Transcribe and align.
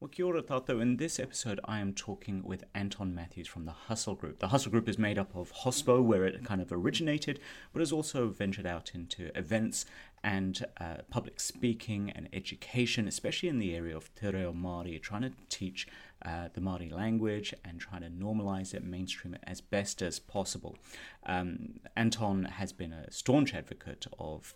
Well, 0.00 0.08
kia 0.08 0.26
ora 0.26 0.44
tātou. 0.44 0.80
In 0.80 0.96
this 0.96 1.18
episode, 1.18 1.58
I 1.64 1.80
am 1.80 1.92
talking 1.92 2.44
with 2.44 2.62
Anton 2.72 3.16
Matthews 3.16 3.48
from 3.48 3.64
the 3.64 3.72
Hustle 3.72 4.14
Group. 4.14 4.38
The 4.38 4.46
Hustle 4.46 4.70
Group 4.70 4.88
is 4.88 4.96
made 4.96 5.18
up 5.18 5.34
of 5.34 5.52
Hospo, 5.52 6.00
where 6.00 6.24
it 6.24 6.44
kind 6.44 6.60
of 6.60 6.70
originated, 6.70 7.40
but 7.72 7.80
has 7.80 7.90
also 7.90 8.28
ventured 8.28 8.64
out 8.64 8.92
into 8.94 9.36
events 9.36 9.86
and 10.22 10.64
uh, 10.80 10.98
public 11.10 11.40
speaking 11.40 12.10
and 12.10 12.28
education, 12.32 13.08
especially 13.08 13.48
in 13.48 13.58
the 13.58 13.74
area 13.74 13.96
of 13.96 14.14
Te 14.14 14.28
Reo 14.28 14.52
Māori, 14.52 15.02
trying 15.02 15.22
to 15.22 15.32
teach 15.48 15.88
uh, 16.24 16.46
the 16.54 16.60
Māori 16.60 16.92
language 16.92 17.52
and 17.64 17.80
trying 17.80 18.02
to 18.02 18.08
normalize 18.08 18.74
it, 18.74 18.84
mainstream 18.84 19.34
it 19.34 19.42
as 19.48 19.60
best 19.60 20.00
as 20.00 20.20
possible. 20.20 20.78
Um, 21.26 21.80
Anton 21.96 22.44
has 22.44 22.72
been 22.72 22.92
a 22.92 23.10
staunch 23.10 23.52
advocate 23.52 24.06
of 24.16 24.54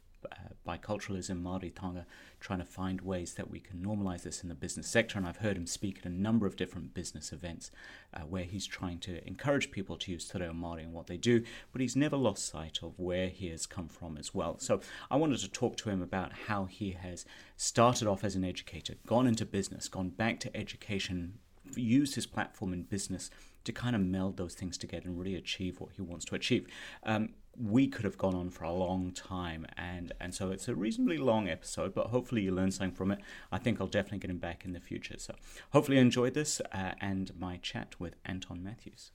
biculturalism, 0.67 1.43
Māoritanga, 1.43 2.05
trying 2.41 2.59
to 2.59 2.65
find 2.65 3.01
ways 3.01 3.35
that 3.35 3.51
we 3.51 3.61
can 3.61 3.85
normalize 3.85 4.23
this 4.23 4.43
in 4.43 4.49
the 4.49 4.55
business 4.55 4.87
sector. 4.87 5.19
And 5.19 5.27
I've 5.27 5.39
heard 5.39 5.57
him 5.57 5.67
speak 5.67 5.99
at 5.99 6.07
a 6.07 6.15
number 6.15 6.47
of 6.47 6.57
different 6.57 6.95
business 6.95 7.33
events 7.33 7.71
uh, 8.15 8.21
where 8.21 8.45
he's 8.45 8.67
trying 8.67 8.99
to 9.01 9.27
encourage 9.27 9.71
people 9.71 9.97
to 9.99 10.13
use 10.13 10.27
Te 10.29 10.39
Reo 10.39 10.53
Māori 10.53 10.83
and 10.83 10.93
what 10.93 11.07
they 11.07 11.17
do, 11.17 11.43
but 11.73 11.81
he's 11.81 11.97
never 11.97 12.17
lost 12.17 12.49
sight 12.49 12.81
of 12.83 12.99
where 12.99 13.29
he 13.29 13.49
has 13.49 13.67
come 13.67 13.89
from 13.89 14.17
as 14.17 14.35
well. 14.35 14.59
So 14.59 14.81
I 15.11 15.17
wanted 15.17 15.39
to 15.41 15.51
talk 15.51 15.77
to 15.79 15.91
him 15.91 16.03
about 16.03 16.33
how 16.47 16.65
he 16.65 16.93
has 16.93 17.25
started 17.57 18.09
off 18.09 18.25
as 18.25 18.35
an 18.35 18.45
educator, 18.45 18.95
gone 19.07 19.27
into 19.27 19.45
business, 19.45 19.89
gone 19.89 20.11
back 20.11 20.41
to 20.41 20.57
education, 20.57 21.39
used 21.77 22.15
his 22.15 22.27
platform 22.27 22.73
in 22.73 22.83
business 22.83 23.31
to 23.65 23.73
kind 23.73 23.95
of 23.95 24.03
meld 24.03 24.37
those 24.37 24.55
things 24.55 24.77
together 24.79 25.09
and 25.09 25.19
really 25.19 25.35
achieve 25.35 25.81
what 25.81 25.93
he 25.93 26.03
wants 26.03 26.25
to 26.27 26.35
achieve. 26.35 26.67
Um, 27.05 27.31
we 27.57 27.87
could 27.87 28.05
have 28.05 28.17
gone 28.17 28.35
on 28.35 28.51
for 28.51 28.65
a 28.65 28.73
long 28.73 29.13
time, 29.13 29.67
and 29.77 30.13
and 30.21 30.35
so 30.35 30.51
it's 30.51 30.69
a 30.69 30.75
reasonably 30.75 31.19
long 31.19 31.49
episode, 31.49 31.95
but 31.95 32.07
hopefully 32.07 32.43
you 32.43 32.51
learn 32.51 32.71
something 32.71 32.95
from 32.95 33.11
it. 33.11 33.21
I 33.51 33.59
think 33.59 33.81
I'll 33.81 33.87
definitely 33.87 34.19
get 34.19 34.31
him 34.31 34.39
back 34.39 34.65
in 34.65 34.73
the 34.73 34.81
future. 34.81 35.17
So 35.19 35.35
hopefully 35.71 35.99
you 35.99 36.03
enjoyed 36.03 36.35
this 36.35 36.61
uh, 36.73 36.93
and 37.01 37.31
my 37.39 37.59
chat 37.59 38.01
with 38.01 38.17
Anton 38.25 38.63
Matthews. 38.63 39.11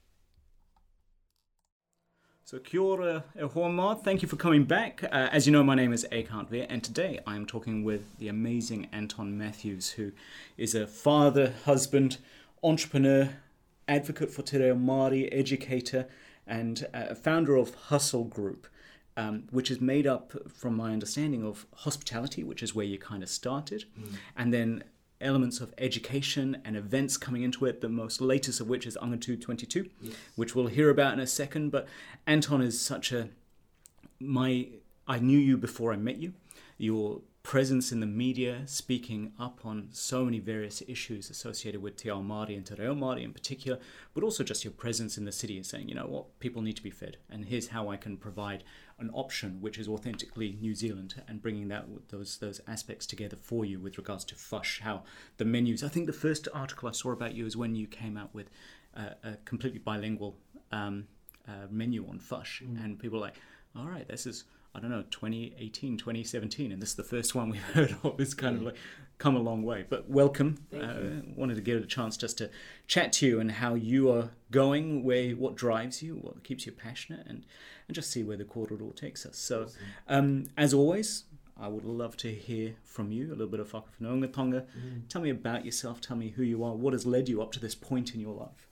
So 2.44 2.60
kia 2.60 2.80
ora 2.80 3.26
e 3.36 3.42
hoa 3.42 3.96
Thank 3.96 4.22
you 4.22 4.28
for 4.28 4.38
coming 4.38 4.64
back. 4.64 5.04
Uh, 5.04 5.28
as 5.34 5.46
you 5.48 5.52
know, 5.52 5.64
my 5.64 5.76
name 5.76 5.92
is 5.92 6.08
Ekant 6.14 6.48
Veer, 6.50 6.66
and 6.70 6.82
today 6.82 7.20
I 7.28 7.36
am 7.36 7.46
talking 7.46 7.84
with 7.84 8.18
the 8.20 8.30
amazing 8.30 8.88
Anton 8.94 9.38
Matthews, 9.38 9.92
who 9.92 10.14
is 10.58 10.74
a 10.74 10.88
father, 10.88 11.56
husband, 11.66 12.20
entrepreneur, 12.64 13.32
advocate 13.88 14.32
for 14.32 14.42
Te 14.42 14.58
Reo 14.58 14.76
Māori, 14.76 15.30
educator, 15.32 16.08
and 16.46 16.88
uh, 16.94 17.14
founder 17.16 17.56
of 17.56 17.74
Hustle 17.76 18.24
Group, 18.24 18.68
um, 19.16 19.44
which 19.52 19.72
is 19.72 19.82
made 19.82 20.08
up, 20.08 20.34
from 20.52 20.76
my 20.76 20.94
understanding, 20.94 21.44
of 21.44 21.66
hospitality, 21.76 22.44
which 22.44 22.64
is 22.64 22.76
where 22.76 22.86
you 22.86 22.98
kind 22.98 23.24
of 23.24 23.30
started, 23.30 23.86
mm. 24.00 24.14
and 24.36 24.54
then 24.54 24.84
elements 25.20 25.60
of 25.60 25.74
education 25.78 26.62
and 26.64 26.76
events 26.76 27.18
coming 27.18 27.44
into 27.44 27.66
it, 27.66 27.82
the 27.82 27.90
most 27.90 28.22
latest 28.22 28.62
of 28.62 28.70
which 28.70 28.86
is 28.86 28.98
Angitu 29.02 29.40
22, 29.40 29.90
yes. 30.02 30.14
which 30.36 30.56
we'll 30.56 30.68
hear 30.68 30.90
about 30.90 31.14
in 31.14 31.20
a 31.20 31.28
second. 31.28 31.72
But 31.72 31.88
Anton 32.26 32.62
is 32.62 32.80
such 32.80 33.12
a. 33.12 33.30
My, 34.20 34.68
I 35.08 35.20
knew 35.20 35.38
you 35.38 35.58
before 35.58 35.94
I 35.94 35.96
met 35.96 36.18
you. 36.18 36.34
Your 36.78 37.22
presence 37.48 37.94
in 37.94 38.02
the 38.02 38.06
media, 38.06 38.62
speaking 38.66 39.32
up 39.40 39.62
on 39.64 39.88
so 39.94 40.26
many 40.26 40.38
various 40.38 40.84
issues 40.86 41.30
associated 41.30 41.82
with 41.82 41.96
Te 41.96 42.10
Ao 42.10 42.22
Māori 42.22 42.58
and 42.58 42.66
Te 42.66 42.76
Reo 42.76 42.94
Māori 42.94 43.24
in 43.24 43.32
particular, 43.32 43.80
but 44.14 44.22
also 44.22 44.44
just 44.44 44.66
your 44.66 44.74
presence 44.74 45.18
in 45.18 45.24
the 45.24 45.32
city 45.32 45.56
and 45.56 45.66
saying, 45.66 45.88
you 45.88 45.96
know 45.96 46.08
what, 46.08 46.38
people 46.42 46.62
need 46.62 46.76
to 46.76 46.84
be 46.84 46.90
fed, 46.90 47.16
and 47.30 47.46
here's 47.46 47.70
how 47.70 47.88
I 47.88 47.96
can 47.96 48.18
provide 48.18 48.66
an 49.00 49.10
option 49.14 49.62
which 49.62 49.78
is 49.78 49.88
authentically 49.88 50.58
New 50.60 50.76
Zealand, 50.76 51.24
and 51.26 51.42
bringing 51.42 51.70
that 51.70 51.86
those 52.10 52.38
those 52.40 52.60
aspects 52.68 53.06
together 53.06 53.38
for 53.38 53.64
you 53.64 53.80
with 53.80 53.98
regards 53.98 54.26
to 54.26 54.36
Fush, 54.36 54.82
how 54.82 55.04
the 55.38 55.46
menus. 55.46 55.86
I 55.86 55.88
think 55.88 56.06
the 56.06 56.12
first 56.12 56.50
article 56.54 56.90
I 56.90 56.92
saw 56.92 57.14
about 57.14 57.34
you 57.34 57.46
is 57.46 57.56
when 57.56 57.76
you 57.76 57.88
came 57.88 58.18
out 58.18 58.34
with 58.34 58.50
a, 58.94 59.16
a 59.24 59.38
completely 59.46 59.80
bilingual 59.80 60.36
um, 60.74 61.08
uh, 61.48 61.68
menu 61.72 62.06
on 62.10 62.20
Fush, 62.20 62.62
mm. 62.62 62.84
and 62.84 63.00
people 63.00 63.20
were 63.20 63.26
like, 63.26 63.38
all 63.74 63.88
right, 63.88 64.06
this 64.06 64.26
is 64.26 64.44
I 64.76 64.80
don't 64.80 64.92
know, 64.92 65.04
2018, 65.10 65.98
2017, 65.98 66.72
and 66.72 66.82
this 66.82 66.90
is 66.90 66.96
the 66.96 67.04
first 67.04 67.34
one 67.34 67.50
we've 67.50 67.62
heard 67.74 67.96
of. 68.04 68.20
It's 68.20 68.34
kind 68.34 68.58
of 68.58 68.64
like 68.64 68.76
come 69.18 69.36
a 69.36 69.40
long 69.40 69.64
way. 69.64 69.86
But 69.88 70.10
welcome. 70.10 70.66
Uh, 70.74 71.24
wanted 71.36 71.56
to 71.56 71.62
give 71.62 71.78
it 71.78 71.84
a 71.84 71.88
chance 71.88 72.18
just 72.18 72.38
to 72.40 72.50
chat 72.88 73.12
to 73.14 73.28
you 73.28 73.40
and 73.40 73.52
how 73.52 73.74
you 73.74 74.12
are 74.12 74.30
going, 74.52 75.04
where 75.04 75.32
what 75.32 75.56
drives 75.56 76.04
you, 76.04 76.16
what 76.16 76.44
keeps 76.44 76.66
you 76.66 76.72
passionate, 76.72 77.26
and 77.28 77.46
and 77.88 77.96
just 77.96 78.12
see 78.12 78.24
where 78.24 78.38
the 78.38 78.44
korero 78.44 78.96
takes 78.96 79.26
us. 79.26 79.38
So, 79.38 79.68
um, 80.08 80.46
as 80.58 80.74
always, 80.74 81.24
I 81.60 81.68
would 81.68 81.86
love 81.86 82.18
to 82.18 82.32
hear 82.32 82.76
from 82.84 83.12
you 83.12 83.30
a 83.30 83.36
little 83.36 83.48
bit 83.48 83.60
of 83.60 83.72
whakawhanaungatanga. 83.72 84.66
Mm. 84.66 85.08
Tell 85.10 85.22
me 85.22 85.30
about 85.30 85.66
yourself. 85.66 86.02
Tell 86.02 86.18
me 86.18 86.30
who 86.30 86.44
you 86.44 86.64
are. 86.64 86.74
What 86.74 86.94
has 86.94 87.06
led 87.06 87.30
you 87.30 87.42
up 87.42 87.52
to 87.54 87.60
this 87.60 87.76
point 87.76 88.14
in 88.14 88.20
your 88.20 88.36
life? 88.36 88.68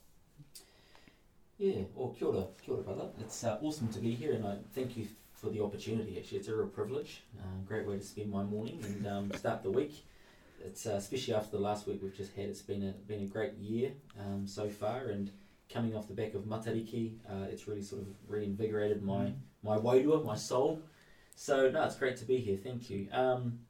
Yeah, 1.58 1.84
well, 1.94 2.14
kia 2.18 2.28
ora, 2.28 2.44
kia 2.62 2.74
ora 2.74 2.82
brother. 2.82 3.08
It's 3.18 3.42
uh, 3.42 3.58
awesome 3.62 3.88
to 3.88 3.98
be 3.98 4.14
here, 4.14 4.32
and 4.32 4.46
I 4.46 4.56
thank 4.74 4.96
you 4.96 5.08
for 5.46 5.52
the 5.52 5.62
opportunity. 5.62 6.18
Actually, 6.18 6.38
it's 6.38 6.48
a 6.48 6.56
real 6.56 6.66
privilege. 6.66 7.22
Uh, 7.38 7.44
great 7.64 7.86
way 7.86 7.96
to 7.96 8.02
spend 8.02 8.30
my 8.30 8.42
morning 8.42 8.80
and 8.82 9.06
um, 9.06 9.32
start 9.36 9.62
the 9.62 9.70
week. 9.70 10.04
It's 10.64 10.86
uh, 10.86 10.94
especially 10.94 11.34
after 11.34 11.56
the 11.56 11.62
last 11.62 11.86
week 11.86 12.00
we've 12.02 12.16
just 12.16 12.34
had. 12.34 12.46
It's 12.46 12.62
been 12.62 12.82
a 12.82 12.92
been 13.06 13.22
a 13.22 13.26
great 13.26 13.54
year 13.54 13.92
um, 14.18 14.44
so 14.46 14.68
far, 14.68 15.06
and 15.10 15.30
coming 15.72 15.94
off 15.94 16.08
the 16.08 16.14
back 16.14 16.34
of 16.34 16.42
Matariki, 16.42 17.12
uh, 17.30 17.46
it's 17.48 17.68
really 17.68 17.82
sort 17.82 18.02
of 18.02 18.08
reinvigorated 18.26 19.04
my 19.04 19.26
mm. 19.26 19.34
my 19.62 19.76
wairua, 19.76 20.24
my 20.24 20.34
soul. 20.34 20.80
So 21.36 21.70
no, 21.70 21.84
it's 21.84 21.96
great 21.96 22.16
to 22.16 22.24
be 22.24 22.38
here. 22.38 22.58
Thank 22.60 22.90
you. 22.90 23.06
Um, 23.12 23.60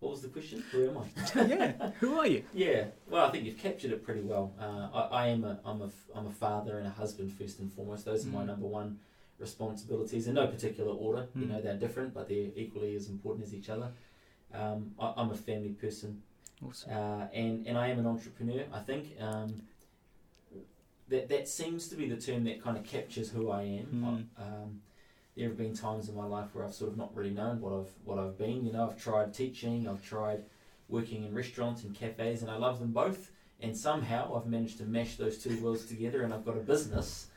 what 0.00 0.10
was 0.10 0.20
the 0.20 0.28
question? 0.28 0.62
Who 0.70 0.90
am 0.90 0.98
I? 0.98 1.46
yeah, 1.46 1.90
who 2.00 2.18
are 2.18 2.26
you? 2.26 2.44
Yeah, 2.52 2.86
well, 3.08 3.26
I 3.26 3.30
think 3.30 3.46
you've 3.46 3.56
captured 3.56 3.92
it 3.92 4.04
pretty 4.04 4.20
well. 4.20 4.52
Uh, 4.60 4.88
I, 4.92 5.00
I 5.00 5.26
am 5.28 5.44
a 5.44 5.58
I'm 5.64 5.80
a 5.80 5.90
I'm 6.14 6.26
a 6.26 6.32
father 6.32 6.76
and 6.76 6.86
a 6.86 6.90
husband 6.90 7.32
first 7.32 7.60
and 7.60 7.72
foremost. 7.72 8.04
Those 8.04 8.26
are 8.26 8.28
my 8.28 8.42
mm. 8.42 8.48
number 8.48 8.66
one 8.66 8.98
responsibilities 9.38 10.28
in 10.28 10.34
no 10.34 10.46
particular 10.46 10.92
order. 10.92 11.22
Mm. 11.22 11.40
You 11.40 11.46
hmm. 11.46 11.52
know, 11.52 11.60
they're 11.60 11.76
different, 11.76 12.14
but 12.14 12.28
they're 12.28 12.50
equally 12.56 12.94
as 12.96 13.08
important 13.08 13.46
as 13.46 13.54
each 13.54 13.68
other. 13.68 13.90
Um, 14.52 14.92
I, 14.98 15.20
am 15.20 15.30
a 15.30 15.34
family 15.34 15.70
person, 15.70 16.22
awesome. 16.64 16.92
uh, 16.92 17.26
and 17.34 17.66
and 17.66 17.76
I 17.76 17.88
am 17.88 17.98
an 17.98 18.06
entrepreneur. 18.06 18.64
I 18.72 18.78
think 18.80 19.20
um, 19.20 19.62
that 21.08 21.28
that 21.28 21.48
seems 21.48 21.88
to 21.88 21.96
be 21.96 22.08
the 22.08 22.16
term 22.16 22.44
that 22.44 22.62
kind 22.62 22.76
of 22.76 22.84
captures 22.84 23.30
who 23.30 23.50
I 23.50 23.62
am. 23.62 24.28
Mm. 24.38 24.42
Um, 24.42 24.80
there 25.36 25.48
have 25.48 25.58
been 25.58 25.74
times 25.74 26.08
in 26.08 26.14
my 26.14 26.24
life 26.24 26.54
where 26.54 26.64
I've 26.64 26.74
sort 26.74 26.92
of 26.92 26.96
not 26.96 27.14
really 27.16 27.30
known 27.30 27.60
what 27.60 27.72
I've 27.72 27.90
what 28.04 28.18
I've 28.18 28.38
been. 28.38 28.64
You 28.64 28.72
know, 28.72 28.88
I've 28.88 29.02
tried 29.02 29.34
teaching, 29.34 29.88
I've 29.88 30.04
tried 30.04 30.44
working 30.88 31.24
in 31.24 31.34
restaurants 31.34 31.82
and 31.82 31.94
cafes, 31.94 32.42
and 32.42 32.50
I 32.50 32.56
love 32.56 32.78
them 32.78 32.92
both. 32.92 33.32
And 33.60 33.76
somehow 33.76 34.36
I've 34.36 34.46
managed 34.46 34.78
to 34.78 34.84
mash 34.84 35.16
those 35.16 35.38
two 35.38 35.58
worlds 35.62 35.86
together, 35.86 36.22
and 36.22 36.32
I've 36.32 36.44
got 36.44 36.56
a 36.56 36.60
business 36.60 37.28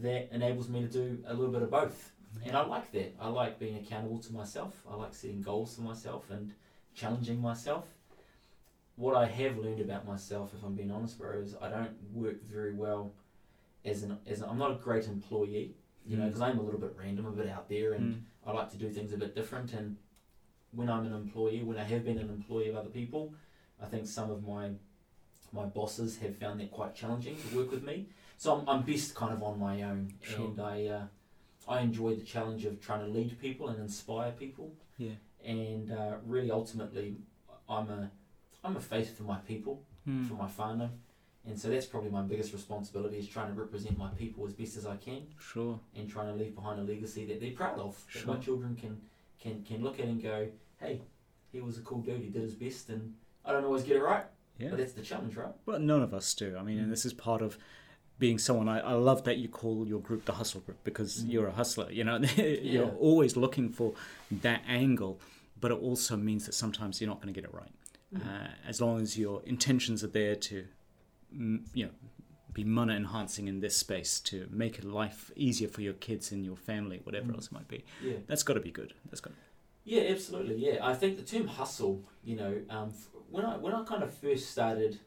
that 0.00 0.28
enables 0.32 0.68
me 0.68 0.82
to 0.82 0.88
do 0.88 1.18
a 1.26 1.34
little 1.34 1.52
bit 1.52 1.62
of 1.62 1.70
both. 1.70 2.12
And 2.44 2.56
I 2.56 2.64
like 2.64 2.90
that. 2.92 3.14
I 3.20 3.28
like 3.28 3.58
being 3.58 3.76
accountable 3.76 4.18
to 4.18 4.32
myself. 4.32 4.74
I 4.90 4.94
like 4.94 5.14
setting 5.14 5.42
goals 5.42 5.76
for 5.76 5.82
myself 5.82 6.30
and 6.30 6.52
challenging 6.94 7.40
myself. 7.40 7.84
What 8.96 9.14
I 9.14 9.26
have 9.26 9.58
learned 9.58 9.80
about 9.80 10.06
myself, 10.06 10.52
if 10.56 10.64
I'm 10.64 10.74
being 10.74 10.90
honest, 10.90 11.18
bro, 11.18 11.38
is 11.40 11.54
I 11.60 11.68
don't 11.68 11.92
work 12.12 12.42
very 12.50 12.72
well 12.72 13.12
as 13.84 14.02
an 14.02 14.16
as 14.26 14.42
i 14.42 14.48
am 14.48 14.58
not 14.58 14.70
a 14.70 14.74
great 14.74 15.06
employee. 15.06 15.74
You 16.06 16.16
mm. 16.16 16.20
know, 16.20 16.26
because 16.26 16.40
I'm 16.40 16.58
a 16.58 16.62
little 16.62 16.80
bit 16.80 16.94
random, 16.98 17.26
a 17.26 17.30
bit 17.30 17.48
out 17.48 17.68
there, 17.68 17.92
and 17.92 18.14
mm. 18.14 18.20
I 18.46 18.52
like 18.52 18.70
to 18.70 18.76
do 18.76 18.90
things 18.90 19.12
a 19.12 19.16
bit 19.16 19.34
different. 19.34 19.72
And 19.72 19.96
when 20.72 20.88
I'm 20.88 21.06
an 21.06 21.14
employee, 21.14 21.62
when 21.62 21.78
I 21.78 21.84
have 21.84 22.04
been 22.04 22.18
an 22.18 22.28
employee 22.28 22.68
of 22.68 22.76
other 22.76 22.88
people, 22.88 23.34
I 23.82 23.86
think 23.86 24.06
some 24.06 24.30
of 24.30 24.46
my 24.46 24.70
my 25.52 25.64
bosses 25.64 26.18
have 26.18 26.36
found 26.36 26.60
that 26.60 26.70
quite 26.70 26.94
challenging 26.94 27.36
to 27.36 27.56
work 27.56 27.70
with 27.70 27.84
me. 27.84 28.06
So 28.42 28.56
I'm, 28.56 28.68
I'm 28.68 28.82
best 28.82 29.14
kind 29.14 29.32
of 29.32 29.40
on 29.44 29.60
my 29.60 29.82
own, 29.82 30.14
sure. 30.20 30.46
and 30.46 30.60
I 30.60 30.86
uh, 30.86 31.02
I 31.68 31.78
enjoy 31.78 32.16
the 32.16 32.24
challenge 32.24 32.64
of 32.64 32.80
trying 32.80 32.98
to 32.98 33.06
lead 33.06 33.40
people 33.40 33.68
and 33.68 33.78
inspire 33.78 34.32
people. 34.32 34.72
Yeah. 34.98 35.12
And 35.44 35.92
uh, 35.92 36.14
really, 36.26 36.50
ultimately, 36.50 37.18
I'm 37.68 37.88
a 37.88 38.10
I'm 38.64 38.76
a 38.76 38.80
face 38.80 39.10
for 39.10 39.22
my 39.22 39.36
people, 39.46 39.84
hmm. 40.04 40.24
for 40.24 40.34
my 40.34 40.48
whānau. 40.48 40.88
And 41.46 41.56
so 41.56 41.68
that's 41.68 41.86
probably 41.86 42.10
my 42.10 42.22
biggest 42.22 42.52
responsibility 42.52 43.16
is 43.16 43.28
trying 43.28 43.54
to 43.54 43.60
represent 43.60 43.96
my 43.96 44.08
people 44.08 44.44
as 44.44 44.54
best 44.54 44.76
as 44.76 44.86
I 44.86 44.96
can. 44.96 45.22
Sure. 45.38 45.78
And 45.94 46.10
trying 46.10 46.26
to 46.26 46.34
leave 46.34 46.56
behind 46.56 46.80
a 46.80 46.82
legacy 46.82 47.24
that 47.26 47.40
they're 47.40 47.52
proud 47.52 47.78
of. 47.78 47.96
Sure. 48.08 48.22
That 48.22 48.28
my 48.38 48.38
children 48.38 48.74
can, 48.74 49.00
can, 49.40 49.62
can 49.62 49.84
look 49.84 50.00
at 50.00 50.06
and 50.06 50.20
go, 50.20 50.48
hey, 50.80 51.00
he 51.52 51.60
was 51.60 51.78
a 51.78 51.82
cool 51.82 52.00
dude, 52.00 52.20
he 52.20 52.30
did 52.30 52.42
his 52.42 52.54
best, 52.54 52.88
and 52.88 53.14
I 53.44 53.52
don't 53.52 53.64
always 53.64 53.84
get 53.84 53.96
it 53.96 54.02
right. 54.02 54.24
Yeah. 54.58 54.70
But 54.70 54.78
that's 54.78 54.92
the 54.94 55.02
challenge, 55.02 55.36
right? 55.36 55.52
But 55.64 55.80
none 55.80 56.02
of 56.02 56.12
us 56.12 56.34
do. 56.34 56.56
I 56.56 56.62
mean, 56.62 56.78
mm. 56.78 56.82
and 56.82 56.92
this 56.92 57.04
is 57.04 57.12
part 57.12 57.42
of 57.42 57.56
being 58.22 58.38
someone 58.38 58.68
I, 58.68 58.78
I 58.78 58.92
love 58.92 59.24
that 59.24 59.38
you 59.38 59.48
call 59.48 59.84
your 59.84 59.98
group 59.98 60.26
the 60.26 60.32
hustle 60.34 60.60
group 60.60 60.78
because 60.84 61.24
mm. 61.24 61.32
you're 61.32 61.48
a 61.48 61.56
hustler 61.60 61.90
you 61.90 62.04
know 62.04 62.18
you're 62.36 62.84
yeah. 62.84 62.90
always 63.00 63.36
looking 63.36 63.68
for 63.68 63.94
that 64.30 64.62
angle 64.68 65.20
but 65.60 65.72
it 65.72 65.78
also 65.88 66.16
means 66.16 66.46
that 66.46 66.54
sometimes 66.54 67.00
you're 67.00 67.10
not 67.10 67.20
going 67.20 67.34
to 67.34 67.40
get 67.40 67.48
it 67.50 67.52
right 67.52 67.72
mm. 68.14 68.24
uh, 68.24 68.46
as 68.64 68.80
long 68.80 69.00
as 69.00 69.18
your 69.18 69.42
intentions 69.44 70.04
are 70.04 70.12
there 70.20 70.36
to 70.36 70.64
you 71.32 71.84
know 71.86 71.90
be 72.52 72.62
mana 72.62 72.94
enhancing 72.94 73.48
in 73.48 73.58
this 73.58 73.76
space 73.76 74.20
to 74.20 74.46
make 74.52 74.84
life 74.84 75.32
easier 75.34 75.66
for 75.66 75.80
your 75.80 75.94
kids 75.94 76.30
and 76.30 76.44
your 76.44 76.56
family 76.56 77.00
whatever 77.02 77.32
mm. 77.32 77.34
else 77.34 77.46
it 77.46 77.52
might 77.52 77.66
be 77.66 77.84
yeah 78.04 78.14
that's 78.28 78.44
got 78.44 78.54
to 78.54 78.60
be 78.60 78.70
good 78.70 78.94
that's 79.10 79.20
got 79.20 79.32
yeah 79.84 80.02
absolutely 80.02 80.54
yeah 80.64 80.78
i 80.86 80.94
think 80.94 81.16
the 81.16 81.24
term 81.24 81.48
hustle 81.48 82.00
you 82.22 82.36
know 82.36 82.54
um, 82.70 82.92
when 83.32 83.44
I 83.44 83.56
when 83.56 83.74
I 83.74 83.82
kind 83.82 84.02
of 84.02 84.14
first 84.14 84.50
started 84.50 85.00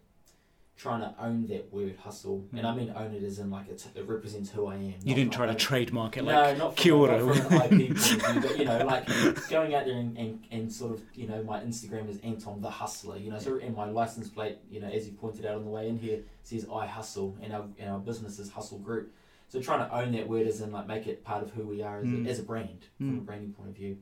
trying 0.78 1.00
to 1.00 1.14
own 1.24 1.48
that 1.48 1.72
word 1.74 1.96
hustle, 2.04 2.44
and 2.52 2.68
I 2.68 2.74
Mm. 2.74 2.78
mean 2.78 2.94
own 2.96 3.14
it 3.14 3.24
as 3.24 3.40
in 3.40 3.50
like 3.50 3.70
it 3.70 3.88
represents 4.06 4.50
who 4.50 4.66
I 4.68 4.76
am. 4.76 4.94
You 5.06 5.16
didn't 5.16 5.32
try 5.32 5.46
to 5.46 5.56
trademark 5.56 6.18
it 6.18 6.24
no, 6.24 6.34
like 6.34 6.58
not 6.58 6.78
from, 6.78 7.00
not 7.08 7.20
from 7.20 7.30
an 7.32 7.62
IP 7.80 7.98
point 7.98 8.12
of 8.14 8.26
view, 8.26 8.42
but 8.42 8.58
you 8.60 8.66
know, 8.66 8.86
like 8.86 9.08
going 9.50 9.74
out 9.74 9.86
there 9.86 9.96
and, 9.96 10.18
and, 10.18 10.46
and 10.52 10.72
sort 10.72 10.92
of, 10.94 11.02
you 11.14 11.28
know, 11.28 11.42
my 11.44 11.62
Instagram 11.62 12.10
is 12.10 12.20
Anton 12.20 12.60
the 12.62 12.70
Hustler, 12.70 13.18
you 13.18 13.32
know, 13.32 13.40
so 13.40 13.58
and 13.58 13.74
my 13.76 13.86
license 13.90 14.28
plate, 14.28 14.58
you 14.70 14.82
know, 14.82 14.88
as 14.88 15.08
you 15.08 15.14
pointed 15.14 15.46
out 15.46 15.56
on 15.56 15.64
the 15.64 15.70
way 15.70 15.88
in 15.88 15.98
here, 15.98 16.20
says 16.44 16.68
I 16.72 16.86
hustle, 16.86 17.38
and 17.42 17.54
our 17.54 17.66
and 17.80 17.90
our 17.90 18.00
business 18.00 18.38
is 18.38 18.50
Hustle 18.52 18.80
Group. 18.80 19.14
So 19.48 19.62
trying 19.62 19.88
to 19.88 19.96
own 19.96 20.12
that 20.12 20.28
word 20.28 20.46
as 20.48 20.60
in 20.60 20.72
like 20.74 20.88
make 20.88 21.08
it 21.08 21.24
part 21.24 21.42
of 21.42 21.52
who 21.52 21.64
we 21.64 21.82
are 21.84 22.00
as, 22.00 22.08
Mm. 22.08 22.26
a, 22.26 22.30
as 22.30 22.40
a 22.40 22.44
brand 22.44 22.86
from 22.98 23.10
a 23.18 23.22
Mm. 23.22 23.26
branding 23.26 23.54
point 23.54 23.70
of 23.70 23.76
view. 23.78 23.98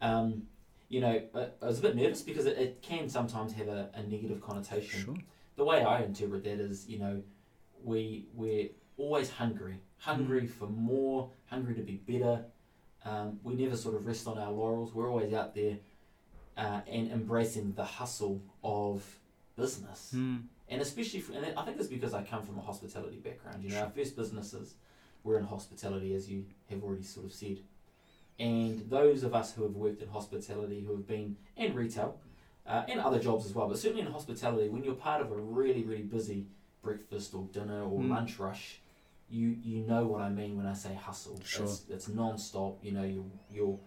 Um, 0.00 0.48
you 0.88 1.00
know, 1.00 1.20
I, 1.34 1.46
I 1.62 1.66
was 1.66 1.78
a 1.78 1.82
bit 1.82 1.94
nervous 1.94 2.22
because 2.22 2.46
it, 2.46 2.56
it 2.58 2.82
can 2.82 3.08
sometimes 3.08 3.52
have 3.52 3.68
a, 3.68 3.90
a 3.94 4.02
negative 4.02 4.40
connotation 4.40 5.04
Sure. 5.04 5.14
The 5.58 5.64
way 5.64 5.82
I 5.84 6.02
interpret 6.02 6.44
that 6.44 6.60
is, 6.60 6.88
you 6.88 6.98
know, 6.98 7.22
we 7.84 8.28
we're 8.34 8.68
always 8.96 9.28
hungry, 9.28 9.76
hungry 9.98 10.42
Mm. 10.42 10.50
for 10.50 10.68
more, 10.68 11.30
hungry 11.46 11.74
to 11.74 11.82
be 11.82 11.96
better. 11.96 12.46
Um, 13.04 13.38
we 13.42 13.54
never 13.54 13.76
sort 13.76 13.94
of 13.96 14.06
rest 14.06 14.26
on 14.26 14.38
our 14.38 14.52
laurels. 14.52 14.94
We're 14.94 15.10
always 15.10 15.32
out 15.34 15.54
there 15.54 15.78
uh, 16.56 16.80
and 16.88 17.10
embracing 17.12 17.72
the 17.74 17.84
hustle 17.84 18.40
of 18.64 19.04
business, 19.56 20.12
Mm. 20.14 20.44
and 20.68 20.80
especially, 20.80 21.20
for, 21.20 21.32
and 21.32 21.44
I 21.58 21.64
think 21.64 21.78
it's 21.78 21.88
because 21.88 22.14
I 22.14 22.22
come 22.24 22.42
from 22.44 22.58
a 22.58 22.62
hospitality 22.62 23.18
background. 23.18 23.62
You 23.64 23.70
know, 23.70 23.80
our 23.82 23.90
first 23.90 24.16
businesses 24.16 24.74
were 25.24 25.38
in 25.38 25.44
hospitality, 25.44 26.14
as 26.14 26.30
you 26.30 26.46
have 26.70 26.82
already 26.84 27.02
sort 27.04 27.26
of 27.26 27.32
said. 27.32 27.58
And 28.38 28.88
those 28.88 29.24
of 29.24 29.34
us 29.34 29.52
who 29.54 29.64
have 29.64 29.74
worked 29.74 30.00
in 30.02 30.08
hospitality, 30.08 30.80
who 30.84 30.92
have 30.96 31.06
been 31.08 31.36
in 31.56 31.74
retail, 31.74 32.20
uh, 32.68 32.84
and 32.88 33.00
other 33.00 33.18
jobs 33.18 33.46
as 33.46 33.54
well, 33.54 33.66
but 33.68 33.78
certainly 33.78 34.02
in 34.02 34.12
hospitality, 34.12 34.68
when 34.68 34.84
you're 34.84 34.94
part 34.94 35.20
of 35.22 35.32
a 35.32 35.36
really, 35.36 35.82
really 35.84 36.02
busy 36.02 36.46
breakfast 36.82 37.34
or 37.34 37.42
dinner 37.52 37.82
or 37.82 37.98
Mm. 38.00 38.10
lunch 38.10 38.38
rush, 38.38 38.80
you 39.30 39.48
you 39.62 39.80
know 39.86 40.06
what 40.06 40.20
I 40.22 40.30
mean 40.30 40.56
when 40.56 40.66
I 40.66 40.72
say 40.74 40.94
hustle. 40.94 41.40
Sure. 41.44 41.64
It's, 41.64 41.84
it's 41.88 42.08
non-stop. 42.08 42.78
You 42.82 42.92
know, 42.92 43.02
you 43.04 43.30
you're 43.50 43.78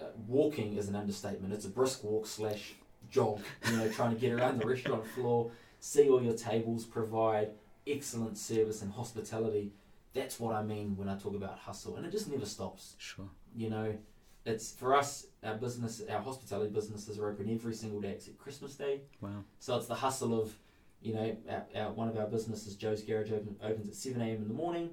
uh, 0.00 0.04
walking 0.26 0.76
is 0.76 0.88
an 0.88 0.96
understatement. 0.96 1.52
It's 1.54 1.64
a 1.64 1.70
brisk 1.70 2.02
walk 2.04 2.26
slash 2.26 2.74
jog. 3.10 3.40
You 3.70 3.76
know, 3.76 3.88
trying 3.88 4.14
to 4.14 4.20
get 4.20 4.32
around 4.32 4.60
the 4.60 4.66
restaurant 4.66 5.06
floor, 5.14 5.50
see 5.80 6.08
all 6.08 6.22
your 6.22 6.34
tables, 6.34 6.84
provide 6.84 7.50
excellent 7.86 8.36
service 8.36 8.82
and 8.82 8.92
hospitality. 8.92 9.72
That's 10.14 10.38
what 10.40 10.54
I 10.54 10.62
mean 10.62 10.96
when 10.96 11.08
I 11.08 11.16
talk 11.16 11.34
about 11.34 11.58
hustle, 11.58 11.96
and 11.96 12.04
it 12.06 12.12
just 12.12 12.28
never 12.28 12.46
stops 12.46 12.94
Sure. 12.98 13.28
you 13.56 13.70
know, 13.70 13.96
it's 14.44 14.72
for 14.72 14.94
us, 14.94 15.26
our 15.42 15.54
business, 15.54 16.02
our 16.10 16.20
hospitality 16.20 16.70
businesses 16.70 17.18
are 17.18 17.28
open 17.28 17.50
every 17.52 17.74
single 17.74 18.00
day 18.00 18.12
except 18.12 18.38
Christmas 18.38 18.74
Day. 18.74 19.02
Wow. 19.20 19.44
So 19.58 19.76
it's 19.76 19.86
the 19.86 19.94
hustle 19.94 20.40
of, 20.40 20.54
you 21.02 21.14
know, 21.14 21.36
our, 21.50 21.66
our, 21.76 21.92
one 21.92 22.08
of 22.08 22.16
our 22.16 22.26
businesses, 22.26 22.74
Joe's 22.76 23.02
Garage, 23.02 23.30
open, 23.30 23.56
opens 23.62 23.88
at 23.88 23.94
7 23.94 24.20
a.m. 24.20 24.42
in 24.42 24.48
the 24.48 24.54
morning. 24.54 24.90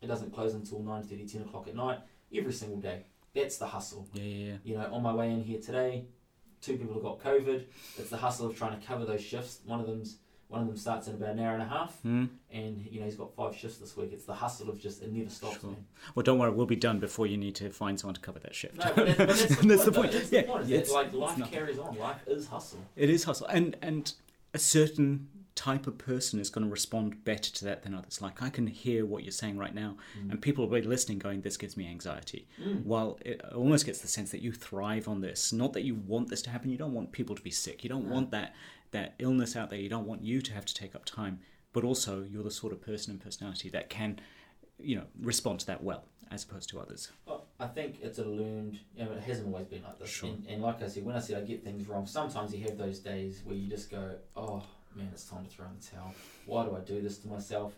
It 0.00 0.06
doesn't 0.06 0.32
close 0.32 0.54
until 0.54 0.80
9.30, 0.80 1.32
10 1.32 1.42
o'clock 1.42 1.68
at 1.68 1.74
night, 1.74 1.98
every 2.34 2.52
single 2.52 2.78
day. 2.78 3.04
That's 3.34 3.58
the 3.58 3.66
hustle. 3.66 4.08
Yeah, 4.12 4.22
yeah, 4.22 4.46
yeah. 4.46 4.56
You 4.64 4.76
know, 4.76 4.92
on 4.92 5.02
my 5.02 5.14
way 5.14 5.30
in 5.30 5.42
here 5.42 5.60
today, 5.60 6.06
two 6.60 6.76
people 6.76 6.94
have 6.94 7.02
got 7.02 7.20
COVID. 7.20 7.64
It's 7.98 8.10
the 8.10 8.16
hustle 8.16 8.46
of 8.46 8.56
trying 8.56 8.78
to 8.78 8.86
cover 8.86 9.04
those 9.04 9.22
shifts. 9.22 9.60
One 9.64 9.80
of 9.80 9.86
them's 9.86 10.18
one 10.48 10.62
of 10.62 10.66
them 10.66 10.76
starts 10.76 11.06
in 11.08 11.14
about 11.14 11.30
an 11.30 11.40
hour 11.40 11.52
and 11.54 11.62
a 11.62 11.66
half, 11.66 11.96
Mm. 12.04 12.28
and 12.52 12.86
you 12.90 13.00
know 13.00 13.04
he's 13.06 13.16
got 13.16 13.34
five 13.34 13.54
shifts 13.54 13.76
this 13.78 13.96
week. 13.96 14.10
It's 14.12 14.24
the 14.24 14.34
hustle 14.34 14.68
of 14.70 14.80
just 14.80 15.02
it 15.02 15.12
never 15.12 15.28
stops, 15.30 15.60
Sure. 15.60 15.70
man. 15.70 15.84
Well, 16.14 16.22
don't 16.22 16.38
worry, 16.38 16.50
we'll 16.50 16.64
be 16.66 16.76
done 16.76 16.98
before 16.98 17.26
you 17.26 17.36
need 17.36 17.54
to 17.56 17.68
find 17.70 18.00
someone 18.00 18.14
to 18.14 18.20
cover 18.20 18.38
that 18.40 18.54
shift. 18.54 18.76
No, 18.76 18.92
but 18.96 19.06
that's, 19.16 19.16
but 19.18 19.26
that's 19.28 19.44
the 19.44 19.66
That's 19.66 19.66
point. 19.66 19.84
the 19.84 19.92
point. 19.92 20.12
That's 20.12 20.32
Yeah, 20.32 20.40
the 20.42 20.46
point. 20.48 20.66
yeah, 20.66 20.76
it's- 20.78 20.92
like 20.92 21.12
life 21.12 21.50
carries 21.50 21.78
on. 21.78 21.96
Life 21.98 22.26
is 22.26 22.46
hustle. 22.46 22.80
It 22.96 23.10
is 23.10 23.24
hustle, 23.24 23.46
and 23.48 23.76
and 23.82 24.12
a 24.54 24.58
certain 24.58 25.28
type 25.58 25.88
of 25.88 25.98
person 25.98 26.38
is 26.38 26.50
going 26.50 26.64
to 26.64 26.70
respond 26.70 27.24
better 27.24 27.50
to 27.50 27.64
that 27.64 27.82
than 27.82 27.92
others. 27.92 28.22
Like 28.22 28.40
I 28.40 28.48
can 28.48 28.68
hear 28.68 29.04
what 29.04 29.24
you're 29.24 29.32
saying 29.32 29.58
right 29.58 29.74
now, 29.74 29.96
and 30.30 30.40
people 30.40 30.64
will 30.68 30.80
be 30.80 30.86
listening, 30.86 31.18
going, 31.18 31.40
"This 31.40 31.56
gives 31.56 31.76
me 31.76 31.88
anxiety." 31.88 32.46
Mm. 32.62 32.84
While 32.84 33.18
it 33.24 33.44
almost 33.52 33.84
gets 33.84 34.00
the 34.00 34.06
sense 34.06 34.30
that 34.30 34.40
you 34.40 34.52
thrive 34.52 35.08
on 35.08 35.20
this, 35.20 35.52
not 35.52 35.72
that 35.72 35.82
you 35.82 35.96
want 35.96 36.28
this 36.28 36.42
to 36.42 36.50
happen. 36.50 36.70
You 36.70 36.78
don't 36.78 36.94
want 36.94 37.10
people 37.10 37.34
to 37.34 37.42
be 37.42 37.50
sick. 37.50 37.82
You 37.82 37.90
don't 37.90 38.06
No. 38.06 38.14
want 38.14 38.30
that 38.30 38.54
that 38.92 39.14
illness 39.18 39.56
out 39.56 39.68
there. 39.68 39.80
You 39.80 39.88
don't 39.88 40.06
want 40.06 40.22
you 40.22 40.40
to 40.40 40.52
have 40.52 40.64
to 40.64 40.74
take 40.74 40.94
up 40.94 41.04
time. 41.04 41.40
But 41.72 41.82
also, 41.84 42.22
you're 42.22 42.44
the 42.44 42.50
sort 42.50 42.72
of 42.72 42.80
person 42.80 43.10
and 43.10 43.20
personality 43.20 43.68
that 43.70 43.90
can, 43.90 44.18
you 44.78 44.96
know, 44.96 45.06
respond 45.20 45.60
to 45.60 45.66
that 45.66 45.82
well, 45.82 46.04
as 46.30 46.44
opposed 46.44 46.70
to 46.70 46.78
others. 46.80 47.10
Well, 47.26 47.46
I 47.60 47.66
think 47.66 47.98
it's 48.00 48.18
a 48.18 48.24
learned. 48.24 48.78
You 48.96 49.04
know, 49.04 49.12
it 49.12 49.22
hasn't 49.24 49.48
always 49.48 49.66
been 49.66 49.82
like 49.82 49.98
this. 49.98 50.08
Sure. 50.08 50.30
And, 50.30 50.46
and 50.46 50.62
like 50.62 50.80
I 50.82 50.88
said, 50.88 51.04
when 51.04 51.16
I 51.16 51.18
said 51.18 51.36
I 51.42 51.44
get 51.44 51.62
things 51.64 51.86
wrong, 51.88 52.06
sometimes 52.06 52.54
you 52.54 52.62
have 52.64 52.78
those 52.78 53.00
days 53.00 53.42
where 53.44 53.56
you 53.56 53.68
just 53.68 53.90
go, 53.90 54.16
"Oh 54.36 54.62
man, 54.96 55.08
it's 55.12 55.24
time 55.24 55.44
to 55.44 55.50
throw 55.50 55.66
in 55.66 55.72
the 55.80 55.86
towel. 55.86 56.14
Why 56.46 56.64
do 56.64 56.76
I 56.76 56.80
do 56.80 57.00
this 57.00 57.18
to 57.18 57.28
myself?" 57.28 57.72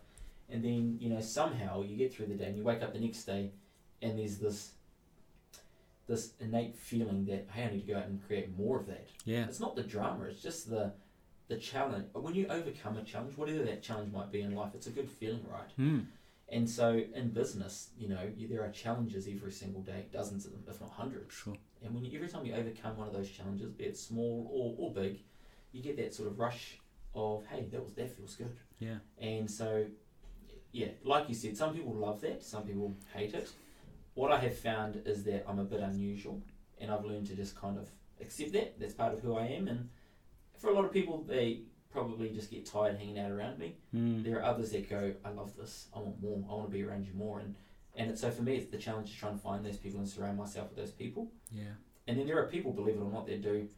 And 0.49 0.65
then 0.65 0.99
you 1.01 1.11
know 1.11 1.21
somehow 1.21 1.83
you 1.83 1.97
get 1.97 2.13
through 2.13 2.27
the 2.27 2.35
day 2.35 2.47
and 2.47 2.57
you 2.57 2.65
wake 2.65 2.83
up 2.83 2.93
the 2.93 3.01
next 3.01 3.25
day, 3.25 3.51
and 4.03 4.19
there's 4.19 4.39
this 4.39 4.73
this 6.07 6.33
innate 6.41 6.77
feeling 6.77 7.25
that 7.27 7.47
hey, 7.53 7.65
I 7.65 7.71
need 7.71 7.87
to 7.87 7.93
go 7.93 7.99
out 7.99 8.07
and 8.07 8.25
create 8.27 8.57
more 8.59 8.79
of 8.79 8.87
that. 8.87 9.09
Yeah. 9.25 9.45
It's 9.45 9.61
not 9.61 9.77
the 9.77 9.83
drama, 9.83 10.25
it's 10.25 10.43
just 10.43 10.69
the 10.69 10.93
the 11.49 11.57
challenge. 11.57 12.07
When 12.13 12.35
you 12.35 12.47
overcome 12.49 12.97
a 12.97 13.03
challenge, 13.03 13.37
whatever 13.37 13.65
that 13.65 13.83
challenge 13.83 14.13
might 14.13 14.31
be 14.31 14.41
in 14.41 14.55
life, 14.55 14.71
it's 14.75 14.87
a 14.87 14.91
good 14.91 15.09
feeling, 15.09 15.45
right? 15.51 15.71
Hmm. 15.77 16.01
And 16.49 16.69
so 16.69 17.01
in 17.15 17.31
business, 17.31 17.91
you 17.99 18.09
know, 18.09 18.29
you, 18.37 18.49
there 18.49 18.63
are 18.63 18.71
challenges 18.71 19.29
every 19.29 19.53
single 19.53 19.83
day, 19.83 20.07
dozens 20.13 20.47
of 20.47 20.53
them, 20.53 20.63
if 20.69 20.81
not 20.81 20.91
hundreds. 20.91 21.33
Sure. 21.33 21.57
And 21.85 21.95
when 21.95 22.05
you, 22.05 22.17
every 22.17 22.29
time 22.29 22.45
you 22.45 22.55
overcome 22.55 22.97
one 22.97 23.07
of 23.07 23.15
those 23.15 23.31
challenges, 23.31 23.71
be 23.71 23.85
it 23.85 23.97
small 23.97 24.51
or, 24.53 24.75
or 24.79 24.93
big, 24.93 25.21
you 25.73 25.83
get 25.83 25.97
that 25.97 26.13
sort 26.13 26.29
of 26.29 26.39
rush 26.39 26.80
of, 27.15 27.45
hey, 27.47 27.67
that 27.71 27.83
was 27.83 27.95
that 27.95 28.17
feels 28.17 28.37
good. 28.37 28.57
Yeah. 28.79 28.99
And 29.21 29.51
so, 29.51 29.87
yeah, 30.73 30.89
like 31.05 31.29
you 31.29 31.35
said, 31.35 31.57
some 31.57 31.75
people 31.75 31.93
love 31.93 32.21
that, 32.23 32.43
some 32.43 32.65
people 32.65 32.95
hate 33.15 33.35
it. 33.35 33.51
What 34.15 34.33
I 34.33 34.39
have 34.39 34.59
found 34.59 35.03
is 35.05 35.25
that 35.25 35.45
I'm 35.49 35.59
a 35.59 35.65
bit 35.65 35.81
unusual, 35.81 36.43
and 36.79 36.91
I've 36.91 37.05
learned 37.05 37.27
to 37.29 37.37
just 37.37 37.55
kind 37.57 37.79
of 37.79 37.89
accept 38.21 38.53
that. 38.53 38.79
That's 38.79 38.95
part 38.95 39.15
of 39.15 39.21
who 39.21 39.37
I 39.37 39.47
am. 39.47 39.69
And 39.69 39.89
for 40.59 40.71
a 40.71 40.75
lot 40.75 40.85
of 40.85 40.93
people, 40.93 41.25
they 41.27 41.63
probably 41.91 42.31
just 42.31 42.51
get 42.51 42.67
tired 42.67 42.99
hanging 42.99 43.19
out 43.19 43.31
around 43.31 43.59
me. 43.59 43.77
Hmm. 43.93 44.23
There 44.23 44.39
are 44.39 44.45
others 44.45 44.71
that 44.73 44.89
go, 44.89 45.13
I 45.25 45.31
love 45.31 45.57
this. 45.57 45.89
I 45.95 45.99
want 45.99 46.23
more. 46.23 46.45
I 46.49 46.55
want 46.55 46.71
to 46.71 46.73
be 46.73 46.83
around 46.83 47.07
you 47.07 47.13
more. 47.15 47.41
And 47.41 47.55
and 47.97 48.17
so 48.17 48.31
for 48.31 48.43
me, 48.43 48.57
it's 48.57 48.71
the 48.71 48.79
challenge 48.79 49.11
is 49.11 49.17
trying 49.17 49.35
to 49.35 49.43
find 49.43 49.65
those 49.65 49.77
people 49.77 49.99
and 49.99 50.09
surround 50.09 50.39
myself 50.39 50.69
with 50.69 50.79
those 50.79 50.93
people. 50.93 51.33
Yeah. 51.51 51.75
And 52.07 52.19
then 52.19 52.27
there 52.27 52.39
are 52.39 52.47
people, 52.47 52.73
believe 52.73 52.97
it 52.97 53.01
or 53.01 53.11
not, 53.11 53.27
that 53.27 53.43
do 53.43 53.69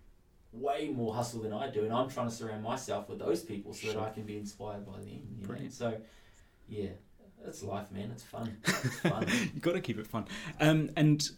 way 0.52 0.90
more 0.94 1.14
hustle 1.14 1.40
than 1.40 1.52
I 1.52 1.70
do, 1.70 1.84
and 1.84 1.92
I'm 1.92 2.08
trying 2.08 2.28
to 2.28 2.34
surround 2.34 2.62
myself 2.62 3.08
with 3.08 3.18
those 3.18 3.42
people 3.42 3.72
so 3.72 3.80
Sure. 3.86 3.94
that 3.94 4.02
I 4.02 4.10
can 4.10 4.24
be 4.24 4.36
inspired 4.36 4.84
by 4.86 4.98
them. 4.98 5.08
You 5.40 5.48
know? 5.48 5.68
So, 5.70 5.98
yeah, 6.68 6.90
it's 7.46 7.62
life, 7.62 7.90
man. 7.90 8.10
It's 8.10 8.22
fun. 8.22 8.56
It's 8.66 8.98
fun. 9.00 9.26
you 9.54 9.60
got 9.60 9.72
to 9.72 9.80
keep 9.80 9.98
it 9.98 10.06
fun. 10.06 10.26
Um, 10.60 10.90
and 10.96 11.28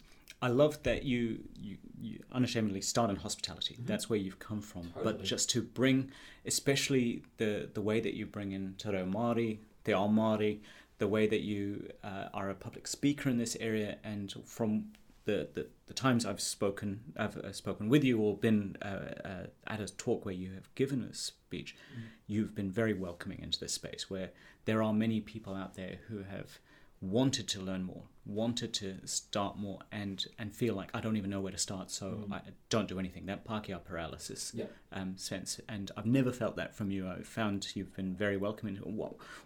I 0.41 0.49
love 0.49 0.81
that 0.83 1.03
you, 1.03 1.39
you 1.59 1.77
you 2.01 2.19
unashamedly 2.33 2.81
start 2.81 3.09
in 3.09 3.15
hospitality. 3.15 3.75
Mhm. 3.81 3.87
That's 3.87 4.09
where 4.09 4.19
you've 4.19 4.37
come 4.37 4.61
from. 4.61 4.93
But 5.01 5.23
just 5.23 5.49
to 5.51 5.61
bring, 5.61 6.11
especially 6.45 7.23
the 7.37 7.69
the 7.73 7.81
way 7.81 7.99
that 8.01 8.13
you 8.13 8.25
bring 8.25 8.51
in 8.51 8.75
Te 8.77 8.89
Reo 8.89 9.05
Māori, 9.05 9.59
Te 9.85 9.93
Ao 9.93 10.07
Māori, 10.07 10.59
the 10.99 11.07
way 11.07 11.25
that 11.25 11.41
you 11.41 11.89
uh, 12.03 12.27
are 12.33 12.49
a 12.49 12.53
public 12.55 12.85
speaker 12.87 13.29
in 13.29 13.37
this 13.37 13.55
area, 13.59 13.97
and 14.03 14.33
from 14.45 14.91
the, 15.25 15.47
the, 15.53 15.67
the 15.87 15.93
times 15.93 16.25
I've 16.25 16.41
spoken 16.41 17.13
I've 17.17 17.37
uh, 17.37 17.51
spoken 17.51 17.89
with 17.89 18.03
you 18.03 18.19
or 18.19 18.37
been 18.37 18.77
uh, 18.81 18.85
uh, 19.23 19.45
at 19.67 19.79
a 19.81 19.87
talk 19.87 20.23
where 20.25 20.33
you 20.35 20.51
have 20.53 20.73
given 20.75 21.01
a 21.03 21.13
speech, 21.13 21.75
Mm. 21.97 22.01
you've 22.27 22.53
been 22.55 22.71
very 22.71 22.93
welcoming 22.93 23.39
into 23.41 23.59
this 23.59 23.73
space 23.73 24.09
where 24.09 24.29
there 24.65 24.81
are 24.83 24.93
many 24.93 25.19
people 25.21 25.55
out 25.55 25.75
there 25.75 25.97
who 26.09 26.23
have 26.23 26.59
wanted 27.01 27.47
to 27.47 27.61
learn 27.61 27.83
more, 27.83 28.03
wanted 28.25 28.73
to 28.73 28.95
start 29.05 29.57
more, 29.57 29.79
and 29.91 30.25
and 30.39 30.53
feel 30.55 30.73
like 30.75 30.89
I 30.93 31.01
don't 31.01 31.17
even 31.17 31.29
know 31.29 31.41
where 31.41 31.51
to 31.51 31.57
start, 31.57 31.91
so 31.91 32.05
Mm. 32.27 32.33
I 32.33 32.41
don't 32.69 32.87
do 32.87 32.99
anything. 32.99 33.25
That 33.25 33.45
Pākehā 33.45 33.83
paralysis 33.83 34.51
Yeah. 34.55 34.65
um, 34.91 35.17
sense, 35.17 35.59
and 35.69 35.91
I've 35.97 36.05
never 36.19 36.31
felt 36.31 36.55
that 36.55 36.75
from 36.75 36.91
you. 36.91 37.07
I've 37.07 37.27
found 37.27 37.75
you've 37.75 37.95
been 37.95 38.15
very 38.15 38.37
welcoming. 38.37 38.75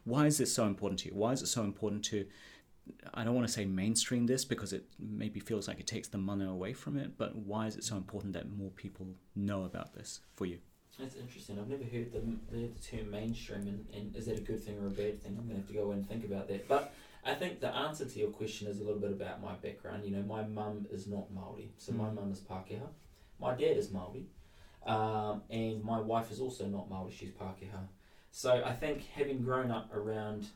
Why 0.05 0.25
is 0.27 0.37
this 0.37 0.53
so 0.53 0.65
important 0.67 0.99
to 1.01 1.09
you? 1.09 1.15
Why 1.15 1.31
is 1.33 1.41
it 1.41 1.47
so 1.47 1.63
important 1.63 2.05
to? 2.05 2.25
I 3.13 3.23
don't 3.23 3.35
want 3.35 3.47
to 3.47 3.53
say 3.53 3.65
mainstream 3.65 4.25
this 4.25 4.45
because 4.45 4.73
it 4.73 4.85
maybe 4.99 5.39
feels 5.39 5.67
like 5.67 5.79
it 5.79 5.87
takes 5.87 6.07
the 6.07 6.17
mana 6.17 6.51
away 6.51 6.73
from 6.73 6.97
it, 6.97 7.17
but 7.17 7.35
why 7.35 7.67
is 7.67 7.75
it 7.75 7.83
so 7.83 7.95
important 7.97 8.33
that 8.33 8.49
more 8.51 8.69
people 8.71 9.07
know 9.35 9.63
about 9.63 9.93
this 9.93 10.21
for 10.35 10.45
you? 10.45 10.59
That's 10.97 11.15
interesting. 11.15 11.57
I've 11.57 11.69
never 11.69 11.83
heard 11.83 12.11
the, 12.11 12.19
the, 12.51 12.67
the 12.67 12.79
term 12.79 13.09
mainstream, 13.09 13.61
and, 13.67 13.85
and 13.93 14.15
is 14.15 14.25
that 14.25 14.37
a 14.37 14.41
good 14.41 14.61
thing 14.61 14.77
or 14.79 14.87
a 14.87 14.89
bad 14.89 15.21
thing? 15.21 15.37
I'm 15.37 15.47
going 15.47 15.51
to 15.51 15.55
have 15.57 15.67
to 15.67 15.73
go 15.73 15.91
and 15.91 16.05
think 16.07 16.25
about 16.25 16.49
that. 16.49 16.67
But 16.67 16.93
I 17.25 17.35
think 17.35 17.61
the 17.61 17.73
answer 17.73 18.03
to 18.05 18.19
your 18.19 18.29
question 18.31 18.67
is 18.67 18.79
a 18.81 18.83
little 18.83 18.99
bit 18.99 19.11
about 19.11 19.41
my 19.41 19.53
background. 19.53 20.03
You 20.03 20.11
know, 20.11 20.23
my 20.23 20.43
mum 20.43 20.87
is 20.91 21.07
not 21.07 21.31
Maori, 21.33 21.71
so 21.77 21.93
my 21.93 22.09
Mm. 22.09 22.15
mum 22.15 22.31
is 22.31 22.39
Pākehā. 22.41 22.87
My 23.39 23.51
dad 23.55 23.77
is 23.77 23.91
Maori, 23.91 24.25
um, 24.85 25.43
and 25.49 25.83
my 25.83 25.99
wife 26.01 26.31
is 26.31 26.39
also 26.41 26.65
not 26.65 26.89
Maori. 26.89 27.11
She's 27.11 27.31
Pākehā. 27.31 27.87
So 28.31 28.61
I 28.65 28.73
think 28.73 29.05
having 29.15 29.41
grown 29.41 29.71
up 29.71 29.93
around, 29.95 30.47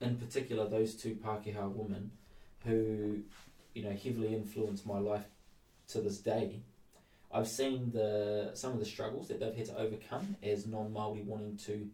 in 0.00 0.16
particular, 0.16 0.68
those 0.68 0.94
two 0.94 1.14
Pākehā 1.14 1.70
women, 1.72 2.10
who, 2.64 3.20
you 3.74 3.82
know, 3.82 3.92
heavily 3.92 4.34
influenced 4.34 4.86
my 4.86 4.98
life 4.98 5.24
to 5.88 6.00
this 6.00 6.18
day. 6.18 6.60
I've 7.32 7.48
seen 7.48 7.90
the 7.92 8.50
some 8.54 8.72
of 8.72 8.78
the 8.78 8.84
struggles 8.84 9.28
that 9.28 9.40
they've 9.40 9.54
had 9.54 9.66
to 9.66 9.78
overcome 9.78 10.36
as 10.42 10.66
non 10.66 10.92
Maori 10.92 11.22
wanting 11.22 11.56
to 11.66 11.88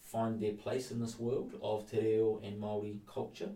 find 0.00 0.40
their 0.40 0.52
place 0.52 0.90
in 0.90 1.00
this 1.00 1.18
world 1.18 1.54
of 1.62 1.90
te 1.90 2.00
reo 2.00 2.40
and 2.42 2.58
Maori 2.58 3.00
culture, 3.12 3.52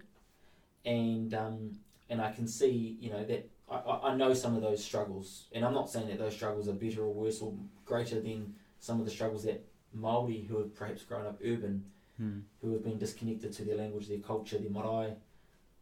and 0.84 1.34
um, 1.34 1.78
and 2.08 2.20
I 2.20 2.32
can 2.32 2.46
see 2.46 2.96
you 3.00 3.10
know 3.10 3.24
that 3.24 3.48
I, 3.70 4.10
I 4.10 4.16
know 4.16 4.32
some 4.32 4.56
of 4.56 4.62
those 4.62 4.82
struggles, 4.82 5.44
and 5.52 5.64
I'm 5.64 5.74
not 5.74 5.90
saying 5.90 6.08
that 6.08 6.18
those 6.18 6.34
struggles 6.34 6.68
are 6.68 6.72
better 6.72 7.02
or 7.02 7.12
worse 7.12 7.40
or 7.40 7.52
greater 7.84 8.20
than 8.20 8.54
some 8.80 9.00
of 9.00 9.04
the 9.04 9.10
struggles 9.10 9.44
that 9.44 9.64
Maori 9.92 10.46
who 10.48 10.58
have 10.58 10.74
perhaps 10.74 11.02
grown 11.02 11.26
up 11.26 11.40
urban, 11.44 11.84
Hmm. 12.18 12.40
who 12.60 12.72
have 12.72 12.82
been 12.82 12.98
disconnected 12.98 13.52
to 13.52 13.64
their 13.64 13.76
language, 13.76 14.08
their 14.08 14.18
culture, 14.18 14.58
their 14.58 14.70
marae, 14.70 15.14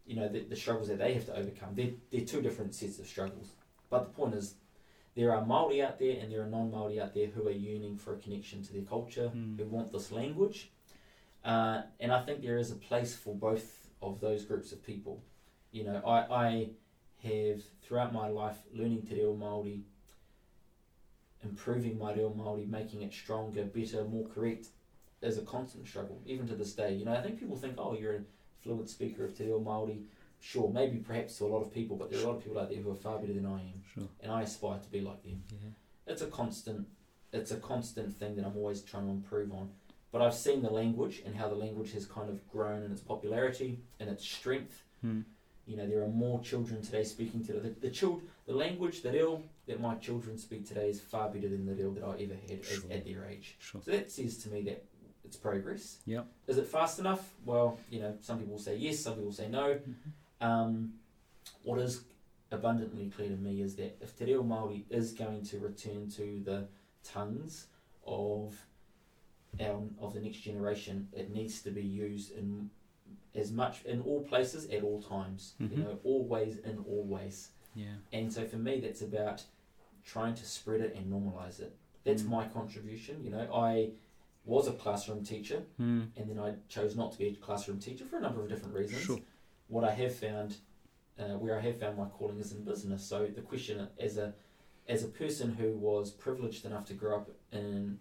you 0.04 0.16
know, 0.16 0.28
the, 0.28 0.40
the 0.40 0.56
struggles 0.56 0.88
that 0.88 0.98
they 0.98 1.14
have 1.14 1.24
to 1.26 1.36
overcome. 1.36 1.74
They're, 1.74 1.92
they're 2.12 2.26
two 2.26 2.42
different 2.42 2.74
sets 2.74 2.98
of 2.98 3.06
struggles. 3.06 3.52
But 3.88 4.04
the 4.04 4.10
point 4.10 4.34
is, 4.34 4.54
there 5.14 5.34
are 5.34 5.44
Maori 5.44 5.82
out 5.82 5.98
there 5.98 6.18
and 6.20 6.30
there 6.30 6.42
are 6.42 6.46
non-Maori 6.46 7.00
out 7.00 7.14
there 7.14 7.28
who 7.28 7.48
are 7.48 7.52
yearning 7.52 7.96
for 7.96 8.14
a 8.14 8.18
connection 8.18 8.62
to 8.64 8.72
their 8.74 8.82
culture, 8.82 9.28
Hmm. 9.28 9.56
who 9.56 9.64
want 9.64 9.90
this 9.92 10.12
language, 10.12 10.70
uh, 11.44 11.82
and 12.00 12.12
I 12.12 12.20
think 12.22 12.42
there 12.42 12.58
is 12.58 12.70
a 12.70 12.74
place 12.74 13.14
for 13.14 13.34
both 13.34 13.88
of 14.02 14.20
those 14.20 14.44
groups 14.44 14.72
of 14.72 14.82
people. 14.84 15.22
You 15.72 15.84
know, 15.84 16.02
I, 16.04 16.18
I 16.46 16.68
have 17.22 17.62
throughout 17.82 18.12
my 18.12 18.28
life 18.28 18.58
learning 18.74 19.02
te 19.06 19.14
reo 19.14 19.34
Maori, 19.34 19.84
improving 21.42 21.98
my 21.98 22.12
reo 22.12 22.30
Maori, 22.30 22.66
making 22.66 23.02
it 23.02 23.12
stronger, 23.12 23.64
better, 23.64 24.04
more 24.04 24.26
correct, 24.28 24.68
is 25.22 25.38
a 25.38 25.42
constant 25.42 25.86
struggle, 25.86 26.20
even 26.26 26.46
to 26.48 26.54
this 26.54 26.72
day. 26.74 26.94
You 26.94 27.04
know, 27.04 27.12
I 27.14 27.22
think 27.22 27.38
people 27.38 27.56
think, 27.56 27.74
oh, 27.78 27.94
you're 27.98 28.16
a 28.16 28.20
fluent 28.62 28.88
speaker 28.88 29.24
of 29.24 29.36
te 29.36 29.44
reo 29.44 29.58
Maori. 29.60 30.00
Sure, 30.38 30.70
maybe 30.70 30.98
perhaps 30.98 31.38
to 31.38 31.44
a 31.44 31.48
lot 31.48 31.62
of 31.62 31.72
people, 31.72 31.96
but 31.96 32.10
there 32.10 32.20
are 32.20 32.24
a 32.24 32.26
lot 32.26 32.36
of 32.36 32.44
people 32.44 32.58
out 32.60 32.68
there 32.68 32.78
who 32.78 32.90
are 32.90 32.94
far 32.96 33.18
better 33.18 33.32
than 33.32 33.46
I 33.46 33.60
am, 33.62 33.82
Sure. 33.94 34.04
and 34.20 34.30
I 34.30 34.42
aspire 34.42 34.78
to 34.78 34.90
be 34.90 35.00
like 35.00 35.22
them 35.22 35.42
Yeah. 35.50 35.70
it's 36.06 36.22
a 36.22 36.26
constant 36.26 36.86
it's 37.32 37.50
a 37.50 37.56
constant 37.56 38.14
thing 38.14 38.36
that 38.36 38.46
I'm 38.46 38.56
always 38.56 38.82
trying 38.82 39.04
to 39.06 39.10
improve 39.10 39.52
on. 39.52 39.70
But 40.12 40.22
I've 40.22 40.34
seen 40.34 40.62
the 40.62 40.70
language 40.70 41.22
and 41.26 41.34
how 41.34 41.48
the 41.48 41.54
language 41.56 41.92
has 41.92 42.06
kind 42.06 42.30
of 42.30 42.46
grown 42.48 42.82
in 42.84 42.92
its 42.92 43.02
popularity 43.02 43.80
and 43.98 44.08
its 44.08 44.24
strength. 44.26 44.84
Hmm. 45.02 45.22
You 45.66 45.76
know, 45.76 45.86
there 45.86 46.02
are 46.02 46.08
more 46.08 46.40
children 46.40 46.80
today 46.82 47.02
speaking 47.02 47.44
to 47.46 47.54
the 47.54 47.70
the 47.80 47.90
child 47.90 48.22
the 48.46 48.54
language 48.54 49.02
the 49.02 49.10
reo 49.10 49.42
that 49.66 49.80
my 49.80 49.94
children 49.96 50.38
speak 50.38 50.66
today 50.68 50.88
is 50.90 51.00
far 51.00 51.28
better 51.30 51.48
than 51.48 51.66
the 51.66 51.74
reo 51.74 51.90
that 51.92 52.04
I 52.04 52.22
ever 52.22 52.36
had 52.48 52.60
as, 52.60 52.84
at 52.90 53.04
their 53.04 53.24
age. 53.26 53.56
Sure. 53.58 53.80
So 53.82 53.90
that 53.90 54.12
says 54.12 54.36
to 54.44 54.48
me 54.50 54.60
that 54.62 54.84
it's 55.26 55.36
progress. 55.36 55.98
Yep. 56.06 56.26
Is 56.46 56.58
it 56.58 56.66
fast 56.66 56.98
enough? 56.98 57.34
Well, 57.44 57.78
you 57.90 58.00
know, 58.00 58.14
some 58.20 58.38
people 58.38 58.58
say 58.58 58.76
yes, 58.76 58.98
some 59.00 59.14
people 59.14 59.32
say 59.32 59.48
no. 59.48 59.78
Um, 60.40 60.94
what 61.62 61.78
is 61.80 62.02
abundantly 62.50 63.10
clear 63.10 63.28
to 63.28 63.36
me 63.36 63.60
is 63.60 63.74
that 63.76 63.96
if 64.00 64.16
Te 64.16 64.24
Reo 64.26 64.42
Māori 64.42 64.84
is 64.90 65.12
going 65.12 65.44
to 65.46 65.58
return 65.58 66.08
to 66.10 66.40
the 66.44 66.66
tongues 67.04 67.66
of 68.06 68.54
our, 69.60 69.82
of 70.00 70.14
the 70.14 70.20
next 70.20 70.38
generation, 70.38 71.08
it 71.12 71.32
needs 71.34 71.60
to 71.62 71.70
be 71.70 71.82
used 71.82 72.32
in 72.36 72.70
as 73.34 73.52
much 73.52 73.84
in 73.84 74.00
all 74.02 74.22
places 74.22 74.66
at 74.70 74.82
all 74.82 75.02
times. 75.02 75.54
Mhm. 75.60 75.70
You 75.72 75.76
know, 75.84 75.98
always 76.04 76.58
in 76.58 76.78
all 76.88 77.02
ways. 77.04 77.50
Yeah. 77.74 77.96
And 78.12 78.32
so 78.32 78.46
for 78.46 78.56
me, 78.56 78.80
that's 78.80 79.02
about 79.02 79.44
trying 80.04 80.34
to 80.34 80.46
spread 80.46 80.80
it 80.80 80.94
and 80.94 81.12
normalize 81.12 81.60
it. 81.60 81.76
That's 82.04 82.22
Mm. 82.22 82.28
my 82.28 82.46
contribution. 82.48 83.22
You 83.24 83.30
know, 83.30 83.52
I 83.52 83.90
was 84.46 84.68
a 84.68 84.72
classroom 84.72 85.24
teacher, 85.24 85.64
Hmm. 85.76 86.02
and 86.16 86.30
then 86.30 86.38
I 86.38 86.54
chose 86.68 86.96
not 86.96 87.12
to 87.12 87.18
be 87.18 87.26
a 87.28 87.34
classroom 87.34 87.78
teacher 87.80 88.04
for 88.04 88.16
a 88.16 88.20
number 88.20 88.40
of 88.42 88.48
different 88.48 88.74
reasons 88.74 89.02
Sure. 89.02 89.18
what 89.68 89.84
I 89.84 89.90
have 89.92 90.14
found, 90.14 90.56
uh, 91.18 91.36
where 91.36 91.58
I 91.58 91.60
have 91.62 91.78
found 91.78 91.98
my 91.98 92.06
calling 92.06 92.38
is 92.38 92.52
in 92.52 92.62
business. 92.64 93.04
So 93.04 93.26
the 93.26 93.42
question, 93.42 93.88
as 93.98 94.16
a 94.16 94.34
as 94.88 95.02
a 95.02 95.08
person 95.08 95.50
who 95.54 95.72
was 95.72 96.12
privileged 96.12 96.64
enough 96.64 96.84
to 96.86 96.94
grow 96.94 97.16
up 97.16 97.28
and 97.50 97.98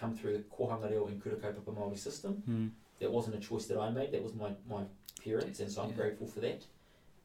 come 0.00 0.14
through 0.16 0.32
the 0.38 0.42
Kohanga 0.44 0.90
Reo 0.90 1.06
and 1.06 1.22
Kura 1.22 1.36
Kaupapa 1.36 1.74
Māori 1.76 1.98
system, 1.98 2.36
Hmm. 2.46 2.68
that 3.00 3.12
wasn't 3.12 3.36
a 3.36 3.38
choice 3.40 3.66
that 3.66 3.78
I 3.78 3.90
made. 3.90 4.12
That 4.12 4.22
was 4.22 4.32
my, 4.32 4.54
my 4.66 4.84
parents, 5.22 5.60
and 5.60 5.70
so 5.70 5.82
I'm 5.82 5.90
Yeah. 5.90 5.96
grateful 5.96 6.26
for 6.26 6.40
that. 6.40 6.64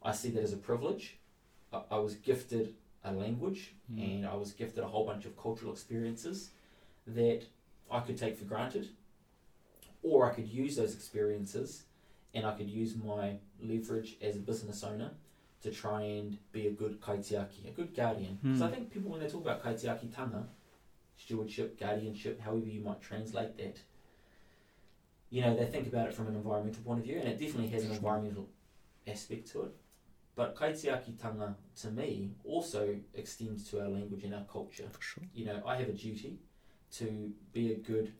I 0.01 0.11
see 0.11 0.29
that 0.31 0.43
as 0.43 0.51
a 0.51 0.57
privilege. 0.57 1.17
I, 1.71 1.83
I 1.91 1.97
was 1.99 2.15
gifted 2.15 2.75
a 3.05 3.13
language, 3.13 3.75
Hmm. 3.87 3.99
and 3.99 4.25
I 4.25 4.35
was 4.35 4.51
gifted 4.51 4.83
a 4.83 4.87
whole 4.89 5.05
bunch 5.05 5.23
of 5.25 5.37
cultural 5.37 5.71
experiences 5.71 6.51
that 7.05 7.43
I 7.91 7.99
could 8.01 8.17
take 8.17 8.37
for 8.37 8.45
granted, 8.45 8.89
or 10.03 10.29
I 10.29 10.33
could 10.33 10.47
use 10.47 10.75
those 10.75 10.93
experiences 10.93 11.83
and 12.33 12.45
I 12.45 12.53
could 12.53 12.69
use 12.69 12.95
my 12.95 13.37
leverage 13.61 14.15
as 14.21 14.35
a 14.35 14.39
business 14.39 14.83
owner 14.83 15.11
to 15.63 15.71
try 15.71 16.01
and 16.03 16.37
be 16.51 16.67
a 16.67 16.71
good 16.71 17.01
kaitiaki, 17.01 17.67
a 17.67 17.71
good 17.71 17.95
guardian. 17.95 18.37
Because 18.41 18.61
I 18.61 18.67
Hmm. 18.67 18.73
think 18.73 18.91
people, 18.91 19.11
when 19.11 19.19
they 19.21 19.27
talk 19.27 19.41
about 19.41 19.63
kaitiakitanga, 19.63 20.45
stewardship, 21.17 21.79
guardianship, 21.79 22.39
however 22.39 22.65
you 22.65 22.81
might 22.81 23.01
translate 23.01 23.57
that, 23.57 23.79
you 25.29 25.41
know, 25.41 25.55
they 25.55 25.65
think 25.65 25.87
about 25.87 26.07
it 26.07 26.13
from 26.13 26.27
an 26.27 26.35
environmental 26.35 26.83
point 26.83 26.99
of 26.99 27.05
view, 27.05 27.17
and 27.17 27.27
it 27.27 27.39
definitely 27.39 27.67
has 27.69 27.83
an 27.83 27.91
environmental 27.91 28.47
aspect 29.07 29.47
to 29.51 29.63
it. 29.63 29.75
But 30.35 30.55
kaitiakitanga, 30.55 31.55
to 31.81 31.91
me, 31.91 32.35
also 32.43 32.99
extends 33.15 33.67
to 33.71 33.81
our 33.81 33.89
language 33.89 34.23
and 34.23 34.35
our 34.35 34.43
culture 34.43 34.89
sure. 34.99 35.23
you 35.33 35.45
know, 35.45 35.61
I 35.65 35.75
have 35.77 35.89
a 35.89 35.93
duty 35.93 36.39
to 36.91 37.33
be 37.53 37.73
a 37.73 37.75
good 37.75 38.13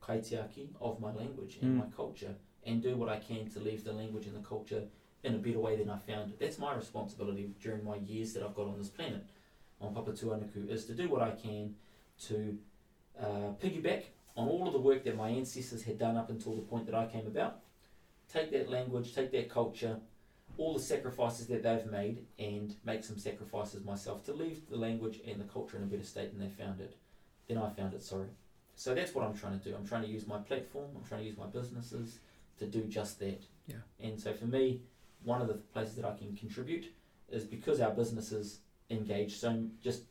kaitiaki 0.00 0.68
of 0.80 1.00
my 1.00 1.12
language 1.12 1.58
and 1.60 1.74
Mm. 1.74 1.84
my 1.84 1.90
culture 1.96 2.34
and 2.64 2.82
do 2.82 2.96
what 2.96 3.08
I 3.08 3.18
can 3.18 3.48
to 3.50 3.60
leave 3.60 3.84
the 3.84 3.92
language 3.92 4.26
and 4.26 4.36
the 4.36 4.46
culture 4.46 4.88
in 5.24 5.34
a 5.34 5.38
better 5.38 5.58
way 5.58 5.76
than 5.76 5.90
I 5.90 5.98
found 5.98 6.30
it. 6.30 6.38
That's 6.38 6.58
my 6.58 6.74
responsibility 6.74 7.54
during 7.60 7.84
my 7.84 7.96
years 7.96 8.32
that 8.34 8.42
I've 8.42 8.54
got 8.54 8.66
on 8.68 8.78
this 8.78 8.88
planet 8.88 9.24
on 9.80 9.94
Papatuanuku 9.94 10.68
is 10.68 10.84
to 10.86 10.94
do 10.94 11.08
what 11.08 11.22
I 11.22 11.30
can 11.30 11.74
to 12.26 12.58
uh, 13.18 13.52
piggyback 13.60 14.04
on 14.36 14.48
all 14.48 14.66
of 14.66 14.72
the 14.72 14.78
work 14.78 15.04
that 15.04 15.16
my 15.16 15.28
ancestors 15.28 15.82
had 15.82 15.98
done 15.98 16.16
up 16.16 16.30
until 16.30 16.54
the 16.54 16.62
point 16.62 16.86
that 16.86 16.94
I 16.94 17.06
came 17.06 17.26
about. 17.26 17.60
Take 18.32 18.50
that 18.52 18.70
language, 18.70 19.14
take 19.14 19.30
that 19.32 19.48
culture, 19.48 19.98
all 20.56 20.74
the 20.74 20.80
sacrifices 20.80 21.46
that 21.48 21.62
they've 21.62 21.86
made, 21.86 22.26
and 22.38 22.74
make 22.84 23.04
some 23.04 23.18
sacrifices 23.18 23.84
myself 23.84 24.24
to 24.24 24.32
leave 24.32 24.68
the 24.68 24.76
language 24.76 25.20
and 25.26 25.40
the 25.40 25.44
culture 25.44 25.76
in 25.76 25.82
a 25.84 25.86
better 25.86 26.04
state 26.04 26.30
than 26.30 26.40
they 26.40 26.52
found 26.54 26.80
it. 26.80 26.96
Then 27.48 27.58
I 27.58 27.70
found 27.70 27.94
it, 27.94 28.02
sorry. 28.02 28.28
So 28.74 28.94
that's 28.94 29.14
what 29.14 29.24
I'm 29.24 29.36
trying 29.36 29.58
to 29.58 29.64
do. 29.68 29.74
I'm 29.74 29.86
trying 29.86 30.02
to 30.02 30.08
use 30.08 30.26
my 30.26 30.38
platform, 30.38 30.90
I'm 30.96 31.04
trying 31.04 31.22
to 31.22 31.26
use 31.26 31.36
my 31.38 31.46
businesses 31.46 32.20
to 32.58 32.66
do 32.66 32.82
just 32.84 33.18
that. 33.20 33.42
Yeah. 33.66 33.76
And 34.00 34.20
so 34.20 34.32
for 34.34 34.44
me, 34.46 34.82
one 35.24 35.40
of 35.42 35.48
the 35.48 35.54
places 35.54 35.96
that 35.96 36.04
I 36.04 36.16
can 36.16 36.36
contribute 36.36 36.86
is 37.30 37.44
because 37.44 37.80
our 37.80 37.90
businesses 37.90 38.60
engage 38.90 39.36
so 39.36 39.64
just 39.82 40.02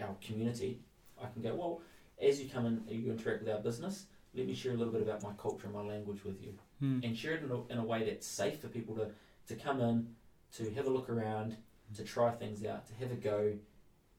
our 0.00 0.14
community, 0.24 0.80
I 1.22 1.26
can 1.32 1.42
go, 1.42 1.54
well, 1.54 1.80
as 2.20 2.40
you 2.42 2.48
come 2.48 2.66
in, 2.66 2.82
you 2.88 3.10
interact 3.10 3.42
with 3.44 3.52
our 3.52 3.60
business, 3.60 4.06
let 4.34 4.46
me 4.46 4.54
share 4.54 4.72
a 4.72 4.76
little 4.76 4.92
bit 4.92 5.02
about 5.02 5.22
my 5.22 5.30
culture 5.38 5.66
and 5.66 5.74
my 5.74 5.82
language 5.82 6.24
with 6.24 6.42
you 6.42 6.54
Hmm. 6.80 6.98
and 7.04 7.16
share 7.16 7.34
it 7.34 7.44
in 7.44 7.50
a, 7.52 7.66
in 7.72 7.78
a 7.78 7.84
way 7.84 8.04
that's 8.04 8.26
safe 8.26 8.60
for 8.60 8.66
people 8.66 8.96
to, 8.96 9.06
to 9.46 9.54
come 9.54 9.80
in, 9.80 10.08
to 10.56 10.68
have 10.74 10.86
a 10.86 10.90
look 10.90 11.08
around, 11.08 11.56
to 11.94 12.02
try 12.02 12.32
things 12.32 12.64
out, 12.64 12.84
to 12.88 12.94
have 12.94 13.12
a 13.12 13.14
go. 13.14 13.52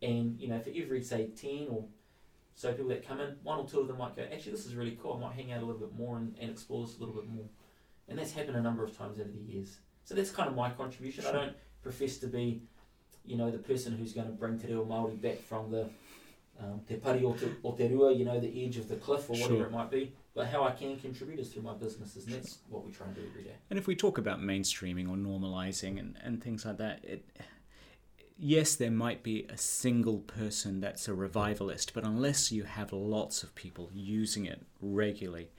And, 0.02 0.40
you 0.40 0.48
know, 0.48 0.60
for 0.60 0.70
every, 0.74 1.04
say, 1.04 1.28
10 1.36 1.68
or 1.70 1.84
so 2.56 2.72
people 2.72 2.88
that 2.90 3.06
come 3.08 3.20
in, 3.20 3.36
one 3.44 3.60
or 3.60 3.68
two 3.68 3.82
of 3.82 3.88
them 3.88 3.98
might 3.98 4.16
go, 4.16 4.24
actually, 4.24 4.54
this 4.54 4.66
is 4.66 4.76
really 4.76 4.98
cool. 5.02 5.14
I 5.14 5.28
might 5.28 5.36
hang 5.36 5.52
out 5.52 5.62
a 5.62 5.66
little 5.66 5.80
bit 5.80 5.94
more 5.98 6.18
and, 6.18 6.36
and 6.40 6.50
explore 6.50 6.86
this 6.86 6.96
a 6.96 7.00
little 7.00 7.14
bit 7.16 7.28
more. 7.30 7.46
And 8.08 8.18
that's 8.18 8.32
happened 8.32 8.56
a 8.56 8.62
number 8.62 8.84
of 8.84 8.98
times 8.98 9.20
over 9.20 9.30
the 9.30 9.54
years. 9.54 9.78
So 10.06 10.16
that's 10.16 10.32
kind 10.32 10.48
of 10.48 10.56
my 10.56 10.70
contribution. 10.70 11.26
I 11.26 11.32
don't 11.32 11.56
profess 11.84 12.18
to 12.20 12.28
be, 12.28 12.62
you 13.26 13.36
know, 13.36 13.52
the 13.52 13.58
person 13.58 13.98
who's 13.98 14.14
going 14.14 14.28
to 14.28 14.34
bring 14.34 14.58
Te 14.58 14.68
Reo 14.68 14.86
Māori 14.86 15.20
back 15.22 15.42
from 15.42 15.70
the 15.70 15.90
um, 16.60 16.80
te 16.88 16.96
pari 16.96 17.24
o 17.26 17.34
te, 17.34 17.48
o 17.64 17.74
te 17.74 17.88
rua, 17.88 18.14
you 18.14 18.24
know, 18.24 18.40
the 18.40 18.66
edge 18.66 18.78
of 18.78 18.88
the 18.88 18.96
cliff 18.96 19.30
or 19.30 19.34
whatever 19.34 19.56
Sure. 19.56 19.66
it 19.66 19.72
might 19.72 19.92
be. 19.92 20.14
But 20.34 20.48
how 20.48 20.64
I 20.64 20.72
can 20.72 20.98
contribute 20.98 21.40
is 21.40 21.50
through 21.50 21.64
my 21.64 21.74
businesses, 21.74 22.26
and 22.26 22.36
that's 22.36 22.60
what 22.70 22.86
we 22.86 22.92
try 22.92 23.08
and 23.08 23.16
do 23.16 23.22
every 23.30 23.44
day. 23.44 23.56
And 23.70 23.80
if 23.80 23.88
we 23.88 23.96
talk 23.96 24.18
about 24.18 24.42
mainstreaming 24.42 25.10
or 25.10 25.16
normalizing 25.16 26.00
and, 26.00 26.18
and 26.24 26.44
things 26.44 26.66
like 26.66 26.78
that, 26.78 27.04
it, 27.04 27.26
yes, 28.38 28.76
there 28.76 28.92
might 28.92 29.24
be 29.24 29.46
a 29.50 29.58
single 29.58 30.20
person 30.20 30.80
that's 30.80 31.08
a 31.08 31.14
revivalist, 31.14 31.94
but 31.94 32.04
unless 32.04 32.52
you 32.52 32.64
have 32.64 32.92
lots 32.94 33.44
of 33.44 33.56
people 33.56 33.90
using 33.94 34.46
it 34.46 34.62
regularly, 34.82 35.50